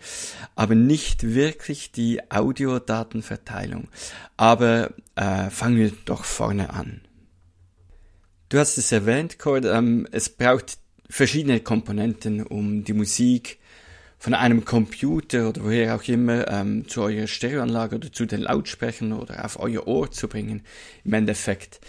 [0.55, 3.87] Aber nicht wirklich die Audiodatenverteilung.
[4.37, 7.01] Aber äh, fangen wir doch vorne an.
[8.49, 10.77] Du hast es erwähnt, Cord, ähm, es braucht
[11.09, 13.59] verschiedene Komponenten, um die Musik
[14.21, 19.13] von einem Computer oder woher auch immer ähm, zu eurer Stereoanlage oder zu den Lautsprechern
[19.13, 20.61] oder auf euer Ohr zu bringen.
[21.03, 21.79] Im Endeffekt.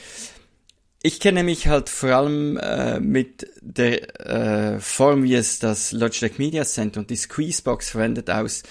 [1.04, 6.38] Ich kenne mich halt vor allem äh, mit der äh, Form, wie es das Logitech
[6.38, 8.62] Media Center und die Squeezebox verwendet aus,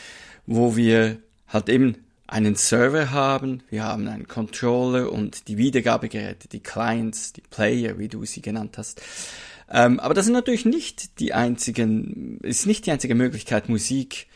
[0.45, 1.17] wo wir
[1.49, 1.97] halt eben
[2.27, 8.07] einen Server haben, wir haben einen Controller und die Wiedergabegeräte, die Clients, die Player, wie
[8.07, 9.01] du sie genannt hast.
[9.69, 14.27] Ähm, aber das sind natürlich nicht die einzigen, ist nicht die einzige Möglichkeit, Musik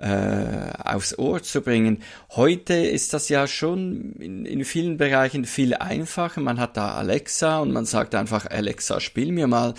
[0.00, 2.02] äh, aufs Ohr zu bringen.
[2.30, 6.40] Heute ist das ja schon in, in vielen Bereichen viel einfacher.
[6.40, 9.74] Man hat da Alexa und man sagt einfach, Alexa, spiel mir mal.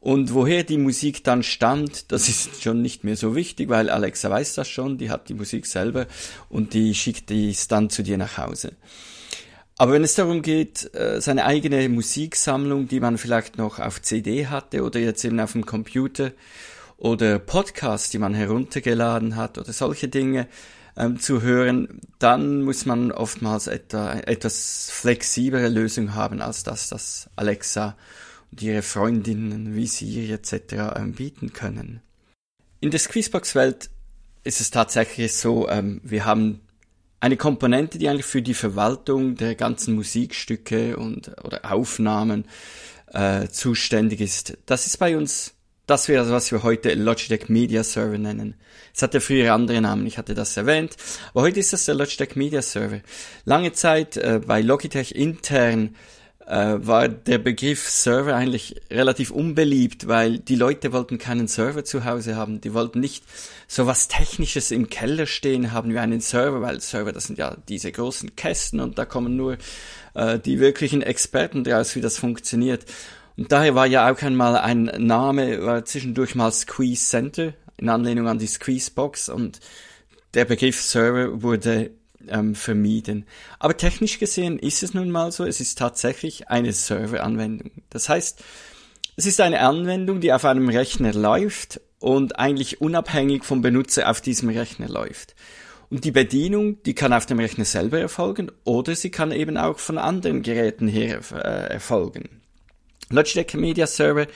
[0.00, 4.30] Und woher die Musik dann stammt, das ist schon nicht mehr so wichtig, weil Alexa
[4.30, 6.06] weiß das schon, die hat die Musik selber
[6.48, 8.72] und die schickt dies dann zu dir nach Hause.
[9.76, 14.46] Aber wenn es darum geht, äh, seine eigene Musiksammlung, die man vielleicht noch auf CD
[14.46, 16.32] hatte oder jetzt eben auf dem Computer
[16.98, 20.48] oder Podcasts, die man heruntergeladen hat oder solche Dinge
[20.96, 27.30] ähm, zu hören, dann muss man oftmals etwa, etwas flexiblere Lösung haben, als das, das
[27.36, 27.96] Alexa
[28.50, 30.96] und ihre Freundinnen wie Siri etc.
[30.96, 32.02] Ähm, bieten können.
[32.80, 33.90] In der Squeezebox-Welt
[34.42, 36.60] ist es tatsächlich so, ähm, wir haben
[37.20, 42.44] eine Komponente, die eigentlich für die Verwaltung der ganzen Musikstücke und oder Aufnahmen
[43.12, 44.56] äh, zuständig ist.
[44.66, 45.54] Das ist bei uns
[45.88, 48.54] das wäre, was wir heute Logitech Media Server nennen.
[48.94, 50.96] Es hatte früher andere Namen, ich hatte das erwähnt,
[51.30, 53.00] aber heute ist das der Logitech Media Server.
[53.44, 55.96] Lange Zeit äh, bei Logitech intern
[56.48, 62.04] äh, war der Begriff Server eigentlich relativ unbeliebt, weil die Leute wollten keinen Server zu
[62.04, 62.60] Hause haben.
[62.60, 63.24] Die wollten nicht
[63.66, 67.56] so was Technisches im Keller stehen haben wie einen Server, weil Server, das sind ja
[67.68, 69.58] diese großen Kästen und da kommen nur
[70.14, 72.84] äh, die wirklichen Experten draus, wie das funktioniert.
[73.38, 78.26] Und daher war ja auch einmal ein Name, war zwischendurch mal Squeeze Center, in Anlehnung
[78.26, 79.60] an die Squeeze Box und
[80.34, 81.92] der Begriff Server wurde
[82.26, 83.26] ähm, vermieden.
[83.60, 87.70] Aber technisch gesehen ist es nun mal so, es ist tatsächlich eine Serveranwendung.
[87.90, 88.42] Das heißt,
[89.14, 94.20] es ist eine Anwendung, die auf einem Rechner läuft und eigentlich unabhängig vom Benutzer auf
[94.20, 95.36] diesem Rechner läuft.
[95.90, 99.78] Und die Bedienung, die kann auf dem Rechner selber erfolgen oder sie kann eben auch
[99.78, 102.37] von anderen Geräten her äh, erfolgen.
[103.10, 104.26] Logitech Media Server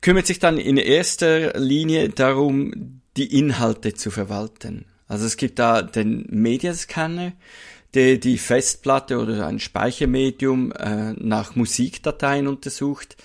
[0.00, 4.86] kümmert sich dann in erster Linie darum, die Inhalte zu verwalten.
[5.06, 7.32] Also es gibt da den Mediascanner,
[7.94, 13.16] der die Festplatte oder ein Speichermedium äh, nach Musikdateien untersucht.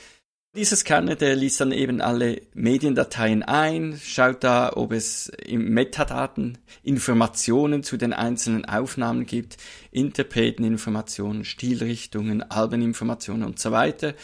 [0.55, 6.57] Dieser Scanner, der liest dann eben alle Mediendateien ein, schaut da, ob es im Metadaten
[6.81, 9.57] Informationen zu den einzelnen Aufnahmen gibt,
[9.91, 14.15] Interpreteninformationen, Stilrichtungen, Albeninformationen und so weiter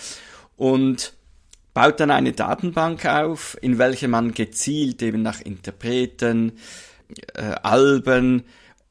[0.58, 1.14] und
[1.76, 6.54] baut dann eine Datenbank auf, in welcher man gezielt eben nach Interpreten,
[7.36, 8.46] äh, Alben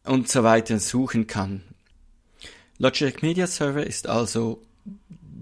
[0.04, 1.64] und so weiter suchen kann.
[2.78, 4.62] Logitech Media Server ist also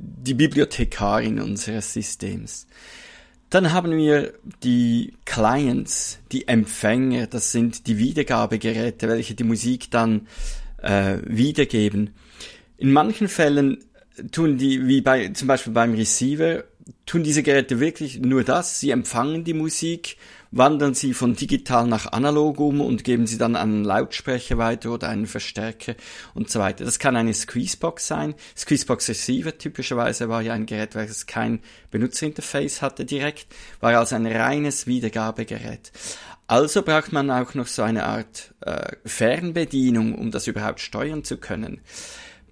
[0.02, 2.66] die Bibliothekarin unseres Systems.
[3.50, 4.32] Dann haben wir
[4.64, 10.26] die Clients, die Empfänger, das sind die Wiedergabegeräte, welche die Musik dann
[10.78, 12.14] äh, wiedergeben.
[12.78, 13.84] In manchen Fällen
[14.32, 16.64] tun die, wie bei zum Beispiel beim Receiver,
[17.06, 18.80] tun diese Geräte wirklich nur das.
[18.80, 20.16] Sie empfangen die Musik,
[20.52, 25.08] wandern sie von digital nach analog um und geben sie dann einen Lautsprecher weiter oder
[25.08, 25.94] einen Verstärker
[26.34, 26.84] und so weiter.
[26.84, 28.34] Das kann eine Squeezebox sein.
[28.56, 31.60] Squeezebox Receiver typischerweise war ja ein Gerät, welches kein
[31.90, 33.46] Benutzerinterface hatte direkt,
[33.80, 35.90] war also ein reines Wiedergabegerät.
[36.46, 41.38] Also braucht man auch noch so eine Art äh, Fernbedienung, um das überhaupt steuern zu
[41.38, 41.80] können.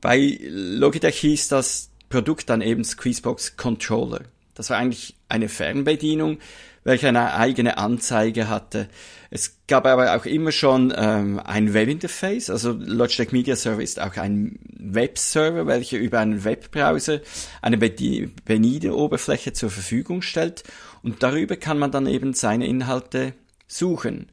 [0.00, 4.22] Bei Logitech hieß das Produkt dann eben Squeezebox Controller.
[4.54, 6.38] Das war eigentlich eine Fernbedienung,
[6.84, 8.88] welche eine eigene Anzeige hatte.
[9.30, 14.16] Es gab aber auch immer schon ähm, ein Webinterface, also Logitech Media Server ist auch
[14.16, 17.20] ein Webserver, welcher über einen Webbrowser
[17.62, 20.64] eine Bedienoberfläche zur Verfügung stellt
[21.02, 23.34] und darüber kann man dann eben seine Inhalte
[23.66, 24.32] suchen.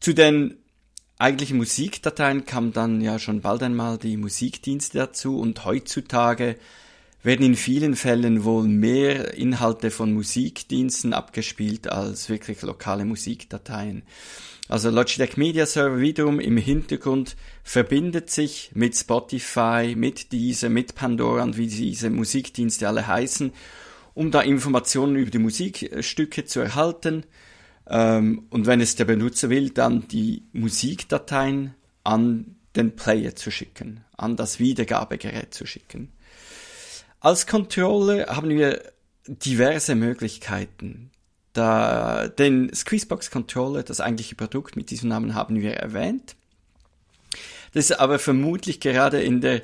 [0.00, 0.56] Zu den
[1.18, 6.56] eigentliche Musikdateien kam dann ja schon bald einmal die Musikdienste dazu und heutzutage
[7.26, 14.04] werden in vielen Fällen wohl mehr Inhalte von Musikdiensten abgespielt als wirklich lokale Musikdateien.
[14.68, 21.42] Also Logitech Media Server wiederum im Hintergrund verbindet sich mit Spotify, mit dieser, mit Pandora
[21.42, 23.52] und wie diese Musikdienste alle heißen,
[24.14, 27.24] um da Informationen über die Musikstücke zu erhalten
[27.88, 31.74] ähm, und wenn es der Benutzer will, dann die Musikdateien
[32.04, 36.12] an den Player zu schicken, an das Wiedergabegerät zu schicken.
[37.20, 38.82] Als Controller haben wir
[39.26, 41.10] diverse Möglichkeiten.
[41.52, 46.36] Da, den Squeezebox Controller, das eigentliche Produkt mit diesem Namen, haben wir erwähnt.
[47.72, 49.62] Das ist aber vermutlich gerade in der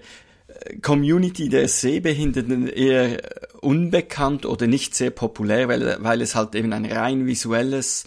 [0.80, 3.20] Community der Sehbehinderten eher
[3.60, 8.04] unbekannt oder nicht sehr populär, weil, weil es halt eben ein rein visuelles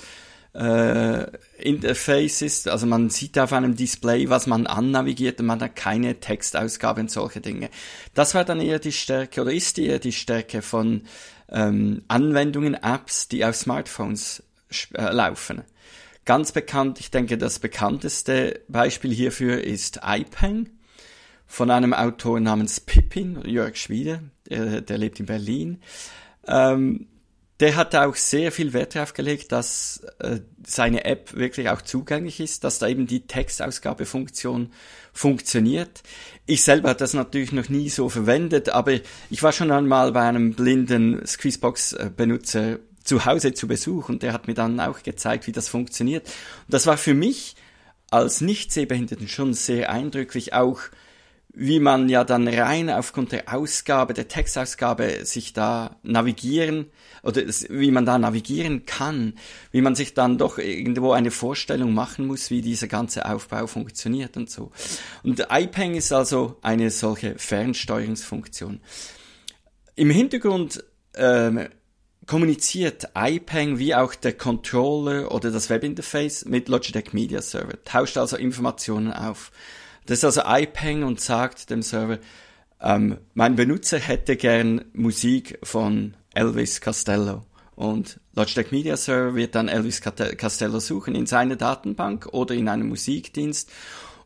[0.55, 1.27] äh,
[1.57, 2.67] Interface ist.
[2.67, 7.11] Also man sieht auf einem Display, was man annavigiert und man hat keine Textausgabe und
[7.11, 7.69] solche Dinge.
[8.13, 11.03] Das war dann eher die Stärke oder ist eher die Stärke von
[11.49, 14.43] ähm, Anwendungen, Apps, die auf Smartphones
[14.93, 15.63] äh, laufen.
[16.23, 20.69] Ganz bekannt, ich denke, das bekannteste Beispiel hierfür ist iPeng
[21.45, 25.81] von einem Autor namens Pippin, Jörg Schwiede, der, der lebt in Berlin.
[26.47, 27.07] Ähm,
[27.59, 32.39] der hat auch sehr viel Wert darauf gelegt, dass äh, seine App wirklich auch zugänglich
[32.39, 34.73] ist, dass da eben die Textausgabefunktion
[35.13, 36.03] funktioniert.
[36.45, 38.99] Ich selber habe das natürlich noch nie so verwendet, aber
[39.29, 44.47] ich war schon einmal bei einem blinden Squeezebox-Benutzer zu Hause zu Besuch und der hat
[44.47, 46.27] mir dann auch gezeigt, wie das funktioniert.
[46.27, 47.55] Und das war für mich
[48.11, 50.81] als Nicht-Sehbehinderten schon sehr eindrücklich, auch
[51.55, 56.87] wie man ja dann rein aufgrund der Ausgabe, der Textausgabe sich da navigieren
[57.23, 59.35] oder wie man da navigieren kann,
[59.71, 64.35] wie man sich dann doch irgendwo eine Vorstellung machen muss, wie dieser ganze Aufbau funktioniert
[64.35, 64.71] und so.
[65.23, 68.81] Und iPeng ist also eine solche Fernsteuerungsfunktion.
[69.95, 70.83] Im Hintergrund
[71.15, 71.69] ähm,
[72.25, 78.35] kommuniziert iPeng wie auch der Controller oder das Webinterface mit Logitech Media Server, tauscht also
[78.35, 79.51] Informationen auf.
[80.05, 82.19] Das ist also iPeng und sagt dem Server,
[82.81, 87.43] ähm, mein Benutzer hätte gern Musik von Elvis Costello.
[87.75, 92.87] Und Logitech Media Server wird dann Elvis Costello suchen in seiner Datenbank oder in einem
[92.89, 93.71] Musikdienst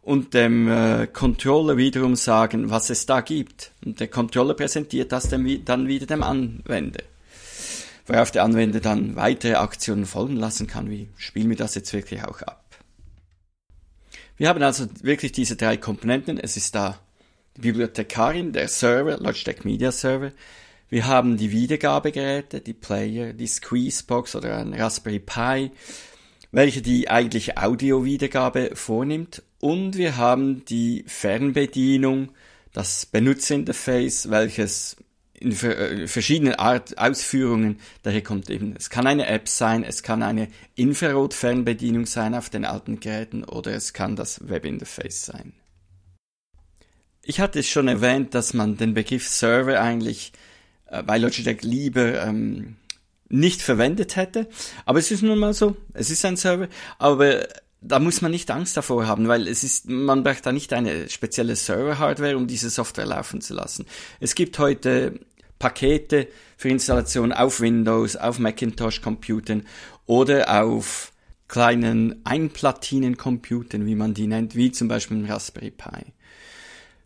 [0.02, 3.72] und dem äh, Controller wiederum sagen, was es da gibt.
[3.86, 7.04] Und der Controller präsentiert das dem, dann wieder dem Anwender.
[8.06, 12.24] Worauf der Anwender dann weitere Aktionen folgen lassen kann, wie spiel mir das jetzt wirklich
[12.24, 12.69] auch ab.
[14.40, 16.40] Wir haben also wirklich diese drei Komponenten.
[16.40, 16.98] Es ist da
[17.58, 20.32] die Bibliothekarin, der Server, Logitech Media Server.
[20.88, 25.72] Wir haben die Wiedergabegeräte, die Player, die Squeezebox oder ein Raspberry Pi,
[26.54, 29.44] welche die eigentliche Audio-Wiedergabe vornimmt.
[29.60, 32.30] Und wir haben die Fernbedienung,
[32.72, 34.96] das Benutzerinterface, welches
[35.40, 40.22] in äh, verschiedenen Art Ausführungen daher kommt eben, es kann eine App sein, es kann
[40.22, 45.54] eine Infrarot-Fernbedienung sein auf den alten Geräten oder es kann das Webinterface sein.
[47.24, 50.34] Ich hatte es schon erwähnt, dass man den Begriff Server eigentlich
[50.88, 52.76] äh, bei Logitech lieber ähm,
[53.30, 54.48] nicht verwendet hätte,
[54.86, 56.68] aber es ist nun mal so, es ist ein Server,
[56.98, 57.48] aber
[57.82, 61.10] da muss man nicht Angst davor haben, weil es ist, man braucht da nicht eine
[61.10, 63.86] spezielle Server-Hardware, um diese Software laufen zu lassen.
[64.20, 65.20] Es gibt heute
[65.60, 66.28] Pakete
[66.58, 69.64] für Installation auf Windows, auf Macintosh-Computern
[70.06, 71.12] oder auf
[71.48, 76.14] kleinen Einplatinen-Computern, wie man die nennt, wie zum Beispiel Raspberry Pi.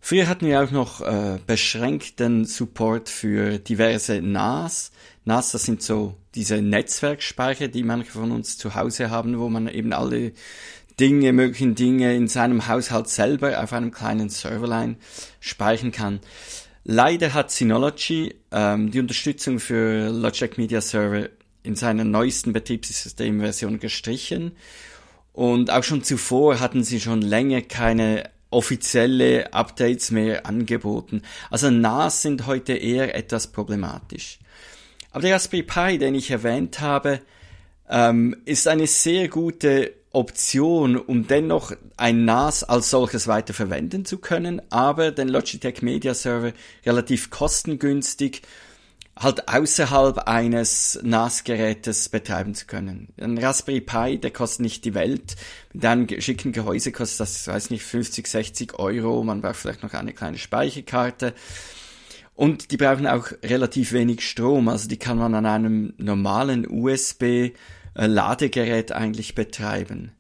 [0.06, 4.92] Früher hatten wir auch noch äh, beschränkten Support für diverse NAS.
[5.24, 9.70] NAS, das sind so diese Netzwerkspeicher, die manche von uns zu Hause haben, wo man
[9.70, 10.34] eben alle
[11.00, 14.98] Dinge, möglichen Dinge in seinem Haushalt selber auf einem kleinen Serverline
[15.40, 16.20] speichern kann.
[16.84, 21.30] Leider hat Synology ähm, die Unterstützung für Logitech Media Server
[21.64, 24.52] in seiner neuesten Betriebssystemversion gestrichen.
[25.32, 31.22] Und auch schon zuvor hatten sie schon länger keine offizielle Updates mehr angeboten.
[31.50, 34.40] Also NAS sind heute eher etwas problematisch.
[35.12, 37.20] Aber der Raspberry Pi, den ich erwähnt habe,
[37.90, 44.20] ähm, ist eine sehr gute Option, um dennoch ein NAS als solches weiter verwenden zu
[44.20, 46.54] können, aber den Logitech Media Server
[46.86, 48.44] relativ kostengünstig
[49.16, 53.10] halt außerhalb eines NAS-Gerätes betreiben zu können.
[53.20, 55.36] Ein Raspberry Pi, der kostet nicht die Welt.
[55.74, 59.24] Mit einem schicken Gehäuse kostet das, weiß nicht, 50, 60 Euro.
[59.24, 61.34] Man braucht vielleicht noch eine kleine Speicherkarte.
[62.36, 64.68] Und die brauchen auch relativ wenig Strom.
[64.68, 67.54] Also die kann man an einem normalen USB äh,
[67.96, 70.12] eigentlich betreiben.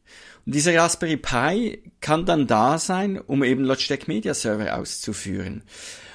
[0.45, 5.63] Und dieser Raspberry Pi kann dann da sein, um eben Logitech Media Server auszuführen.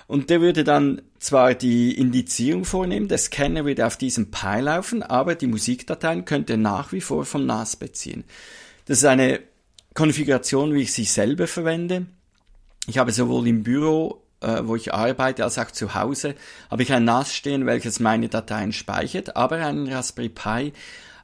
[0.09, 5.03] Und der würde dann zwar die Indizierung vornehmen, der Scanner würde auf diesem Pi laufen,
[5.03, 8.25] aber die Musikdateien könnte nach wie vor vom NAS beziehen.
[8.87, 9.41] Das ist eine
[9.95, 12.07] Konfiguration, wie ich sie selber verwende.
[12.87, 16.35] Ich habe sowohl im Büro, äh, wo ich arbeite, als auch zu Hause,
[16.71, 20.73] habe ich ein NAS stehen, welches meine Dateien speichert, aber einen Raspberry Pi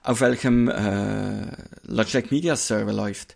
[0.02, 1.46] auf welchem äh,
[1.86, 3.34] Logitech Media Server läuft.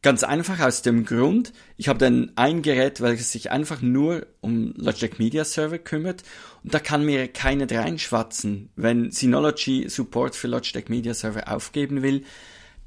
[0.00, 4.72] Ganz einfach aus dem Grund, ich habe dann ein Gerät, welches sich einfach nur um
[4.76, 6.22] Logitech Media Server kümmert
[6.62, 12.22] und da kann mir keiner reinschwatzen, wenn Synology Support für Logitech Media Server aufgeben will.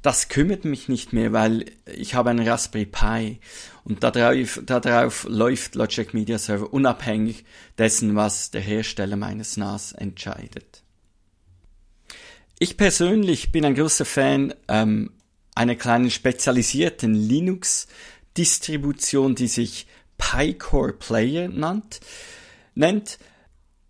[0.00, 3.40] Das kümmert mich nicht mehr, weil ich habe einen Raspberry Pi
[3.84, 7.44] und darauf, darauf läuft Logitech Media Server unabhängig
[7.76, 10.82] dessen, was der Hersteller meines NAS entscheidet.
[12.58, 15.10] Ich persönlich bin ein großer Fan ähm,
[15.54, 19.86] einer kleinen spezialisierten Linux-Distribution, die sich
[20.18, 22.00] PyCore Player nannt,
[22.74, 23.18] nennt.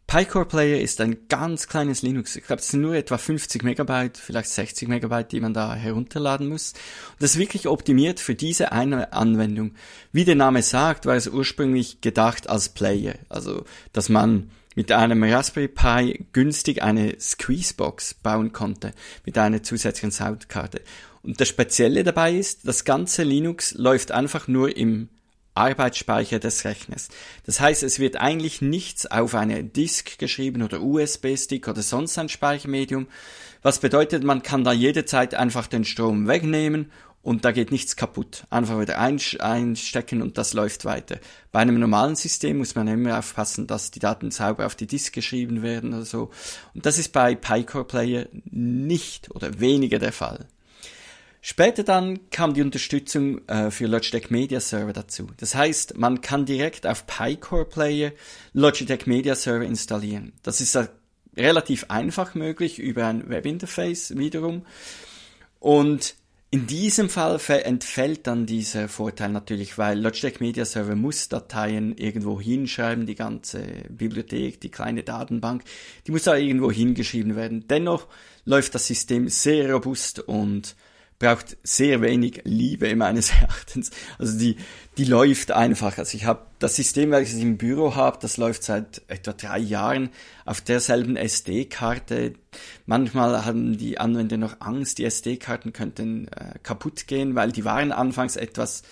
[0.06, 2.36] PyCore Player ist ein ganz kleines Linux.
[2.36, 6.48] Ich glaube, es sind nur etwa 50 Megabyte, vielleicht 60 Megabyte, die man da herunterladen
[6.48, 6.74] muss.
[7.12, 9.72] Und das ist wirklich optimiert für diese eine Anwendung.
[10.12, 13.14] Wie der Name sagt, war es ursprünglich gedacht als Player.
[13.30, 13.64] Also,
[13.94, 18.92] dass man mit einem Raspberry Pi günstig eine Squeezebox bauen konnte
[19.24, 20.82] mit einer zusätzlichen Soundkarte.
[21.22, 25.08] Und das Spezielle dabei ist, das ganze Linux läuft einfach nur im
[25.54, 27.08] Arbeitsspeicher des Rechners.
[27.44, 32.28] Das heißt, es wird eigentlich nichts auf eine Disk geschrieben oder USB-Stick oder sonst ein
[32.28, 33.06] Speichermedium,
[33.60, 36.90] was bedeutet, man kann da jederzeit einfach den Strom wegnehmen
[37.22, 38.44] und da geht nichts kaputt.
[38.50, 41.20] Einfach wieder einstecken und das läuft weiter.
[41.52, 45.12] Bei einem normalen System muss man immer aufpassen, dass die Daten sauber auf die Disk
[45.12, 46.30] geschrieben werden oder so.
[46.74, 50.48] Und das ist bei PyCore Player nicht oder weniger der Fall.
[51.44, 55.26] Später dann kam die Unterstützung äh, für Logitech Media Server dazu.
[55.38, 58.12] Das heißt, man kann direkt auf PyCore Player
[58.52, 60.34] Logitech Media Server installieren.
[60.44, 60.86] Das ist äh,
[61.36, 64.64] relativ einfach möglich über ein Webinterface wiederum.
[65.58, 66.14] Und
[66.52, 72.40] in diesem Fall entfällt dann dieser Vorteil natürlich, weil Logitech Media Server muss Dateien irgendwo
[72.40, 75.64] hinschreiben, die ganze Bibliothek, die kleine Datenbank,
[76.06, 77.66] die muss da irgendwo hingeschrieben werden.
[77.66, 78.06] Dennoch
[78.44, 80.76] läuft das System sehr robust und
[81.22, 83.92] braucht sehr wenig Liebe meines Erachtens.
[84.18, 84.56] Also die,
[84.98, 85.96] die läuft einfach.
[85.96, 89.58] Also ich habe das System, welches ich im Büro habe, das läuft seit etwa drei
[89.60, 90.10] Jahren
[90.44, 92.34] auf derselben SD-Karte.
[92.86, 97.92] Manchmal haben die Anwender noch Angst, die SD-Karten könnten äh, kaputt gehen, weil die waren
[97.92, 98.82] anfangs etwas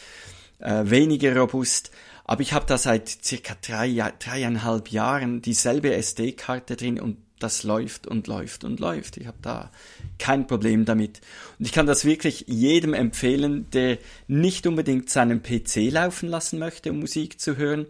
[0.61, 1.91] äh, weniger robust.
[2.25, 8.07] Aber ich habe da seit circa drei, dreieinhalb Jahren dieselbe SD-Karte drin und das läuft
[8.07, 9.17] und läuft und läuft.
[9.17, 9.71] Ich habe da
[10.19, 11.21] kein Problem damit.
[11.59, 13.99] Und ich kann das wirklich jedem empfehlen, der
[14.29, 17.87] nicht unbedingt seinen PC laufen lassen möchte, um Musik zu hören,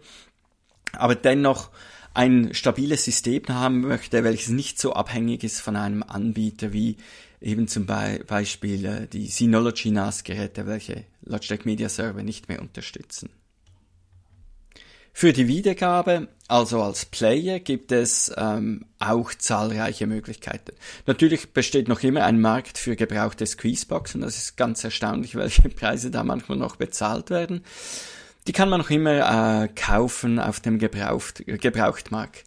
[0.93, 1.69] aber dennoch
[2.13, 6.97] ein stabiles System haben möchte, welches nicht so abhängig ist von einem Anbieter wie
[7.39, 13.29] eben zum Beispiel äh, die Synology NAS-Geräte, welche Logitech Media Server nicht mehr unterstützen.
[15.13, 20.73] Für die Wiedergabe, also als Player, gibt es ähm, auch zahlreiche Möglichkeiten.
[21.05, 24.21] Natürlich besteht noch immer ein Markt für gebrauchte Squeezeboxen.
[24.21, 27.63] Das ist ganz erstaunlich, welche Preise da manchmal noch bezahlt werden.
[28.47, 32.43] Die kann man noch immer äh, kaufen auf dem Gebraucht, Gebrauchtmarkt.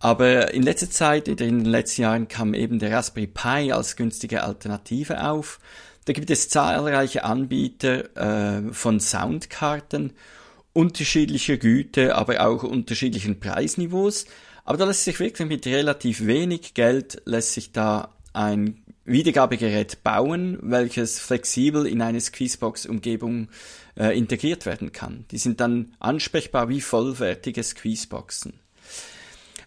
[0.00, 4.42] Aber in letzter Zeit, in den letzten Jahren kam eben der Raspberry Pi als günstige
[4.42, 5.60] Alternative auf.
[6.06, 10.14] Da gibt es zahlreiche Anbieter äh, von Soundkarten
[10.72, 14.26] unterschiedlicher Güte, aber auch unterschiedlichen Preisniveaus.
[14.64, 20.58] Aber da lässt sich wirklich mit relativ wenig Geld lässt sich da ein Wiedergabegerät bauen,
[20.62, 23.48] welches flexibel in eine Squeezebox-Umgebung
[23.98, 25.24] äh, integriert werden kann.
[25.30, 28.60] Die sind dann ansprechbar wie vollwertige Squeezeboxen.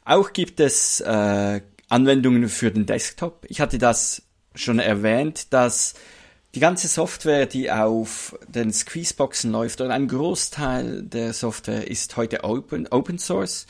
[0.05, 3.45] Auch gibt es äh, Anwendungen für den Desktop.
[3.49, 4.21] Ich hatte das
[4.55, 5.95] schon erwähnt, dass
[6.55, 12.43] die ganze Software, die auf den Squeezeboxen läuft, oder ein Großteil der Software ist heute
[12.43, 13.65] Open, Open Source,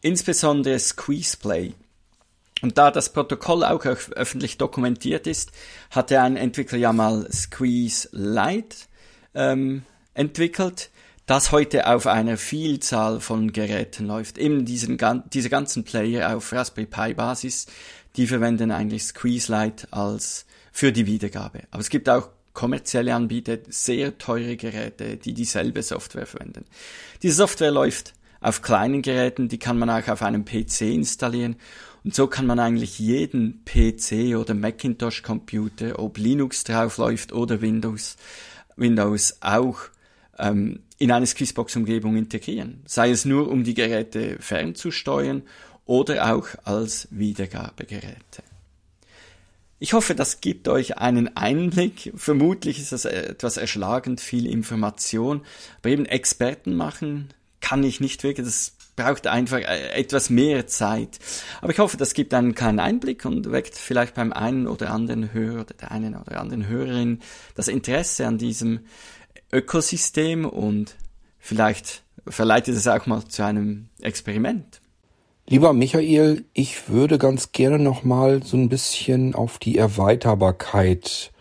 [0.00, 1.72] insbesondere Squeezeplay.
[2.62, 5.52] Und da das Protokoll auch öffentlich dokumentiert ist,
[5.90, 8.76] hatte ein Entwickler ja mal Squeeze Lite
[9.34, 9.84] ähm,
[10.14, 10.90] entwickelt,
[11.26, 14.36] das heute auf einer Vielzahl von Geräten läuft.
[14.36, 14.98] Eben diesen,
[15.32, 17.66] diese ganzen Player auf Raspberry Pi Basis,
[18.16, 21.62] die verwenden eigentlich Squeeze Lite als für die Wiedergabe.
[21.70, 26.64] Aber es gibt auch kommerzielle Anbieter, sehr teure Geräte, die dieselbe Software verwenden.
[27.22, 31.56] Diese Software läuft auf kleinen Geräten, die kann man auch auf einem PC installieren
[32.04, 37.60] und so kann man eigentlich jeden PC oder Macintosh Computer, ob Linux drauf läuft oder
[37.60, 38.16] Windows,
[38.76, 39.78] Windows auch
[40.38, 42.82] ähm, in eine Squeezebox Umgebung integrieren.
[42.86, 45.42] Sei es nur, um die Geräte fernzusteuern
[45.84, 48.42] oder auch als Wiedergabegeräte.
[49.82, 52.12] Ich hoffe, das gibt euch einen Einblick.
[52.14, 55.40] Vermutlich ist das etwas erschlagend viel Information,
[55.78, 57.32] aber eben Experten machen
[57.62, 58.46] kann ich nicht wirklich.
[58.46, 61.18] Das braucht einfach äh, etwas mehr Zeit.
[61.62, 65.32] Aber ich hoffe, das gibt einen kleinen Einblick und weckt vielleicht beim einen oder anderen
[65.32, 67.20] Hörer oder der einen oder anderen Hörerin
[67.54, 68.80] das Interesse an diesem
[69.50, 70.94] Ökosystem und
[71.38, 74.79] vielleicht verleitet es auch mal zu einem Experiment.
[75.48, 81.32] Lieber Michael, ich würde ganz gerne nochmal so ein bisschen auf die Erweiterbarkeit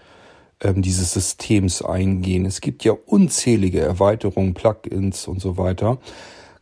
[0.62, 2.46] ähm, dieses Systems eingehen.
[2.46, 6.00] Es gibt ja unzählige Erweiterungen, Plugins und so weiter.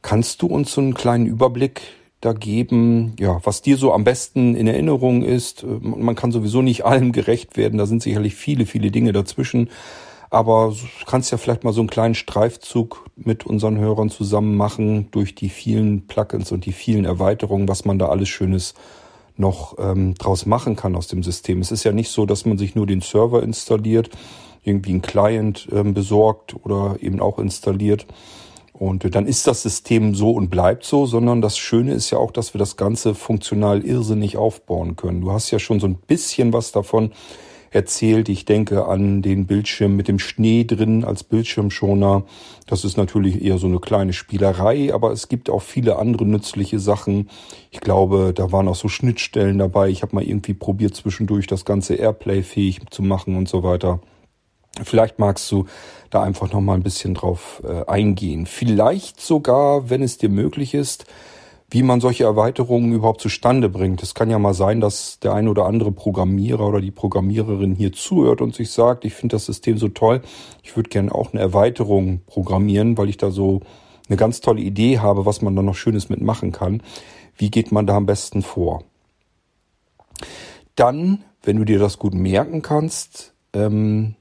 [0.02, 1.82] Kannst du uns so einen kleinen Überblick
[2.22, 5.64] da geben, ja, was dir so am besten in Erinnerung ist?
[5.64, 9.70] Man kann sowieso nicht allem gerecht werden, da sind sicherlich viele, viele Dinge dazwischen.
[10.30, 15.10] Aber du kannst ja vielleicht mal so einen kleinen Streifzug mit unseren Hörern zusammen machen
[15.12, 18.74] durch die vielen Plugins und die vielen Erweiterungen, was man da alles Schönes
[19.38, 21.62] noch ähm, draus machen kann aus dem System.
[21.62, 24.10] Es ist ja nicht so, dass man sich nur den Server installiert,
[24.64, 28.06] irgendwie einen Client ähm, besorgt oder eben auch installiert.
[28.74, 32.18] Und äh, dann ist das System so und bleibt so, sondern das Schöne ist ja
[32.18, 35.22] auch, dass wir das Ganze funktional irrsinnig aufbauen können.
[35.22, 37.12] Du hast ja schon so ein bisschen was davon
[37.78, 38.28] erzählt.
[38.28, 42.24] Ich denke an den Bildschirm mit dem Schnee drin als Bildschirmschoner.
[42.66, 46.80] Das ist natürlich eher so eine kleine Spielerei, aber es gibt auch viele andere nützliche
[46.80, 47.30] Sachen.
[47.72, 49.90] Ich glaube, da waren auch so Schnittstellen dabei.
[49.90, 54.02] Ich habe mal irgendwie probiert zwischendurch das ganze Airplay fähig zu machen und so weiter.
[54.84, 55.66] Vielleicht magst du
[56.10, 58.46] da einfach noch mal ein bisschen drauf äh, eingehen.
[58.46, 61.06] Vielleicht sogar, wenn es dir möglich ist,
[61.70, 64.02] wie man solche Erweiterungen überhaupt zustande bringt.
[64.02, 67.92] Es kann ja mal sein, dass der ein oder andere Programmierer oder die Programmiererin hier
[67.92, 70.22] zuhört und sich sagt, ich finde das System so toll,
[70.64, 73.62] ich würde gerne auch eine Erweiterung programmieren, weil ich da so
[74.08, 76.82] eine ganz tolle Idee habe, was man da noch Schönes mitmachen kann.
[77.36, 78.84] Wie geht man da am besten vor?
[80.76, 84.16] Dann, wenn du dir das gut merken kannst, ähm,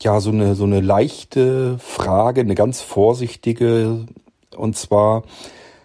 [0.00, 4.06] ja, so eine, so eine leichte Frage, eine ganz vorsichtige,
[4.56, 5.24] und zwar,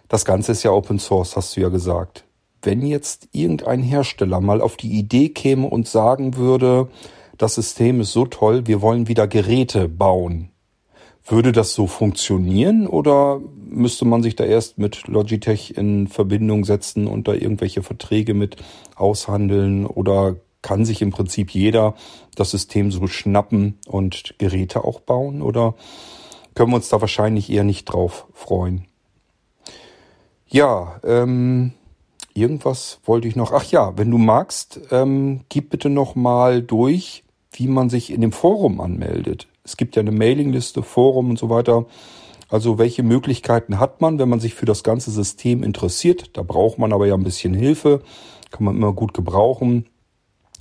[0.10, 2.26] das Ganze ist ja Open Source, hast du ja gesagt.
[2.62, 6.90] Wenn jetzt irgendein Hersteller mal auf die Idee käme und sagen würde,
[7.38, 10.50] das System ist so toll, wir wollen wieder Geräte bauen.
[11.26, 17.08] Würde das so funktionieren oder müsste man sich da erst mit Logitech in Verbindung setzen
[17.08, 18.58] und da irgendwelche Verträge mit
[18.96, 21.94] aushandeln oder kann sich im Prinzip jeder
[22.36, 25.76] das System so schnappen und Geräte auch bauen oder
[26.56, 28.89] können wir uns da wahrscheinlich eher nicht drauf freuen?
[30.52, 31.74] Ja, ähm,
[32.34, 33.52] irgendwas wollte ich noch.
[33.52, 38.22] Ach ja, wenn du magst, ähm, gib bitte noch mal durch, wie man sich in
[38.22, 39.48] dem Forum anmeldet.
[39.64, 41.86] Es gibt ja eine Mailingliste, Forum und so weiter.
[42.50, 46.36] Also welche Möglichkeiten hat man, wenn man sich für das ganze System interessiert?
[46.36, 48.02] Da braucht man aber ja ein bisschen Hilfe,
[48.50, 49.86] kann man immer gut gebrauchen.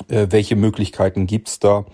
[0.09, 1.87] Äh, welche Möglichkeiten gibt's da?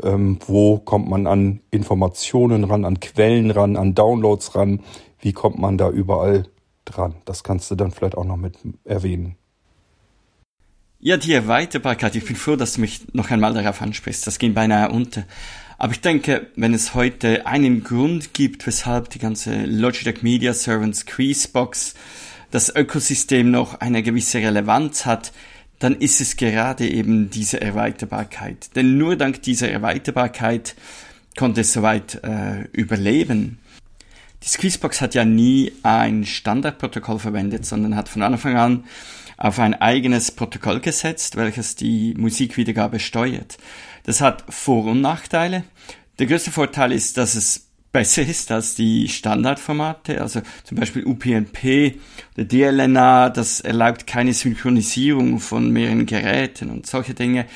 [0.00, 4.80] Ähm, wo kommt man an Informationen ran, an Quellen ran, an Downloads ran?
[5.18, 6.44] Wie kommt man da überall
[6.92, 7.14] dran.
[7.24, 9.36] Das kannst du dann vielleicht auch noch mit erwähnen.
[11.00, 14.24] Ja, die Erweiterbarkeit, ich bin froh, dass du mich noch einmal darauf ansprichst.
[14.26, 15.24] Das ging beinahe unter.
[15.76, 21.00] Aber ich denke, wenn es heute einen Grund gibt, weshalb die ganze Logitech Media Servants
[21.00, 21.94] Squeezebox
[22.52, 25.32] das Ökosystem noch eine gewisse Relevanz hat,
[25.80, 28.76] dann ist es gerade eben diese Erweiterbarkeit.
[28.76, 30.76] Denn nur dank dieser Erweiterbarkeit
[31.36, 33.58] konnte es soweit äh, überleben.
[34.42, 38.84] Die Squeezebox hat ja nie ein Standardprotokoll verwendet, sondern hat von Anfang an
[39.36, 43.58] auf ein eigenes Protokoll gesetzt, welches die Musikwiedergabe steuert.
[44.04, 45.64] Das hat Vor- und Nachteile.
[46.18, 51.98] Der größte Vorteil ist, dass es besser ist als die Standardformate, also zum Beispiel UPnP
[52.34, 57.46] oder DLNA, das erlaubt keine Synchronisierung von mehreren Geräten und solche Dinge.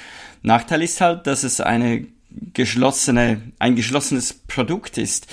[0.42, 2.06] Nachteil ist halt, dass es eine
[2.52, 5.26] geschlossene, ein geschlossenes Produkt ist.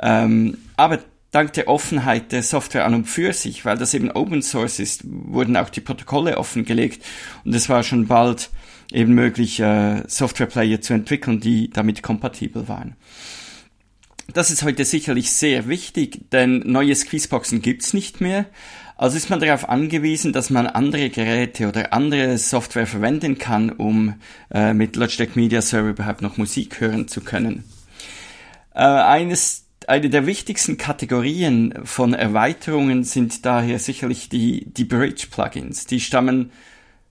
[0.00, 4.42] Ähm, aber dank der Offenheit der Software an und für sich, weil das eben Open
[4.42, 7.04] Source ist, wurden auch die Protokolle offengelegt
[7.44, 8.50] und es war schon bald
[8.92, 12.96] eben möglich, äh, Softwareplayer zu entwickeln, die damit kompatibel waren.
[14.32, 18.46] Das ist heute sicherlich sehr wichtig, denn neue Squeezeboxen gibt's nicht mehr.
[18.98, 24.14] Also ist man darauf angewiesen, dass man andere Geräte oder andere Software verwenden kann, um
[24.52, 27.62] äh, mit Logitech Media Server überhaupt noch Musik hören zu können.
[28.74, 35.86] Äh, eines, eine der wichtigsten Kategorien von Erweiterungen sind daher sicherlich die, die Bridge-Plugins.
[35.86, 36.50] Die stammen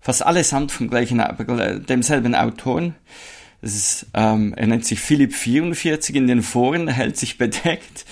[0.01, 1.23] fast allesamt vom gleichen,
[1.87, 2.95] demselben Autoren.
[3.61, 8.05] Ist, ähm, er nennt sich Philipp44 in den Foren, hält sich bedeckt.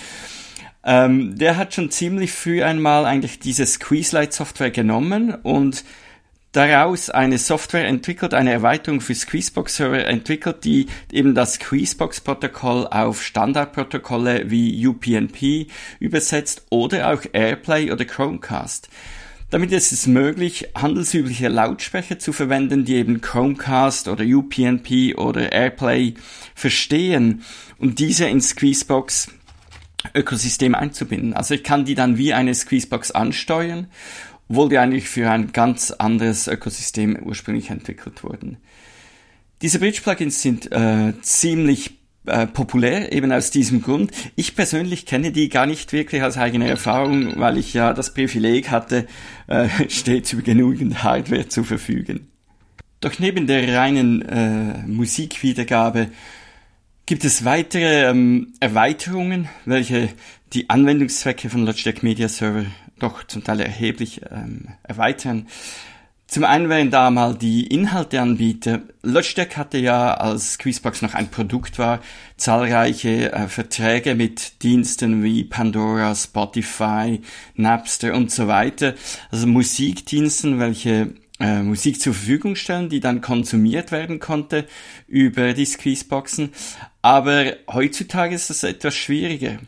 [0.88, 5.84] Ähm, der hat schon ziemlich früh einmal eigentlich diese Squeezelight-Software genommen und
[6.52, 14.48] daraus eine Software entwickelt, eine Erweiterung für Squeezebox-Server entwickelt, die eben das Squeezebox-Protokoll auf Standardprotokolle
[14.48, 15.66] wie UPnP
[15.98, 18.88] übersetzt oder auch Airplay oder Chromecast.
[19.50, 26.14] Damit ist es möglich, handelsübliche Lautsprecher zu verwenden, die eben Chromecast oder UPnP oder Airplay
[26.54, 27.42] verstehen
[27.78, 29.28] und diese in Squeezebox
[30.14, 31.34] Ökosystem einzubinden.
[31.34, 33.88] Also ich kann die dann wie eine Squeezebox ansteuern,
[34.48, 38.58] obwohl die eigentlich für ein ganz anderes Ökosystem ursprünglich entwickelt wurden.
[39.62, 44.10] Diese Bridge-Plugins sind äh, ziemlich äh, populär, eben aus diesem Grund.
[44.34, 48.70] Ich persönlich kenne die gar nicht wirklich aus eigener Erfahrung, weil ich ja das Privileg
[48.70, 49.06] hatte,
[49.46, 52.28] äh, stets über genügend Hardware zu verfügen.
[53.00, 56.08] Doch neben der reinen äh, Musikwiedergabe
[57.06, 60.10] gibt es weitere ähm, Erweiterungen, welche
[60.52, 62.66] die Anwendungszwecke von Logitech Media Server
[62.98, 65.46] doch zum Teil erheblich ähm, erweitern.
[66.26, 68.82] Zum einen wären da mal die Inhalteanbieter.
[69.02, 72.00] Logitech hatte ja, als Quizbox noch ein Produkt war,
[72.36, 77.20] zahlreiche äh, Verträge mit Diensten wie Pandora, Spotify,
[77.54, 78.94] Napster und so weiter.
[79.30, 84.66] Also Musikdiensten, welche äh, Musik zur Verfügung stellen, die dann konsumiert werden konnte
[85.06, 86.50] über die Squeezeboxen.
[87.06, 89.58] Aber heutzutage ist das etwas schwieriger.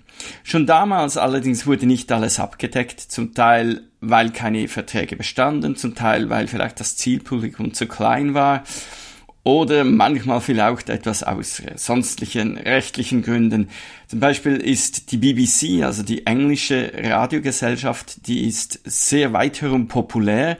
[0.42, 6.30] Schon damals allerdings wurde nicht alles abgedeckt, zum Teil weil keine Verträge bestanden, zum Teil
[6.30, 8.64] weil vielleicht das Zielpublikum zu klein war
[9.44, 13.68] oder manchmal vielleicht etwas aus sonstlichen rechtlichen Gründen.
[14.08, 20.58] Zum Beispiel ist die BBC, also die englische Radiogesellschaft, die ist sehr weit herum populär,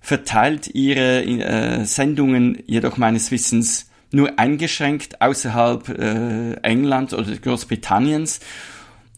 [0.00, 8.40] verteilt ihre äh, Sendungen jedoch meines Wissens nur eingeschränkt außerhalb äh, England oder Großbritanniens.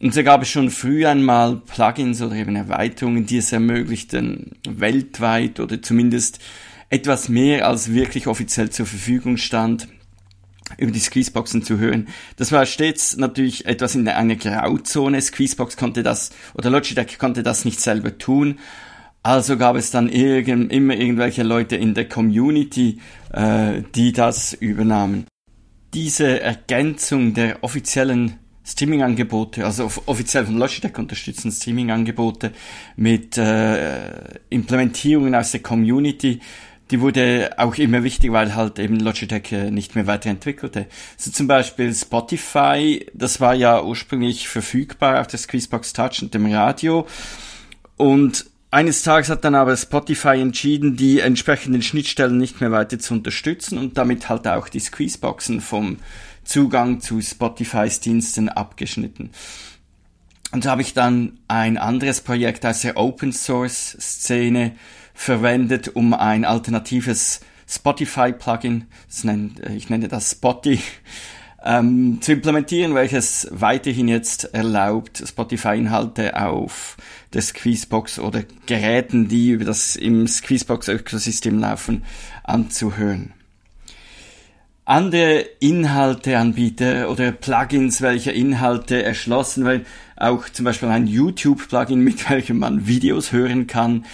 [0.00, 5.60] Und so gab es schon früh einmal Plugins oder eben Erweiterungen, die es ermöglichten, weltweit
[5.60, 6.38] oder zumindest
[6.90, 9.88] etwas mehr als wirklich offiziell zur Verfügung stand,
[10.78, 12.08] über die Squeezeboxen zu hören.
[12.36, 15.20] Das war stets natürlich etwas in einer Grauzone.
[15.20, 18.58] Squeezebox konnte das, oder Logitech konnte das nicht selber tun.
[19.26, 23.00] Also gab es dann irgend, immer irgendwelche Leute in der Community,
[23.32, 25.26] äh, die das übernahmen.
[25.94, 32.52] Diese Ergänzung der offiziellen Streaming-Angebote, also offiziell von Logitech unterstützten Streaming-Angebote
[32.94, 36.38] mit äh, Implementierungen aus der Community,
[36.92, 40.86] die wurde auch immer wichtig, weil halt eben Logitech äh, nicht mehr weiterentwickelte.
[41.16, 46.46] So zum Beispiel Spotify, das war ja ursprünglich verfügbar auf der Squeezebox Touch und dem
[46.46, 47.08] Radio.
[47.96, 53.14] Und eines Tages hat dann aber Spotify entschieden, die entsprechenden Schnittstellen nicht mehr weiter zu
[53.14, 55.98] unterstützen und damit halt auch die Squeezeboxen vom
[56.44, 59.30] Zugang zu Spotifys Diensten abgeschnitten.
[60.52, 64.72] Und so habe ich dann ein anderes Projekt aus der Open Source Szene
[65.12, 68.86] verwendet, um ein alternatives Spotify-Plugin,
[69.74, 70.80] ich nenne das Spotty,
[71.64, 76.96] ähm, zu implementieren, welches weiterhin jetzt erlaubt, Spotify-Inhalte auf
[77.32, 82.04] der Squeezebox oder Geräten, die über das im Squeezebox-Ökosystem laufen,
[82.44, 83.32] anzuhören.
[84.84, 89.84] Andere Inhalteanbieter oder Plugins, welche Inhalte erschlossen werden,
[90.16, 94.04] auch zum Beispiel ein YouTube-Plugin, mit welchem man Videos hören kann,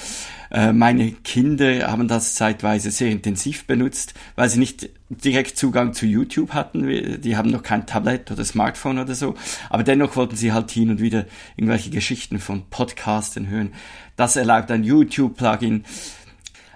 [0.53, 6.05] äh, meine Kinder haben das zeitweise sehr intensiv benutzt, weil sie nicht direkt Zugang zu
[6.05, 7.21] YouTube hatten.
[7.23, 9.35] Die haben noch kein Tablet oder Smartphone oder so.
[9.71, 11.25] Aber dennoch wollten sie halt hin und wieder
[11.57, 13.73] irgendwelche Geschichten von Podcasten hören.
[14.17, 15.85] Das erlaubt ein YouTube-Plugin.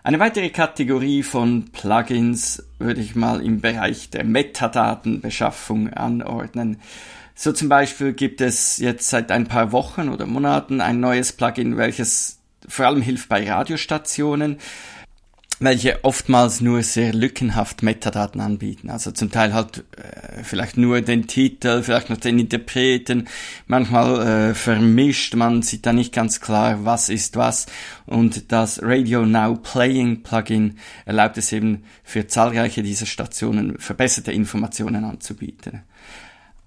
[0.03, 6.79] Eine weitere Kategorie von Plugins würde ich mal im Bereich der Metadatenbeschaffung anordnen.
[7.35, 11.77] So zum Beispiel gibt es jetzt seit ein paar Wochen oder Monaten ein neues Plugin,
[11.77, 12.36] welches
[12.69, 14.59] vor allem hilft bei Radiostationen,
[15.59, 18.91] welche oftmals nur sehr lückenhaft Metadaten anbieten.
[18.91, 23.27] Also zum Teil halt äh, vielleicht nur den Titel, vielleicht noch den Interpreten.
[23.67, 27.67] Manchmal äh, vermischt man sieht da nicht ganz klar, was ist was.
[28.05, 30.77] Und das Radio Now Playing Plugin
[31.07, 35.83] erlaubt es eben für zahlreiche dieser Stationen verbesserte Informationen anzubieten.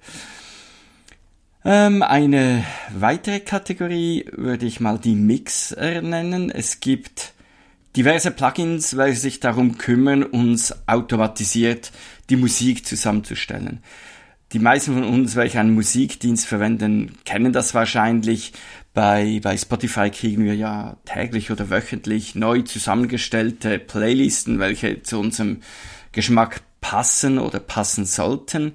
[1.64, 6.50] Ähm, eine weitere Kategorie würde ich mal die Mixer nennen.
[6.50, 7.33] Es gibt
[7.96, 11.92] diverse Plugins, welche sich darum kümmern, uns automatisiert
[12.30, 13.82] die Musik zusammenzustellen.
[14.52, 18.52] Die meisten von uns, welche einen Musikdienst verwenden, kennen das wahrscheinlich.
[18.92, 25.62] Bei, bei Spotify kriegen wir ja täglich oder wöchentlich neu zusammengestellte Playlisten, welche zu unserem
[26.12, 28.72] Geschmack passen oder passen sollten.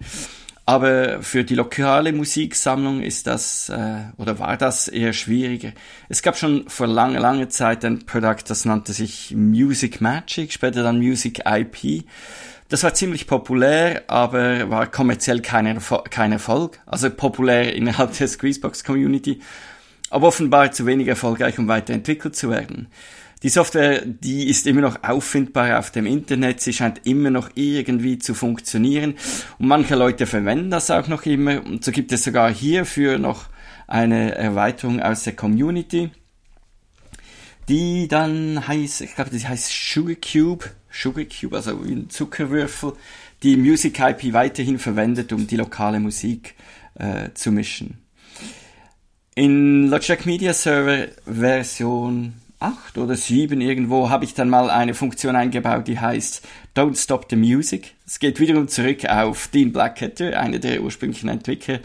[0.70, 5.72] Aber für die lokale Musiksammlung ist das äh, oder war das eher schwieriger.
[6.10, 10.84] Es gab schon vor langer, langer Zeit ein Produkt, das nannte sich Music Magic, später
[10.84, 12.04] dann Music IP.
[12.68, 15.80] Das war ziemlich populär, aber war kommerziell kein,
[16.12, 16.80] kein Erfolg.
[16.86, 19.40] Also populär innerhalb der Squeezebox Community,
[20.12, 22.90] aber offenbar zu wenig erfolgreich, um weiterentwickelt zu werden.
[23.42, 28.20] Die Software, die ist immer noch auffindbar auf dem Internet, sie scheint immer noch irgendwie
[28.20, 29.16] zu funktionieren.
[29.60, 31.66] Und manche Leute verwenden das auch noch immer.
[31.66, 33.46] Und so gibt es sogar hierfür noch
[33.88, 36.12] eine Erweiterung aus der Community,
[37.70, 42.94] die dann heißt, ich glaube, die heißt Sugar Cube, Sugar Cube, also ein Zuckerwürfel,
[43.42, 46.56] die Music IP weiterhin verwendet, um die lokale Musik
[46.96, 48.00] äh, zu mischen.
[49.36, 55.36] In Logitech Media Server Version acht oder sieben irgendwo habe ich dann mal eine Funktion
[55.36, 56.46] eingebaut, die heißt
[56.76, 57.94] Don't Stop the Music.
[58.06, 61.80] Es geht wiederum zurück auf Dean Blackketter, einer der ursprünglichen Entwickler,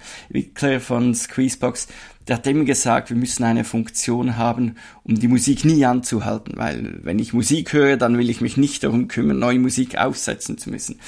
[0.81, 1.89] von Squeezebox.
[2.27, 7.01] Der hat eben gesagt, wir müssen eine Funktion haben, um die Musik nie anzuhalten, weil
[7.03, 10.71] wenn ich Musik höre, dann will ich mich nicht darum kümmern, neue Musik aufsetzen zu
[10.71, 10.99] müssen.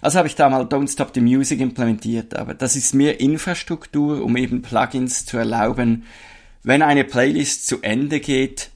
[0.00, 4.22] Also habe ich da mal Don't Stop the Music implementiert, aber das ist mehr Infrastruktur,
[4.22, 6.04] um eben Plugins zu erlauben,
[6.62, 8.70] wenn eine Playlist zu Ende geht,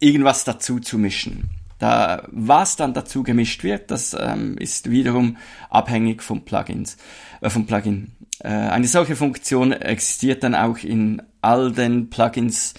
[0.00, 1.50] irgendwas dazu zu mischen.
[1.78, 5.36] Da, was dann dazu gemischt wird, das ähm, ist wiederum
[5.68, 6.96] abhängig vom Plugins,
[7.42, 8.12] äh, vom Plugin.
[8.42, 12.72] Äh, eine solche Funktion existiert dann auch in all den Plugins,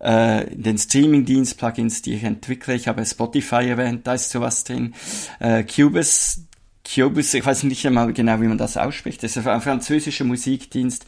[0.00, 2.74] äh, den Streaming-Dienst-Plugins, die ich entwickle.
[2.74, 4.94] Ich habe Spotify erwähnt, da ist sowas drin.
[5.40, 6.42] Äh, Cubase,
[6.84, 9.22] Cubase, ich weiß nicht einmal genau, wie man das ausspricht.
[9.22, 11.06] Das ist ein französischer Musikdienst,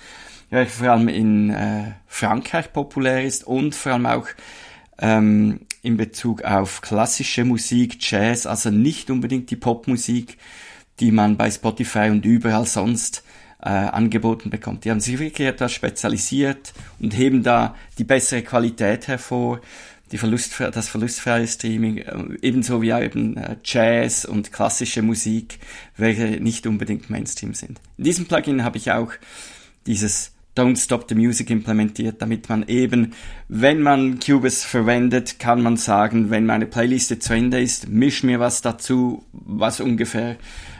[0.50, 4.28] der vor allem in äh, Frankreich populär ist und vor allem auch
[4.98, 10.38] ähm, in Bezug auf klassische Musik, Jazz, also nicht unbedingt die Popmusik,
[11.00, 13.24] die man bei Spotify und überall sonst
[13.62, 14.84] äh, angeboten bekommt.
[14.84, 19.60] Die haben sich wirklich etwas spezialisiert und heben da die bessere Qualität hervor,
[20.12, 25.58] die Verlust, das verlustfreie Streaming, äh, ebenso wie eben äh, Jazz und klassische Musik,
[25.96, 27.80] welche nicht unbedingt Mainstream sind.
[27.96, 29.12] In diesem Plugin habe ich auch
[29.86, 33.14] dieses Don't Stop the Music implementiert, damit man eben,
[33.48, 38.38] wenn man Cubase verwendet, kann man sagen, wenn meine Playliste zu Ende ist, misch mir
[38.38, 40.36] was dazu, was ungefähr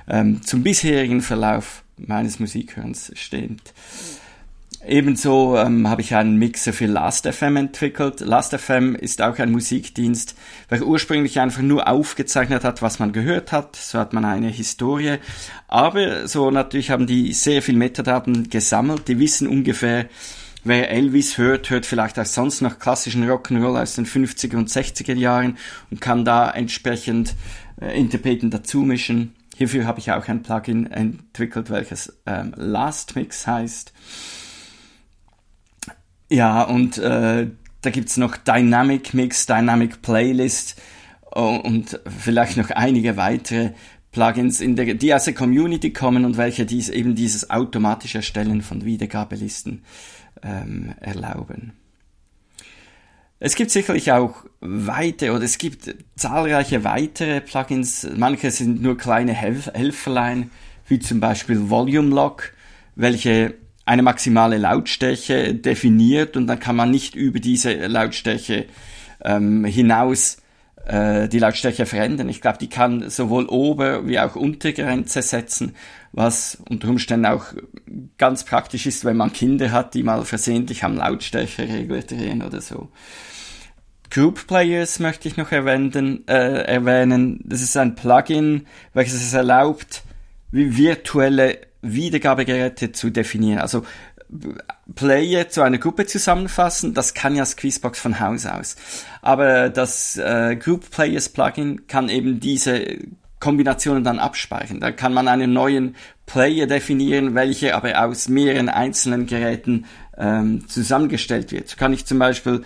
[0.08, 3.72] ähm, zum bisherigen Verlauf meines Musikhörens steht.
[4.86, 8.20] Ebenso ähm, habe ich einen Mixer für Last.fm entwickelt.
[8.20, 10.36] Last.fm ist auch ein Musikdienst,
[10.68, 13.76] welcher ursprünglich einfach nur aufgezeichnet hat, was man gehört hat.
[13.76, 15.16] So hat man eine Historie.
[15.68, 19.08] Aber so natürlich haben die sehr viel Metadaten gesammelt.
[19.08, 20.06] Die wissen ungefähr,
[20.64, 25.14] wer Elvis hört, hört vielleicht auch sonst noch klassischen Rock'n'Roll aus den 50er und 60er
[25.14, 25.56] Jahren
[25.90, 27.34] und kann da entsprechend
[27.80, 29.34] äh, Interpreten dazu mischen.
[29.56, 33.92] Hierfür habe ich auch ein Plugin entwickelt, welches ähm, Last Mix heißt.
[36.34, 37.46] Ja, und äh,
[37.80, 40.82] da gibt's noch Dynamic Mix, Dynamic Playlist
[41.30, 43.70] und vielleicht noch einige weitere
[44.10, 48.62] Plugins, in der, die aus der Community kommen und welche dies, eben dieses automatische Erstellen
[48.62, 49.84] von Wiedergabelisten
[50.42, 51.74] ähm, erlauben.
[53.38, 58.08] Es gibt sicherlich auch weitere oder es gibt zahlreiche weitere Plugins.
[58.16, 60.50] Manche sind nur kleine Helf Helferlein,
[60.88, 62.54] wie zum Beispiel Volume Lock,
[62.96, 63.54] welche
[63.86, 68.66] eine maximale Lautstärke definiert und dann kann man nicht über diese Lautstärke
[69.22, 70.38] ähm, hinaus
[70.86, 72.28] äh, die Lautstärke verändern.
[72.28, 75.74] Ich glaube, die kann sowohl Ober- wie auch Untergrenze setzen,
[76.12, 77.46] was unter Umständen auch
[78.18, 82.88] ganz praktisch ist, wenn man Kinder hat, die mal versehentlich am Lautstärkeregler drehen oder so.
[84.10, 87.40] Group Players möchte ich noch erwähnen, äh, erwähnen.
[87.44, 90.02] Das ist ein Plugin, welches es erlaubt,
[90.52, 93.58] wie virtuelle Wiedergabegeräte zu definieren.
[93.58, 93.84] Also
[94.94, 98.76] Player zu einer Gruppe zusammenfassen, das kann ja Squeezebox von Haus aus.
[99.22, 102.98] Aber das äh, Group Players Plugin kann eben diese
[103.40, 104.80] Kombinationen dann abspeichern.
[104.80, 105.96] Da kann man einen neuen
[106.26, 109.84] Player definieren, welcher aber aus mehreren einzelnen Geräten
[110.16, 111.68] ähm, zusammengestellt wird.
[111.68, 112.62] So kann ich zum Beispiel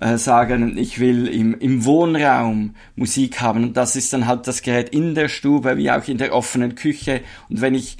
[0.00, 4.62] äh, sagen, ich will im, im Wohnraum Musik haben und das ist dann halt das
[4.62, 7.96] Gerät in der Stube wie auch in der offenen Küche und wenn ich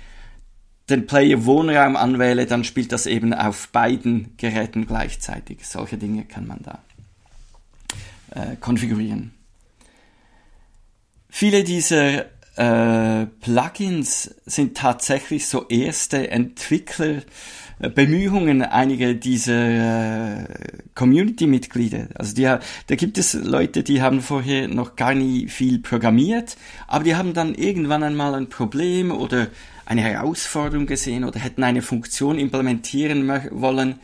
[0.91, 5.67] den Player Wohnraum anwähle, dann spielt das eben auf beiden Geräten gleichzeitig.
[5.67, 6.79] Solche Dinge kann man da
[8.31, 9.33] äh, konfigurieren.
[11.29, 12.25] Viele dieser
[12.57, 20.45] äh, Plugins sind tatsächlich so erste Entwicklerbemühungen einiger dieser äh,
[20.95, 22.09] Community-Mitglieder.
[22.15, 22.61] Also die, da
[22.97, 26.57] gibt es Leute, die haben vorher noch gar nie viel programmiert,
[26.89, 29.47] aber die haben dann irgendwann einmal ein Problem oder
[29.89, 33.99] eine Herausforderung gesehen oder hätten eine Funktion implementieren wollen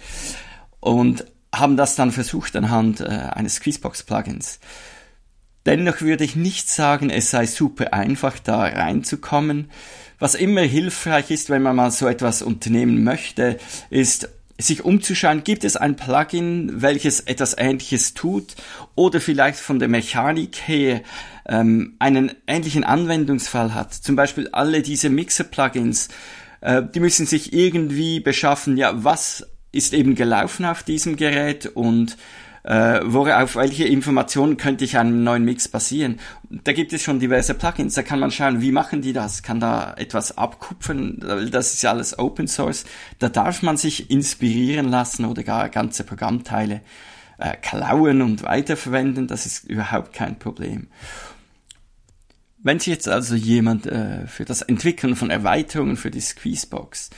[0.81, 4.61] und haben das dann versucht anhand äh, eines Quizbox-Plugins.
[5.67, 9.71] Dennoch würde ich nicht sagen, es sei super einfach, da reinzukommen.
[10.19, 13.59] Was immer hilfreich ist, wenn man mal so etwas unternehmen möchte,
[13.91, 18.55] ist sich umzuschauen, gibt es ein Plugin, welches etwas Ähnliches tut
[18.95, 21.03] oder vielleicht von der Mechanik her
[21.47, 23.93] ähm, einen ähnlichen Anwendungsfall hat.
[23.95, 26.09] Zum Beispiel alle diese Mixer-Plugins,
[26.61, 32.17] äh, die müssen sich irgendwie beschaffen, ja, was ist eben gelaufen auf diesem Gerät und
[32.65, 36.19] äh, worauf welche Informationen könnte ich einem neuen Mix basieren.
[36.49, 39.61] Da gibt es schon diverse Plugins, da kann man schauen, wie machen die das, kann
[39.61, 42.87] da etwas abkupfern, das ist ja alles Open Source,
[43.19, 46.81] da darf man sich inspirieren lassen oder gar ganze Programmteile
[47.37, 50.89] äh, klauen und weiterverwenden, das ist überhaupt kein Problem.
[52.65, 57.11] Wenn sich jetzt also jemand äh, für das Entwickeln von Erweiterungen für die Squeezebox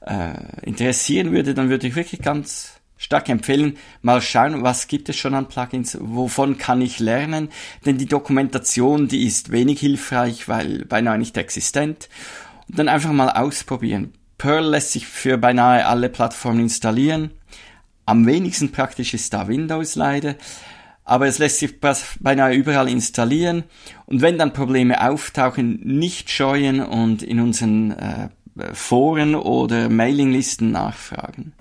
[0.00, 0.32] äh,
[0.62, 5.34] interessieren würde, dann würde ich wirklich ganz stark empfehlen, mal schauen, was gibt es schon
[5.34, 7.50] an Plugins, wovon kann ich lernen,
[7.84, 12.08] denn die Dokumentation, die ist wenig hilfreich, weil beinahe nicht existent.
[12.68, 14.14] Und dann einfach mal ausprobieren.
[14.38, 17.30] Perl lässt sich für beinahe alle Plattformen installieren.
[18.06, 20.36] Am wenigsten praktisch ist da Windows leider
[21.08, 21.80] aber es lässt sich
[22.20, 23.64] beinahe überall installieren.
[24.04, 28.28] Und wenn dann Probleme auftauchen, nicht scheuen und in unseren äh,
[28.74, 31.54] Foren oder Mailinglisten nachfragen.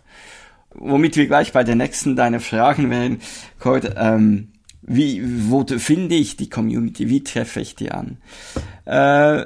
[0.73, 3.19] Womit wir gleich bei der nächsten deiner Fragen wären,
[3.57, 4.49] Cord, ähm,
[4.81, 7.07] wie, wo finde ich die Community?
[7.07, 8.17] Wie treffe ich die an?
[8.83, 9.45] Äh,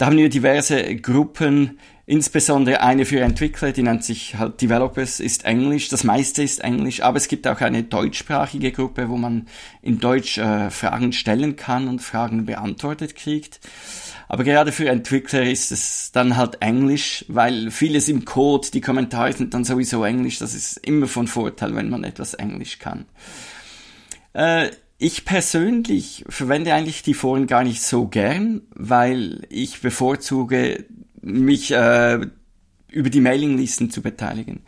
[0.00, 5.44] da haben wir diverse Gruppen, insbesondere eine für Entwickler, die nennt sich halt Developers, ist
[5.44, 9.46] Englisch, das meiste ist Englisch, aber es gibt auch eine deutschsprachige Gruppe, wo man
[9.82, 13.60] in Deutsch äh, Fragen stellen kann und Fragen beantwortet kriegt.
[14.26, 19.34] Aber gerade für Entwickler ist es dann halt Englisch, weil vieles im Code, die Kommentare
[19.34, 23.04] sind dann sowieso Englisch, das ist immer von Vorteil, wenn man etwas Englisch kann.
[24.32, 24.70] Äh,
[25.02, 30.84] ich persönlich verwende eigentlich die Foren gar nicht so gern, weil ich bevorzuge,
[31.22, 32.20] mich äh,
[32.90, 34.60] über die Mailinglisten zu beteiligen.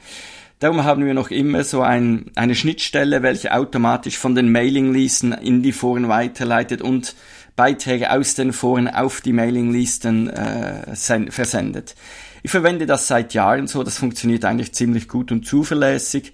[0.58, 5.62] Darum haben wir noch immer so ein, eine Schnittstelle, welche automatisch von den Mailinglisten in
[5.62, 7.14] die Foren weiterleitet und
[7.54, 10.96] Beiträge aus den Foren auf die Mailinglisten äh,
[11.30, 11.94] versendet.
[12.42, 16.32] Ich verwende das seit Jahren so, das funktioniert eigentlich ziemlich gut und zuverlässig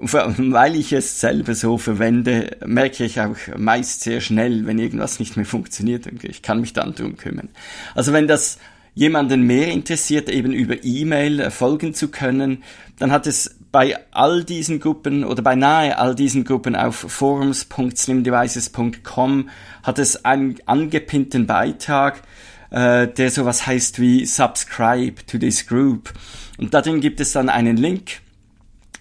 [0.00, 5.36] weil ich es selber so verwende, merke ich auch meist sehr schnell, wenn irgendwas nicht
[5.36, 7.50] mehr funktioniert und ich kann mich dann drum kümmern.
[7.94, 8.58] Also wenn das
[8.94, 12.64] jemanden mehr interessiert, eben über E-Mail folgen zu können,
[12.98, 19.50] dann hat es bei all diesen Gruppen oder beinahe all diesen Gruppen auf forums.slimdevices.com
[19.82, 22.22] hat es einen angepinnten Beitrag,
[22.70, 26.12] äh, der sowas heißt wie Subscribe to this group.
[26.58, 28.20] Und darin gibt es dann einen Link,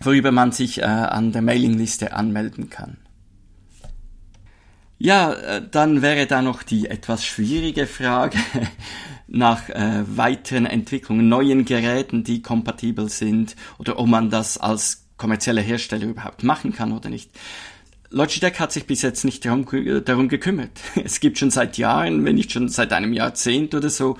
[0.02, 2.98] worüber man sich äh, an der Mailingliste anmelden kann.
[4.98, 8.38] Ja, äh, dann wäre da noch die etwas schwierige Frage
[9.28, 15.62] nach äh, weiteren Entwicklungen, neuen Geräten, die kompatibel sind oder ob man das als kommerzieller
[15.62, 17.32] Hersteller überhaupt machen kann oder nicht.
[18.10, 19.66] Logitech hat sich bis jetzt nicht darum,
[20.04, 20.72] darum gekümmert.
[21.04, 24.18] Es gibt schon seit Jahren, wenn nicht schon seit einem Jahrzehnt oder so,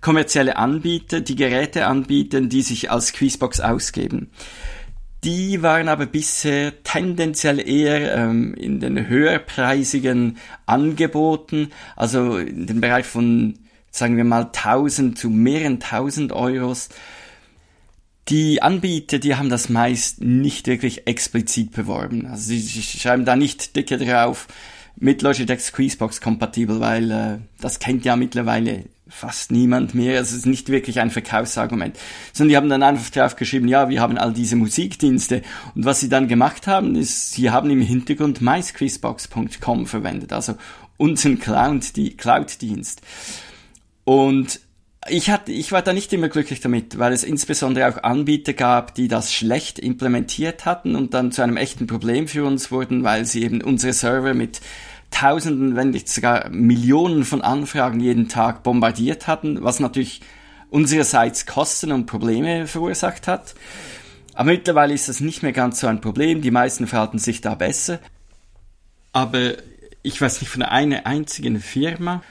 [0.00, 4.30] kommerzielle Anbieter, die Geräte anbieten, die sich als Quizbox ausgeben.
[5.24, 13.04] Die waren aber bisher tendenziell eher ähm, in den höherpreisigen Angeboten, also in den Bereich
[13.04, 13.58] von,
[13.90, 16.88] sagen wir mal, 1000 zu mehreren 1000 Euros.
[18.28, 22.26] Die Anbieter, die haben das meist nicht wirklich explizit beworben.
[22.26, 24.46] Also sie, sie schreiben da nicht dicke drauf,
[24.96, 30.20] mit Logitech Squeezebox kompatibel, weil äh, das kennt ja mittlerweile fast niemand mehr.
[30.20, 31.98] Es ist nicht wirklich ein Verkaufsargument.
[32.32, 35.42] Sondern die haben dann einfach drauf geschrieben, ja, wir haben all diese Musikdienste.
[35.74, 40.54] Und was sie dann gemacht haben, ist, sie haben im Hintergrund mysquizbox.com verwendet, also
[40.96, 43.02] unseren Cloud, die Cloud-Dienst.
[44.04, 44.60] Und
[45.08, 48.94] ich, hatte, ich war da nicht immer glücklich damit, weil es insbesondere auch Anbieter gab,
[48.94, 53.24] die das schlecht implementiert hatten und dann zu einem echten Problem für uns wurden, weil
[53.24, 54.60] sie eben unsere Server mit
[55.10, 60.20] Tausenden, wenn nicht sogar Millionen von Anfragen jeden Tag bombardiert hatten, was natürlich
[60.70, 63.54] unsererseits Kosten und Probleme verursacht hat.
[64.34, 66.40] Aber mittlerweile ist das nicht mehr ganz so ein Problem.
[66.40, 67.98] Die meisten verhalten sich da besser.
[69.12, 69.54] Aber
[70.02, 72.22] ich weiß nicht von einer einzigen Firma,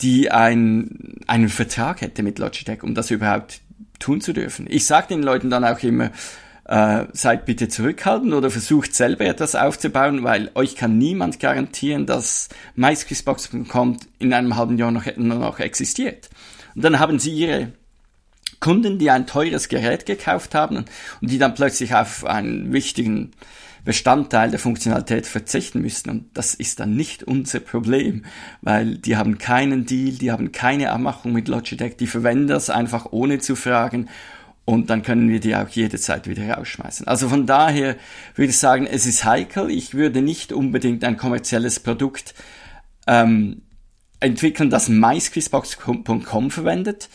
[0.00, 3.60] die ein, einen Vertrag hätte mit Logitech, um das überhaupt
[3.98, 4.66] tun zu dürfen.
[4.68, 6.10] Ich sage den Leuten dann auch immer,
[6.66, 12.48] äh, seid bitte zurückhaltend oder versucht selber etwas aufzubauen, weil euch kann niemand garantieren, dass
[12.76, 16.30] MySqueezebox.com in einem halben Jahr noch, noch existiert.
[16.74, 17.72] Und dann haben sie ihre
[18.60, 20.86] Kunden, die ein teures Gerät gekauft haben
[21.20, 23.32] und die dann plötzlich auf einen wichtigen
[23.84, 26.08] Bestandteil der Funktionalität verzichten müssen.
[26.08, 28.24] Und das ist dann nicht unser Problem,
[28.62, 33.08] weil die haben keinen Deal, die haben keine Abmachung mit Logitech, die verwenden das einfach
[33.10, 34.08] ohne zu fragen
[34.64, 37.06] und dann können wir die auch jederzeit wieder rausschmeißen.
[37.06, 37.96] Also von daher
[38.34, 39.70] würde ich sagen, es ist heikel.
[39.70, 42.34] Ich würde nicht unbedingt ein kommerzielles Produkt
[43.06, 43.62] ähm,
[44.20, 47.10] entwickeln, das MySquizbox.com verwendet.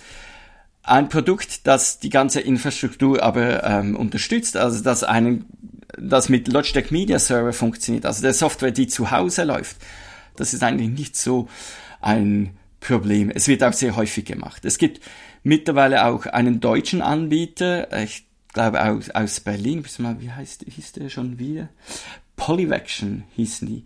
[0.84, 5.46] Ein Produkt, das die ganze Infrastruktur aber ähm, unterstützt, also das einen,
[5.98, 9.78] das mit Logitech Media Server funktioniert, also der Software, die zu Hause läuft.
[10.36, 11.50] Das ist eigentlich nicht so
[12.00, 13.30] ein Problem.
[13.30, 14.64] Es wird auch sehr häufig gemacht.
[14.66, 15.02] Es gibt
[15.44, 19.84] mittlerweile auch einen deutschen Anbieter, ich glaube aus, aus Berlin,
[20.20, 21.70] wie heißt, hieß der schon wieder?
[22.36, 23.84] Polyvaction hießen die.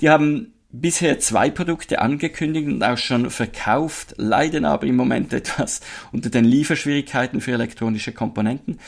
[0.00, 5.80] Die haben bisher zwei Produkte angekündigt und auch schon verkauft, leiden aber im Moment etwas
[6.12, 8.78] unter den Lieferschwierigkeiten für elektronische Komponenten.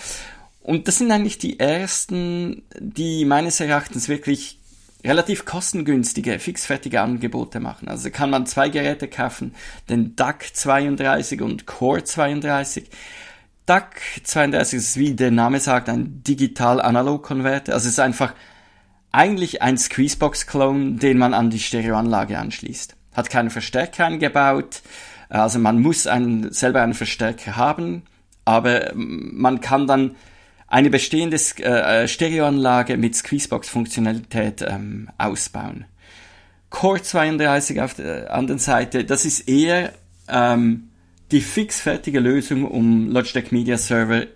[0.61, 4.58] Und das sind eigentlich die ersten, die meines Erachtens wirklich
[5.05, 7.89] relativ kostengünstige, fixfertige Angebote machen.
[7.89, 9.55] Also kann man zwei Geräte kaufen,
[9.89, 12.89] den DAC 32 und Core 32.
[13.67, 17.75] DAC 32 ist, wie der Name sagt, ein digital-analog-Konverter.
[17.75, 18.35] Also es ist einfach
[19.13, 22.97] eigentlich ein Squeezebox-Clone, den man an die Stereoanlage anschließt.
[23.15, 24.83] Hat keinen Verstärker eingebaut,
[25.29, 28.03] also man muss einen, selber einen Verstärker haben,
[28.45, 30.17] aber man kann dann
[30.69, 35.87] eine bestehende äh, Stereoanlage mit Squeezebox-Funktionalität ähm, ausbauen.
[36.71, 39.95] Core 32 auf der anderen Seite, das ist eher
[40.29, 40.91] ähm,
[41.31, 44.27] die fixfertige Lösung, um Logitech Media Server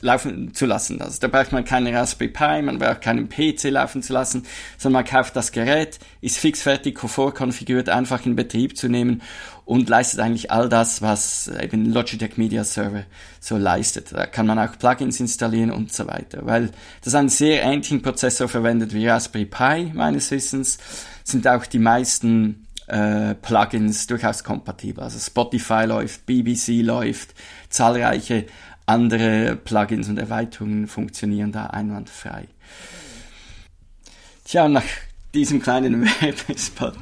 [0.00, 1.00] laufen zu lassen.
[1.00, 4.44] Also da braucht man keine Raspberry Pi, man braucht keinen PC laufen zu lassen,
[4.76, 9.22] sondern man kauft das Gerät, ist fixfertig vorkonfiguriert, einfach in Betrieb zu nehmen
[9.64, 13.04] und leistet eigentlich all das, was eben Logitech Media Server
[13.40, 14.12] so leistet.
[14.12, 16.70] Da kann man auch Plugins installieren und so weiter, weil
[17.04, 20.78] das einen sehr ähnlichen Prozessor verwendet wie Raspberry Pi meines Wissens,
[21.24, 25.04] sind auch die meisten äh, Plugins durchaus kompatibel.
[25.04, 27.34] Also Spotify läuft, BBC läuft,
[27.68, 28.46] zahlreiche
[28.88, 32.48] andere Plugins und Erweiterungen funktionieren da einwandfrei.
[34.44, 34.84] Tja, nach
[35.34, 36.96] diesem kleinen Werbespot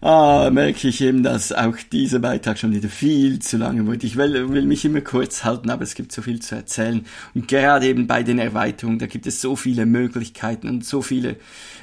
[0.00, 4.04] ah, merke ich eben, dass auch dieser Beitrag schon wieder viel zu lange wird.
[4.04, 7.04] Ich will, will mich immer kurz halten, aber es gibt so viel zu erzählen.
[7.34, 11.36] Und gerade eben bei den Erweiterungen, da gibt es so viele Möglichkeiten und so viele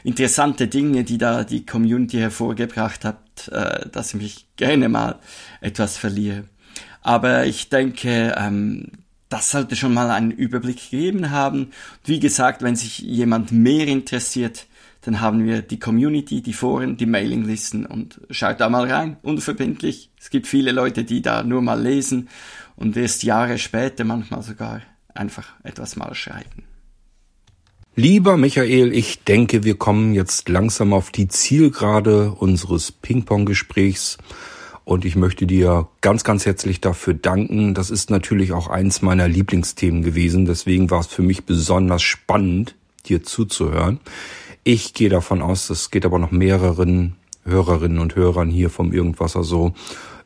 [0.04, 5.20] interessante Dinge, die da die Community hervorgebracht hat, äh, dass ich mich gerne mal
[5.62, 6.46] etwas verliere.
[7.02, 8.88] Aber ich denke, ähm,
[9.36, 11.72] das sollte schon mal einen Überblick gegeben haben.
[12.06, 14.66] Wie gesagt, wenn sich jemand mehr interessiert,
[15.02, 20.10] dann haben wir die Community, die Foren, die Mailinglisten und schaut da mal rein, unverbindlich.
[20.18, 22.30] Es gibt viele Leute, die da nur mal lesen
[22.78, 24.82] und erst Jahre später manchmal sogar
[25.14, 26.64] einfach etwas mal schreiben.
[27.98, 34.18] Lieber Michael, ich denke, wir kommen jetzt langsam auf die Zielgerade unseres Ping-Pong-Gesprächs.
[34.86, 37.74] Und ich möchte dir ganz, ganz herzlich dafür danken.
[37.74, 40.45] Das ist natürlich auch eins meiner Lieblingsthemen gewesen.
[40.45, 42.76] Deswegen war es für mich besonders spannend,
[43.07, 43.99] dir zuzuhören.
[44.64, 49.44] Ich gehe davon aus, das geht aber noch mehreren Hörerinnen und Hörern hier vom Irgendwasser
[49.44, 49.74] so,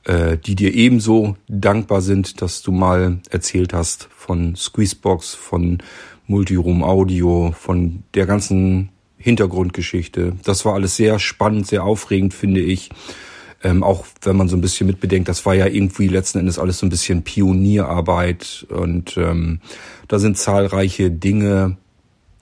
[0.04, 5.80] äh, die dir ebenso dankbar sind, dass du mal erzählt hast von Squeezebox, von
[6.28, 10.34] Multiroom Audio, von der ganzen Hintergrundgeschichte.
[10.44, 12.90] Das war alles sehr spannend, sehr aufregend, finde ich.
[13.62, 16.80] Ähm, auch wenn man so ein bisschen mitbedenkt, das war ja irgendwie letzten Endes alles
[16.80, 19.60] so ein bisschen Pionierarbeit und ähm,
[20.08, 21.78] da sind zahlreiche Dinge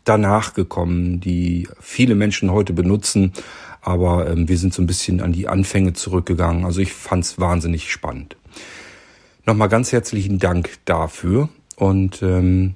[0.07, 3.33] danach gekommen, die viele Menschen heute benutzen.
[3.81, 6.65] Aber ähm, wir sind so ein bisschen an die Anfänge zurückgegangen.
[6.65, 8.35] Also ich fand's wahnsinnig spannend.
[9.45, 11.49] Nochmal ganz herzlichen Dank dafür.
[11.75, 12.75] Und ähm,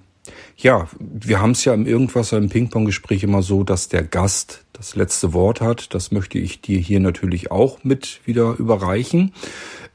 [0.58, 4.96] ja, wir haben es ja im Irgendwas im Ping-Pong-Gespräch immer so, dass der Gast das
[4.96, 5.94] letzte Wort hat.
[5.94, 9.34] Das möchte ich dir hier natürlich auch mit wieder überreichen.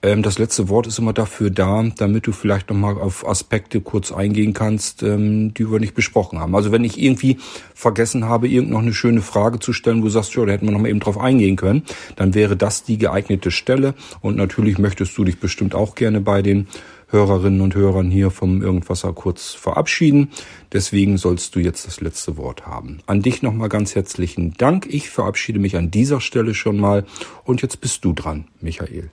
[0.03, 4.13] Ähm, das letzte Wort ist immer dafür da, damit du vielleicht nochmal auf Aspekte kurz
[4.13, 6.55] eingehen kannst, ähm, die wir nicht besprochen haben.
[6.55, 7.39] Also wenn ich irgendwie
[7.75, 10.67] vergessen habe, irgend noch eine schöne Frage zu stellen, wo du sagst, ja, da hätten
[10.67, 11.83] wir nochmal eben drauf eingehen können,
[12.17, 13.95] dann wäre das die geeignete Stelle.
[14.21, 16.69] Und natürlich möchtest du dich bestimmt auch gerne bei den
[17.09, 20.31] Hörerinnen und Hörern hier vom Irgendwasser kurz verabschieden.
[20.73, 22.99] Deswegen sollst du jetzt das letzte Wort haben.
[23.07, 24.87] An dich nochmal ganz herzlichen Dank.
[24.87, 27.05] Ich verabschiede mich an dieser Stelle schon mal.
[27.45, 29.11] Und jetzt bist du dran, Michael.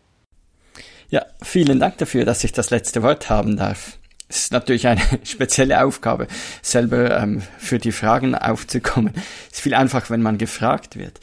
[1.09, 3.99] Ja, vielen Dank dafür, dass ich das letzte Wort haben darf.
[4.27, 6.27] Es ist natürlich eine spezielle Aufgabe,
[6.63, 9.13] selber ähm, für die Fragen aufzukommen.
[9.51, 11.19] Es ist viel einfacher, wenn man gefragt wird.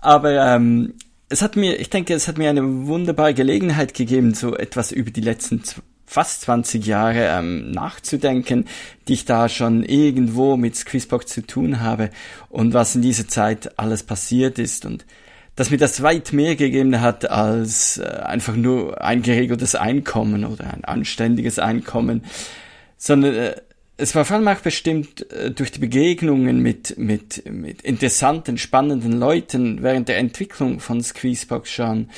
[0.00, 0.94] Aber ähm,
[1.28, 5.10] es hat mir, ich denke, es hat mir eine wunderbare Gelegenheit gegeben, so etwas über
[5.10, 5.62] die letzten
[6.06, 8.66] fast 20 Jahre ähm, nachzudenken,
[9.08, 12.10] die ich da schon irgendwo mit Squeezebox zu tun habe
[12.50, 15.06] und was in dieser Zeit alles passiert ist und
[15.56, 20.72] dass mir das weit mehr gegeben hat als äh, einfach nur ein geregeltes Einkommen oder
[20.72, 22.24] ein anständiges Einkommen,
[22.96, 23.56] sondern äh,
[23.96, 29.12] es war vor allem auch bestimmt äh, durch die Begegnungen mit, mit, mit interessanten, spannenden
[29.12, 32.10] Leuten während der Entwicklung von Squeezebox schon.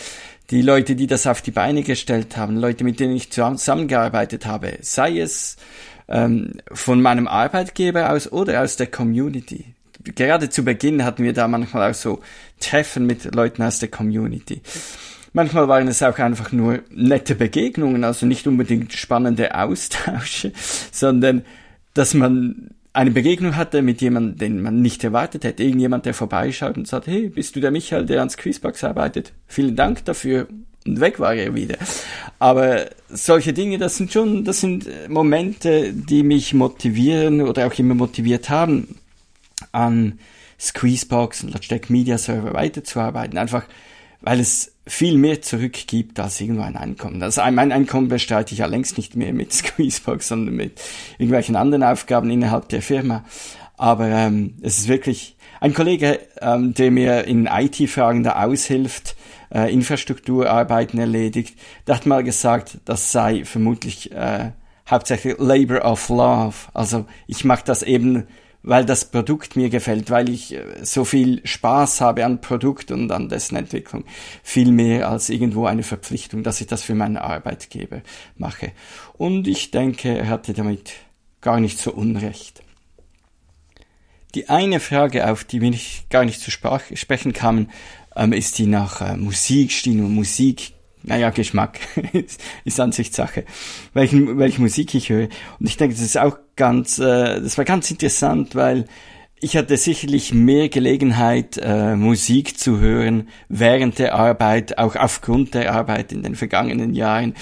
[0.50, 4.78] Die Leute, die das auf die Beine gestellt haben, Leute, mit denen ich zusammengearbeitet habe,
[4.80, 5.56] sei es
[6.08, 9.64] ähm, von meinem Arbeitgeber aus oder aus der Community.
[10.04, 12.20] Gerade zu Beginn hatten wir da manchmal auch so
[12.60, 14.62] Treffen mit Leuten aus der Community.
[15.32, 20.52] Manchmal waren es auch einfach nur nette Begegnungen, also nicht unbedingt spannende Austausche,
[20.92, 21.44] sondern
[21.96, 25.62] dass man eine Begegnung hatte mit jemandem, den man nicht erwartet hätte.
[25.62, 29.32] Irgendjemand, der vorbeischaut und sagt, hey, bist du der Michael, der ans Quizbox arbeitet?
[29.46, 30.48] Vielen Dank dafür.
[30.86, 31.76] Und weg war er wieder.
[32.38, 37.94] Aber solche Dinge, das sind schon, das sind Momente, die mich motivieren oder auch immer
[37.94, 38.96] motiviert haben,
[39.72, 40.18] an
[40.58, 43.38] Squeezebox und Logitech Media Server weiterzuarbeiten.
[43.38, 43.64] Einfach,
[44.20, 47.22] weil es viel mehr zurückgibt als irgendwo ein Einkommen.
[47.22, 50.80] Also mein Einkommen bestreite ich ja längst nicht mehr mit Squeezebox, sondern mit
[51.18, 53.24] irgendwelchen anderen Aufgaben innerhalb der Firma.
[53.76, 59.16] Aber ähm, es ist wirklich ein Kollege, ähm, der mir in IT-Fragen da aushilft,
[59.52, 64.50] äh, Infrastrukturarbeiten erledigt, der hat mal gesagt, das sei vermutlich äh,
[64.88, 66.54] hauptsächlich Labor of Love.
[66.74, 68.26] Also ich mache das eben
[68.66, 73.10] weil das Produkt mir gefällt, weil ich äh, so viel Spaß habe an Produkt und
[73.12, 74.04] an dessen Entwicklung.
[74.42, 78.02] Viel mehr als irgendwo eine Verpflichtung, dass ich das für meinen Arbeitgeber
[78.36, 78.72] mache.
[79.14, 80.92] Und ich denke, er hatte damit
[81.40, 82.62] gar nicht so Unrecht.
[84.34, 85.72] Die eine Frage, auf die wir
[86.10, 87.70] gar nicht zu sprechen kamen,
[88.16, 89.16] ähm, ist die nach äh,
[90.02, 90.72] und Musik
[91.06, 91.78] naja, Geschmack
[92.64, 93.44] ist Ansichtssache,
[93.94, 95.28] welchen, welche Musik ich höre.
[95.58, 98.86] Und ich denke, das ist auch ganz, äh, das war ganz interessant, weil
[99.38, 105.72] ich hatte sicherlich mehr Gelegenheit, äh, Musik zu hören während der Arbeit, auch aufgrund der
[105.72, 107.34] Arbeit in den vergangenen Jahren.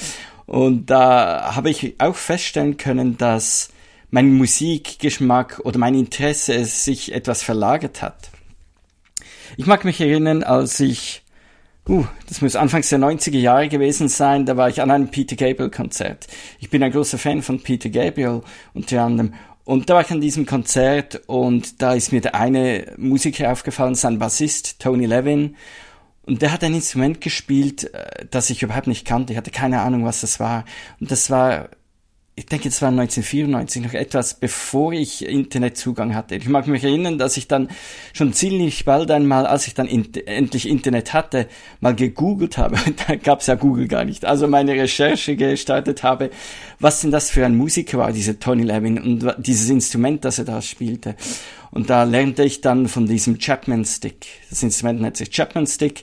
[0.45, 3.71] Und da habe ich auch feststellen können, dass
[4.11, 8.31] mein Musikgeschmack oder mein Interesse sich etwas verlagert hat.
[9.57, 11.24] Ich mag mich erinnern, als ich
[11.87, 15.37] Uh, das muss anfangs der 90er Jahre gewesen sein, da war ich an einem Peter
[15.37, 16.27] Gabriel Konzert.
[16.59, 18.41] Ich bin ein großer Fan von Peter Gabriel
[18.73, 19.35] unter anderem.
[19.65, 23.95] Und da war ich an diesem Konzert und da ist mir der eine Musiker aufgefallen,
[23.95, 25.57] sein Bassist, Tony Levin.
[26.27, 29.35] Und der hat ein Instrument gespielt, äh, das ich überhaupt nicht kannte.
[29.35, 30.65] Ich hatte keine Ahnung, was das war.
[31.01, 31.69] Und das war
[32.37, 36.35] ich denke, es war 1994, noch etwas bevor ich Internetzugang hatte.
[36.35, 37.69] Ich mag mich erinnern, dass ich dann
[38.13, 41.47] schon ziemlich bald einmal, als ich dann in, endlich Internet hatte,
[41.79, 42.77] mal gegoogelt habe.
[43.07, 44.25] da gab es ja Google gar nicht.
[44.25, 46.31] Also meine Recherche gestartet habe,
[46.81, 50.45] was denn das für ein Musiker war, dieser Tony Levin und dieses Instrument, das er
[50.45, 51.15] da spielte.
[51.71, 54.27] Und da lernte ich dann von diesem Chapman Stick.
[54.51, 56.03] Das Instrument nennt sich Chapman Stick.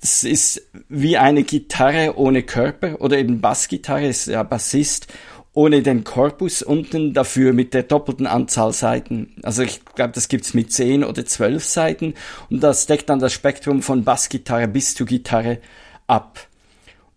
[0.00, 5.08] Das ist wie eine Gitarre ohne Körper oder eben Bassgitarre, ist ja Bassist
[5.56, 9.34] ohne den Korpus unten, dafür mit der doppelten Anzahl Seiten.
[9.42, 12.12] Also ich glaube, das gibt's mit zehn oder zwölf Seiten
[12.50, 15.58] und das deckt dann das Spektrum von Bassgitarre bis zu Gitarre
[16.06, 16.46] ab.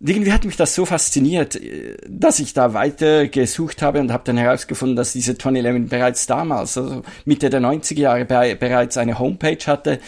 [0.00, 1.60] Und irgendwie hat mich das so fasziniert,
[2.08, 6.26] dass ich da weiter gesucht habe und habe dann herausgefunden, dass diese Tony Levin bereits
[6.26, 10.00] damals, also Mitte der 90er Jahre, bereits eine Homepage hatte.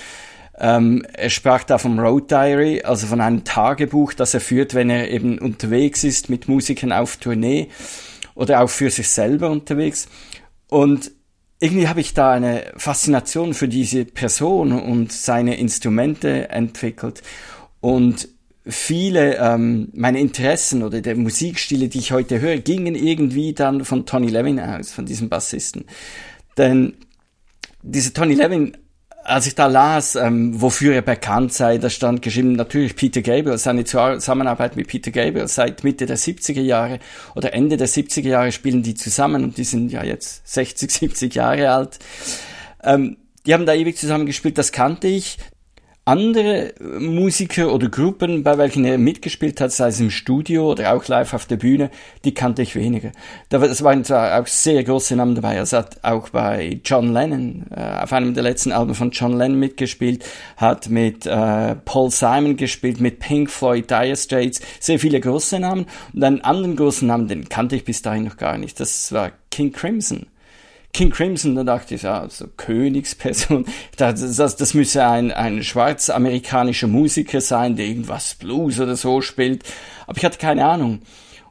[0.59, 4.89] Ähm, er sprach da vom Road Diary, also von einem Tagebuch, das er führt, wenn
[4.89, 7.69] er eben unterwegs ist mit Musikern auf Tournee
[8.35, 10.09] oder auch für sich selber unterwegs.
[10.69, 11.13] Und
[11.61, 17.23] irgendwie habe ich da eine Faszination für diese Person und seine Instrumente entwickelt.
[17.81, 18.29] Und
[18.67, 24.07] viele ähm, meine Interessen oder der Musikstile, die ich heute höre, gingen irgendwie dann von
[24.07, 25.85] Tony Levin aus, von diesem Bassisten.
[26.57, 26.95] Denn
[27.83, 28.77] dieser Tony Levin
[29.25, 33.59] als ich da las, ähm, wofür er bekannt sei, da stand geschrieben, natürlich Peter Gabriel,
[33.59, 36.99] seine Zusammenarbeit mit Peter Gabriel seit Mitte der 70er Jahre
[37.35, 41.35] oder Ende der 70er Jahre spielen die zusammen und die sind ja jetzt 60, 70
[41.35, 41.99] Jahre alt.
[42.83, 43.17] Ähm,
[43.47, 45.39] die haben da ewig zusammen gespielt, das kannte ich.
[46.05, 51.07] Andere Musiker oder Gruppen, bei welchen er mitgespielt hat, sei es im Studio oder auch
[51.07, 51.91] live auf der Bühne,
[52.25, 53.13] die kannte ich weniger.
[53.51, 55.55] Das waren zwar auch sehr große Namen dabei.
[55.55, 59.61] Er hat auch bei John Lennon, äh, auf einem der letzten Alben von John Lennon
[59.61, 60.25] mitgespielt,
[60.57, 65.87] hat mit äh, Paul Simon gespielt, mit Pink Floyd, Dire Straits, sehr viele große Namen.
[66.13, 68.81] Und einen anderen großen Namen, den kannte ich bis dahin noch gar nicht.
[68.81, 70.27] Das war King Crimson.
[70.93, 73.65] King Crimson, da dachte ich, ja, so Königsperson,
[73.97, 79.65] das, das, das müsse ein, ein schwarzamerikanischer Musiker sein, der irgendwas Blues oder so spielt.
[80.07, 81.01] Aber ich hatte keine Ahnung.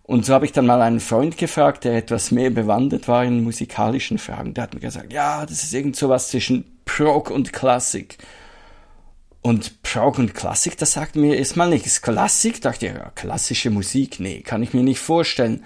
[0.03, 3.43] Und so habe ich dann mal einen Freund gefragt, der etwas mehr bewandert war in
[3.43, 4.53] musikalischen Fragen.
[4.53, 8.18] Der hat mir gesagt, ja, das ist irgend sowas zwischen Prog und Klassik.
[9.41, 12.01] Und Prog und Klassik, das sagt mir erstmal nichts.
[12.03, 15.63] Klassik, dachte ich, ja, klassische Musik, nee, kann ich mir nicht vorstellen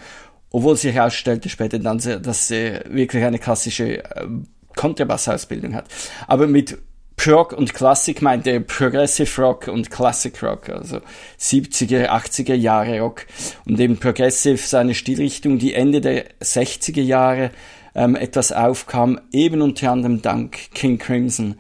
[0.51, 4.27] obwohl sich herausstellte später dann, dass er wirklich eine klassische äh,
[4.76, 5.85] Kontrabassausbildung hat.
[6.27, 6.77] Aber mit
[7.17, 10.99] Prog und Klassik meint er Progressive Rock und Classic Rock, also
[11.39, 13.26] 70er, 80er Jahre Rock.
[13.65, 17.51] Und eben Progressive seine Stilrichtung, die Ende der 60er Jahre
[17.95, 21.57] ähm, etwas aufkam, eben unter anderem dank King Crimson.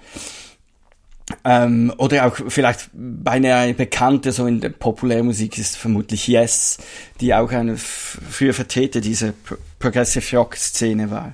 [1.43, 6.77] Ähm, oder auch vielleicht bei einer bekannte, so in der Populärmusik ist vermutlich Yes,
[7.19, 9.33] die auch eine früher Vertreter dieser
[9.79, 11.33] Progressive Rock Szene war.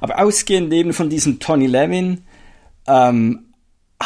[0.00, 2.22] Aber ausgehend eben von diesem Tony Levin
[2.86, 3.51] ähm,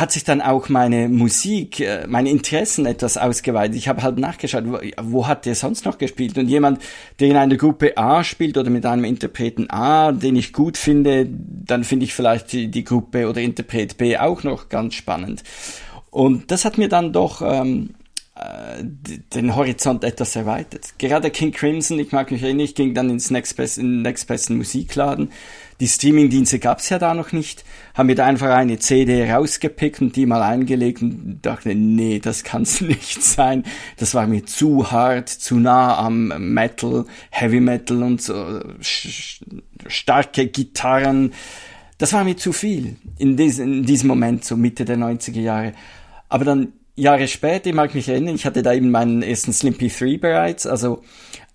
[0.00, 3.76] hat sich dann auch meine Musik, äh, meine Interessen etwas ausgeweitet.
[3.76, 6.36] Ich habe halt nachgeschaut, wo, wo hat der sonst noch gespielt?
[6.38, 6.82] Und jemand,
[7.18, 11.26] der in einer Gruppe A spielt oder mit einem Interpreten A, den ich gut finde,
[11.28, 15.42] dann finde ich vielleicht die, die Gruppe oder Interpret B auch noch ganz spannend.
[16.10, 17.90] Und das hat mir dann doch ähm,
[18.36, 20.98] äh, den Horizont etwas erweitert.
[20.98, 24.02] Gerade King Crimson, ich mag mich erinnern, ich ging dann ins Next Best, in den
[24.02, 25.30] Next Besten Musikladen
[25.80, 27.64] die Streamingdienste gab's ja da noch nicht.
[27.94, 32.44] Haben mir da einfach eine CD rausgepickt und die mal eingelegt und dachte, nee, das
[32.44, 33.64] kann's nicht sein.
[33.98, 38.60] Das war mir zu hart, zu nah am Metal, Heavy Metal und so
[39.86, 41.32] starke Gitarren.
[41.98, 45.72] Das war mir zu viel in, dies, in diesem Moment, so Mitte der 90er Jahre.
[46.28, 49.88] Aber dann Jahre später, ich mag mich erinnern, ich hatte da eben meinen ersten Slimpy
[49.88, 51.02] 3 bereits, also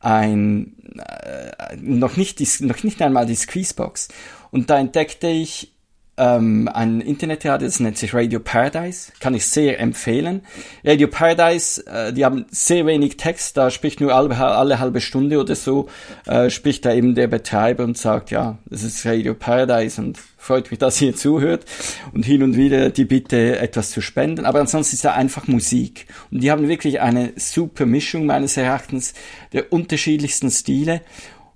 [0.02, 4.10] ein äh, noch nicht die, noch nicht einmal die Squeezebox.
[4.52, 5.74] Und da entdeckte ich
[6.22, 10.44] ähm, ein Internetradio, das nennt sich Radio Paradise, kann ich sehr empfehlen.
[10.86, 15.40] Radio Paradise, äh, die haben sehr wenig Text, da spricht nur alle, alle halbe Stunde
[15.40, 15.90] oder so,
[16.28, 20.70] äh, spricht da eben der Betreiber und sagt, ja, das ist Radio Paradise und freut
[20.70, 21.66] mich, dass ihr zuhört
[22.14, 24.46] und hin und wieder die Bitte, etwas zu spenden.
[24.46, 26.06] Aber ansonsten ist da einfach Musik.
[26.30, 29.16] Und die haben wirklich eine super Mischung meines Erachtens
[29.54, 31.02] der unterschiedlichsten Stile.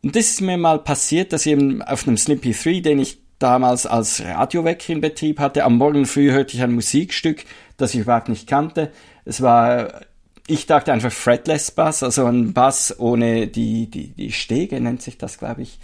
[0.02, 3.25] Und das ist mir mal passiert, dass ich eben auf einem Slippy 3, den ich
[3.46, 5.66] damals als Radiowecker in Betrieb hatte.
[5.66, 7.46] Am Morgen früh hörte ich ein Musikstück,
[7.78, 8.92] das ich überhaupt nicht kannte.
[9.24, 10.02] Es war,
[10.48, 15.20] ich dachte einfach Fretless Bass, also ein Bass ohne die, die, die Stege nennt sich
[15.20, 15.80] das, glaube ich.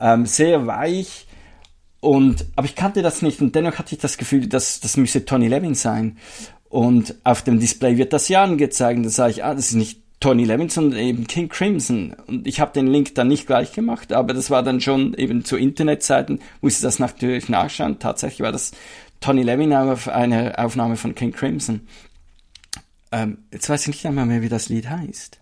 [0.00, 1.28] Ähm, sehr weich.
[2.00, 5.24] Und, aber ich kannte das nicht und dennoch hatte ich das Gefühl, dass das müsse
[5.24, 6.18] Tony Levin sein.
[6.68, 9.04] Und auf dem Display wird das ja angezeigt.
[9.04, 12.14] Da sage ich, ah, das ist nicht Tony Levinson eben King Crimson.
[12.26, 15.44] Und ich habe den Link dann nicht gleich gemacht, aber das war dann schon eben
[15.44, 17.98] zu Internetzeiten, musste das natürlich nachschauen.
[17.98, 18.72] Tatsächlich war das
[19.20, 21.86] Tony Levin auf einer Aufnahme von King Crimson.
[23.12, 25.38] Ähm, jetzt weiß ich nicht einmal mehr, wie das Lied heißt.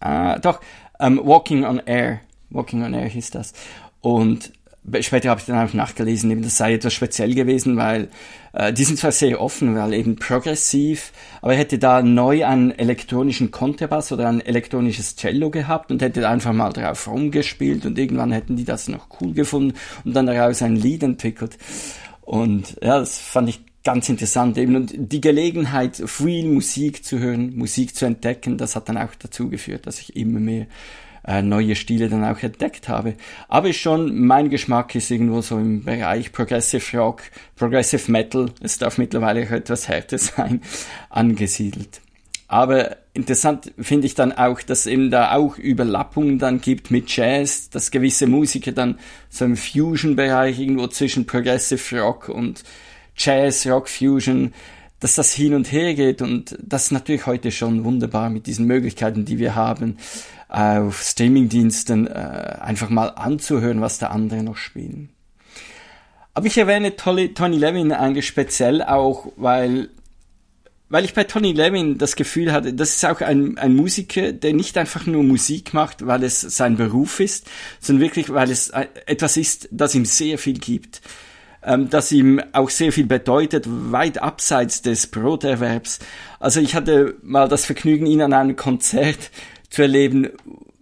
[0.00, 0.60] Ah, doch,
[1.00, 2.20] ähm, Walking on Air.
[2.50, 3.52] Walking on Air hieß das.
[4.00, 4.52] Und
[5.00, 8.08] Später habe ich dann auch nachgelesen, eben das sei etwas speziell gewesen, weil
[8.52, 12.72] äh, die sind zwar sehr offen, weil eben progressiv, aber er hätte da neu einen
[12.72, 18.32] elektronischen Kontrabass oder ein elektronisches Cello gehabt und hätte einfach mal drauf rumgespielt und irgendwann
[18.32, 21.58] hätten die das noch cool gefunden und dann daraus ein Lied entwickelt.
[22.22, 27.56] Und ja, das fand ich ganz interessant eben und die Gelegenheit, viel Musik zu hören,
[27.56, 30.66] Musik zu entdecken, das hat dann auch dazu geführt, dass ich immer mehr
[31.26, 33.14] äh, neue Stile dann auch entdeckt habe.
[33.48, 37.22] Aber schon, mein Geschmack ist irgendwo so im Bereich Progressive Rock,
[37.56, 40.62] Progressive Metal, es darf mittlerweile auch etwas härter sein,
[41.10, 42.00] angesiedelt.
[42.48, 47.70] Aber interessant finde ich dann auch, dass eben da auch Überlappungen dann gibt mit Jazz,
[47.70, 48.98] dass gewisse Musiker dann
[49.30, 52.62] so im Fusion-Bereich irgendwo zwischen Progressive Rock und
[53.16, 54.52] Jazz, Rock, Fusion,
[55.00, 58.66] dass das hin und her geht und das ist natürlich heute schon wunderbar mit diesen
[58.66, 59.96] Möglichkeiten, die wir haben
[60.52, 65.08] auf Streamingdiensten äh, einfach mal anzuhören, was der andere noch spielen.
[66.34, 69.88] Aber ich erwähne Tony Levin eigentlich speziell auch, weil
[70.88, 74.52] weil ich bei Tony Levin das Gefühl hatte, das ist auch ein, ein Musiker, der
[74.52, 77.48] nicht einfach nur Musik macht, weil es sein Beruf ist,
[77.80, 78.68] sondern wirklich, weil es
[79.06, 81.00] etwas ist, das ihm sehr viel gibt,
[81.62, 86.00] ähm, das ihm auch sehr viel bedeutet, weit abseits des Broterwerbs.
[86.38, 89.30] Also ich hatte mal das Vergnügen, ihn an einem Konzert
[89.72, 90.28] zu erleben.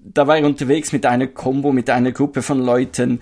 [0.03, 3.21] Da war ich unterwegs mit einer Combo, mit einer Gruppe von Leuten,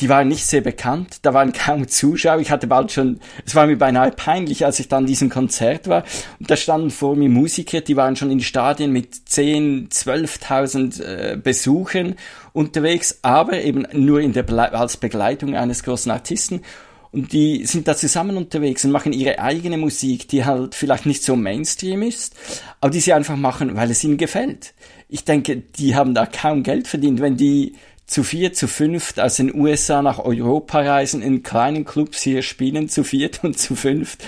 [0.00, 2.40] die waren nicht sehr bekannt, da waren kaum Zuschauer.
[2.40, 6.04] Ich hatte bald schon, es war mir beinahe peinlich, als ich dann diesem Konzert war.
[6.38, 11.36] Und da standen vor mir Musiker, die waren schon in Stadien mit 10, 12.000 äh,
[11.36, 12.14] Besuchern
[12.52, 16.62] unterwegs, aber eben nur in der Ble als Begleitung eines großen Artisten.
[17.10, 21.22] Und die sind da zusammen unterwegs und machen ihre eigene Musik, die halt vielleicht nicht
[21.22, 22.36] so Mainstream ist,
[22.82, 24.74] aber die sie einfach machen, weil es ihnen gefällt
[25.08, 27.74] ich denke, die haben da kaum Geld verdient, wenn die
[28.06, 32.88] zu vier, zu fünft aus den USA nach Europa reisen, in kleinen Clubs hier spielen,
[32.88, 34.24] zu viert und zu fünft,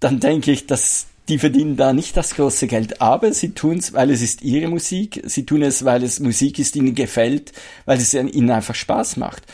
[0.00, 3.92] dann denke ich, dass die verdienen da nicht das große Geld, aber sie tun es,
[3.92, 7.52] weil es ist ihre Musik, sie tun es, weil es Musik ist, die ihnen gefällt,
[7.84, 9.44] weil es ihnen einfach Spaß macht.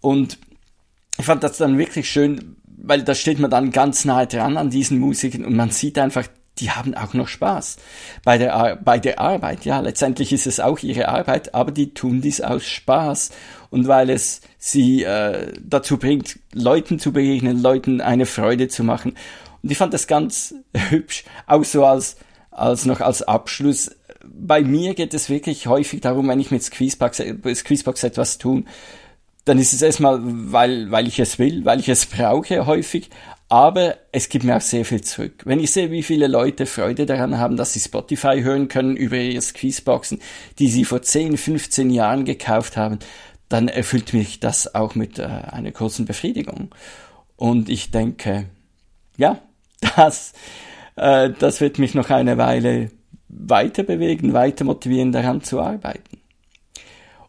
[0.00, 0.38] Und
[1.18, 4.70] ich fand das dann wirklich schön, weil da steht man dann ganz nahe dran an
[4.70, 6.26] diesen Musikern und man sieht einfach,
[6.58, 7.76] die haben auch noch Spaß
[8.24, 9.64] bei der, bei der Arbeit.
[9.64, 13.30] Ja, letztendlich ist es auch ihre Arbeit, aber die tun dies aus Spaß
[13.70, 19.16] und weil es sie äh, dazu bringt, Leuten zu begegnen, Leuten eine Freude zu machen.
[19.62, 20.54] Und ich fand das ganz
[20.90, 22.16] hübsch, auch so als,
[22.50, 23.90] als noch als Abschluss.
[24.24, 27.22] Bei mir geht es wirklich häufig darum, wenn ich mit Squeezebox,
[27.54, 28.66] Squeezebox etwas tun,
[29.44, 33.10] dann ist es erstmal, weil, weil ich es will, weil ich es brauche häufig,
[33.52, 35.42] aber es gibt mir auch sehr viel zurück.
[35.44, 39.18] Wenn ich sehe, wie viele Leute Freude daran haben, dass sie Spotify hören können über
[39.18, 40.20] ihre Squeezeboxen,
[40.58, 42.98] die sie vor 10, 15 Jahren gekauft haben,
[43.50, 46.70] dann erfüllt mich das auch mit äh, einer kurzen Befriedigung.
[47.36, 48.46] Und ich denke,
[49.18, 49.38] ja,
[49.96, 50.32] das,
[50.96, 52.90] äh, das wird mich noch eine Weile
[53.28, 56.22] weiter bewegen, weiter motivieren, daran zu arbeiten.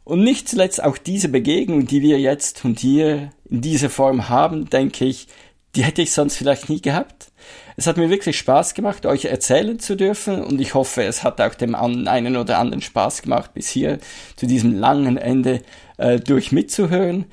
[0.06, 4.70] Und nicht zuletzt auch diese Begegnung, die wir jetzt und hier in dieser Form haben,
[4.70, 5.28] denke ich,
[5.76, 7.32] die hätte ich sonst vielleicht nie gehabt.
[7.76, 11.42] Es hat mir wirklich Spaß gemacht, euch erzählen zu dürfen und ich hoffe, es hat
[11.42, 14.00] auch dem einen oder anderen Spaß gemacht, bis hier
[14.36, 15.62] zu diesem langen Ende
[15.98, 17.26] äh, durch mitzuhören.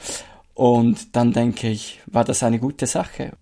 [0.55, 3.33] Und dann denke ich, war das eine gute Sache.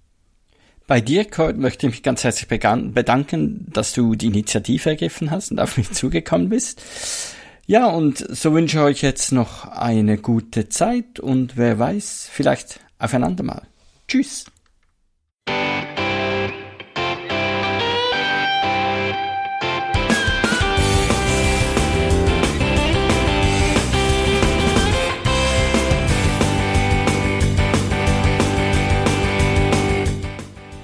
[0.86, 5.50] Bei dir, Kurt, möchte ich mich ganz herzlich bedanken, dass du die Initiative ergriffen hast
[5.50, 6.82] und auf mich zugekommen bist.
[7.66, 12.80] Ja, und so wünsche ich euch jetzt noch eine gute Zeit und wer weiß, vielleicht
[12.98, 13.62] aufeinander mal.
[14.08, 14.46] Tschüss.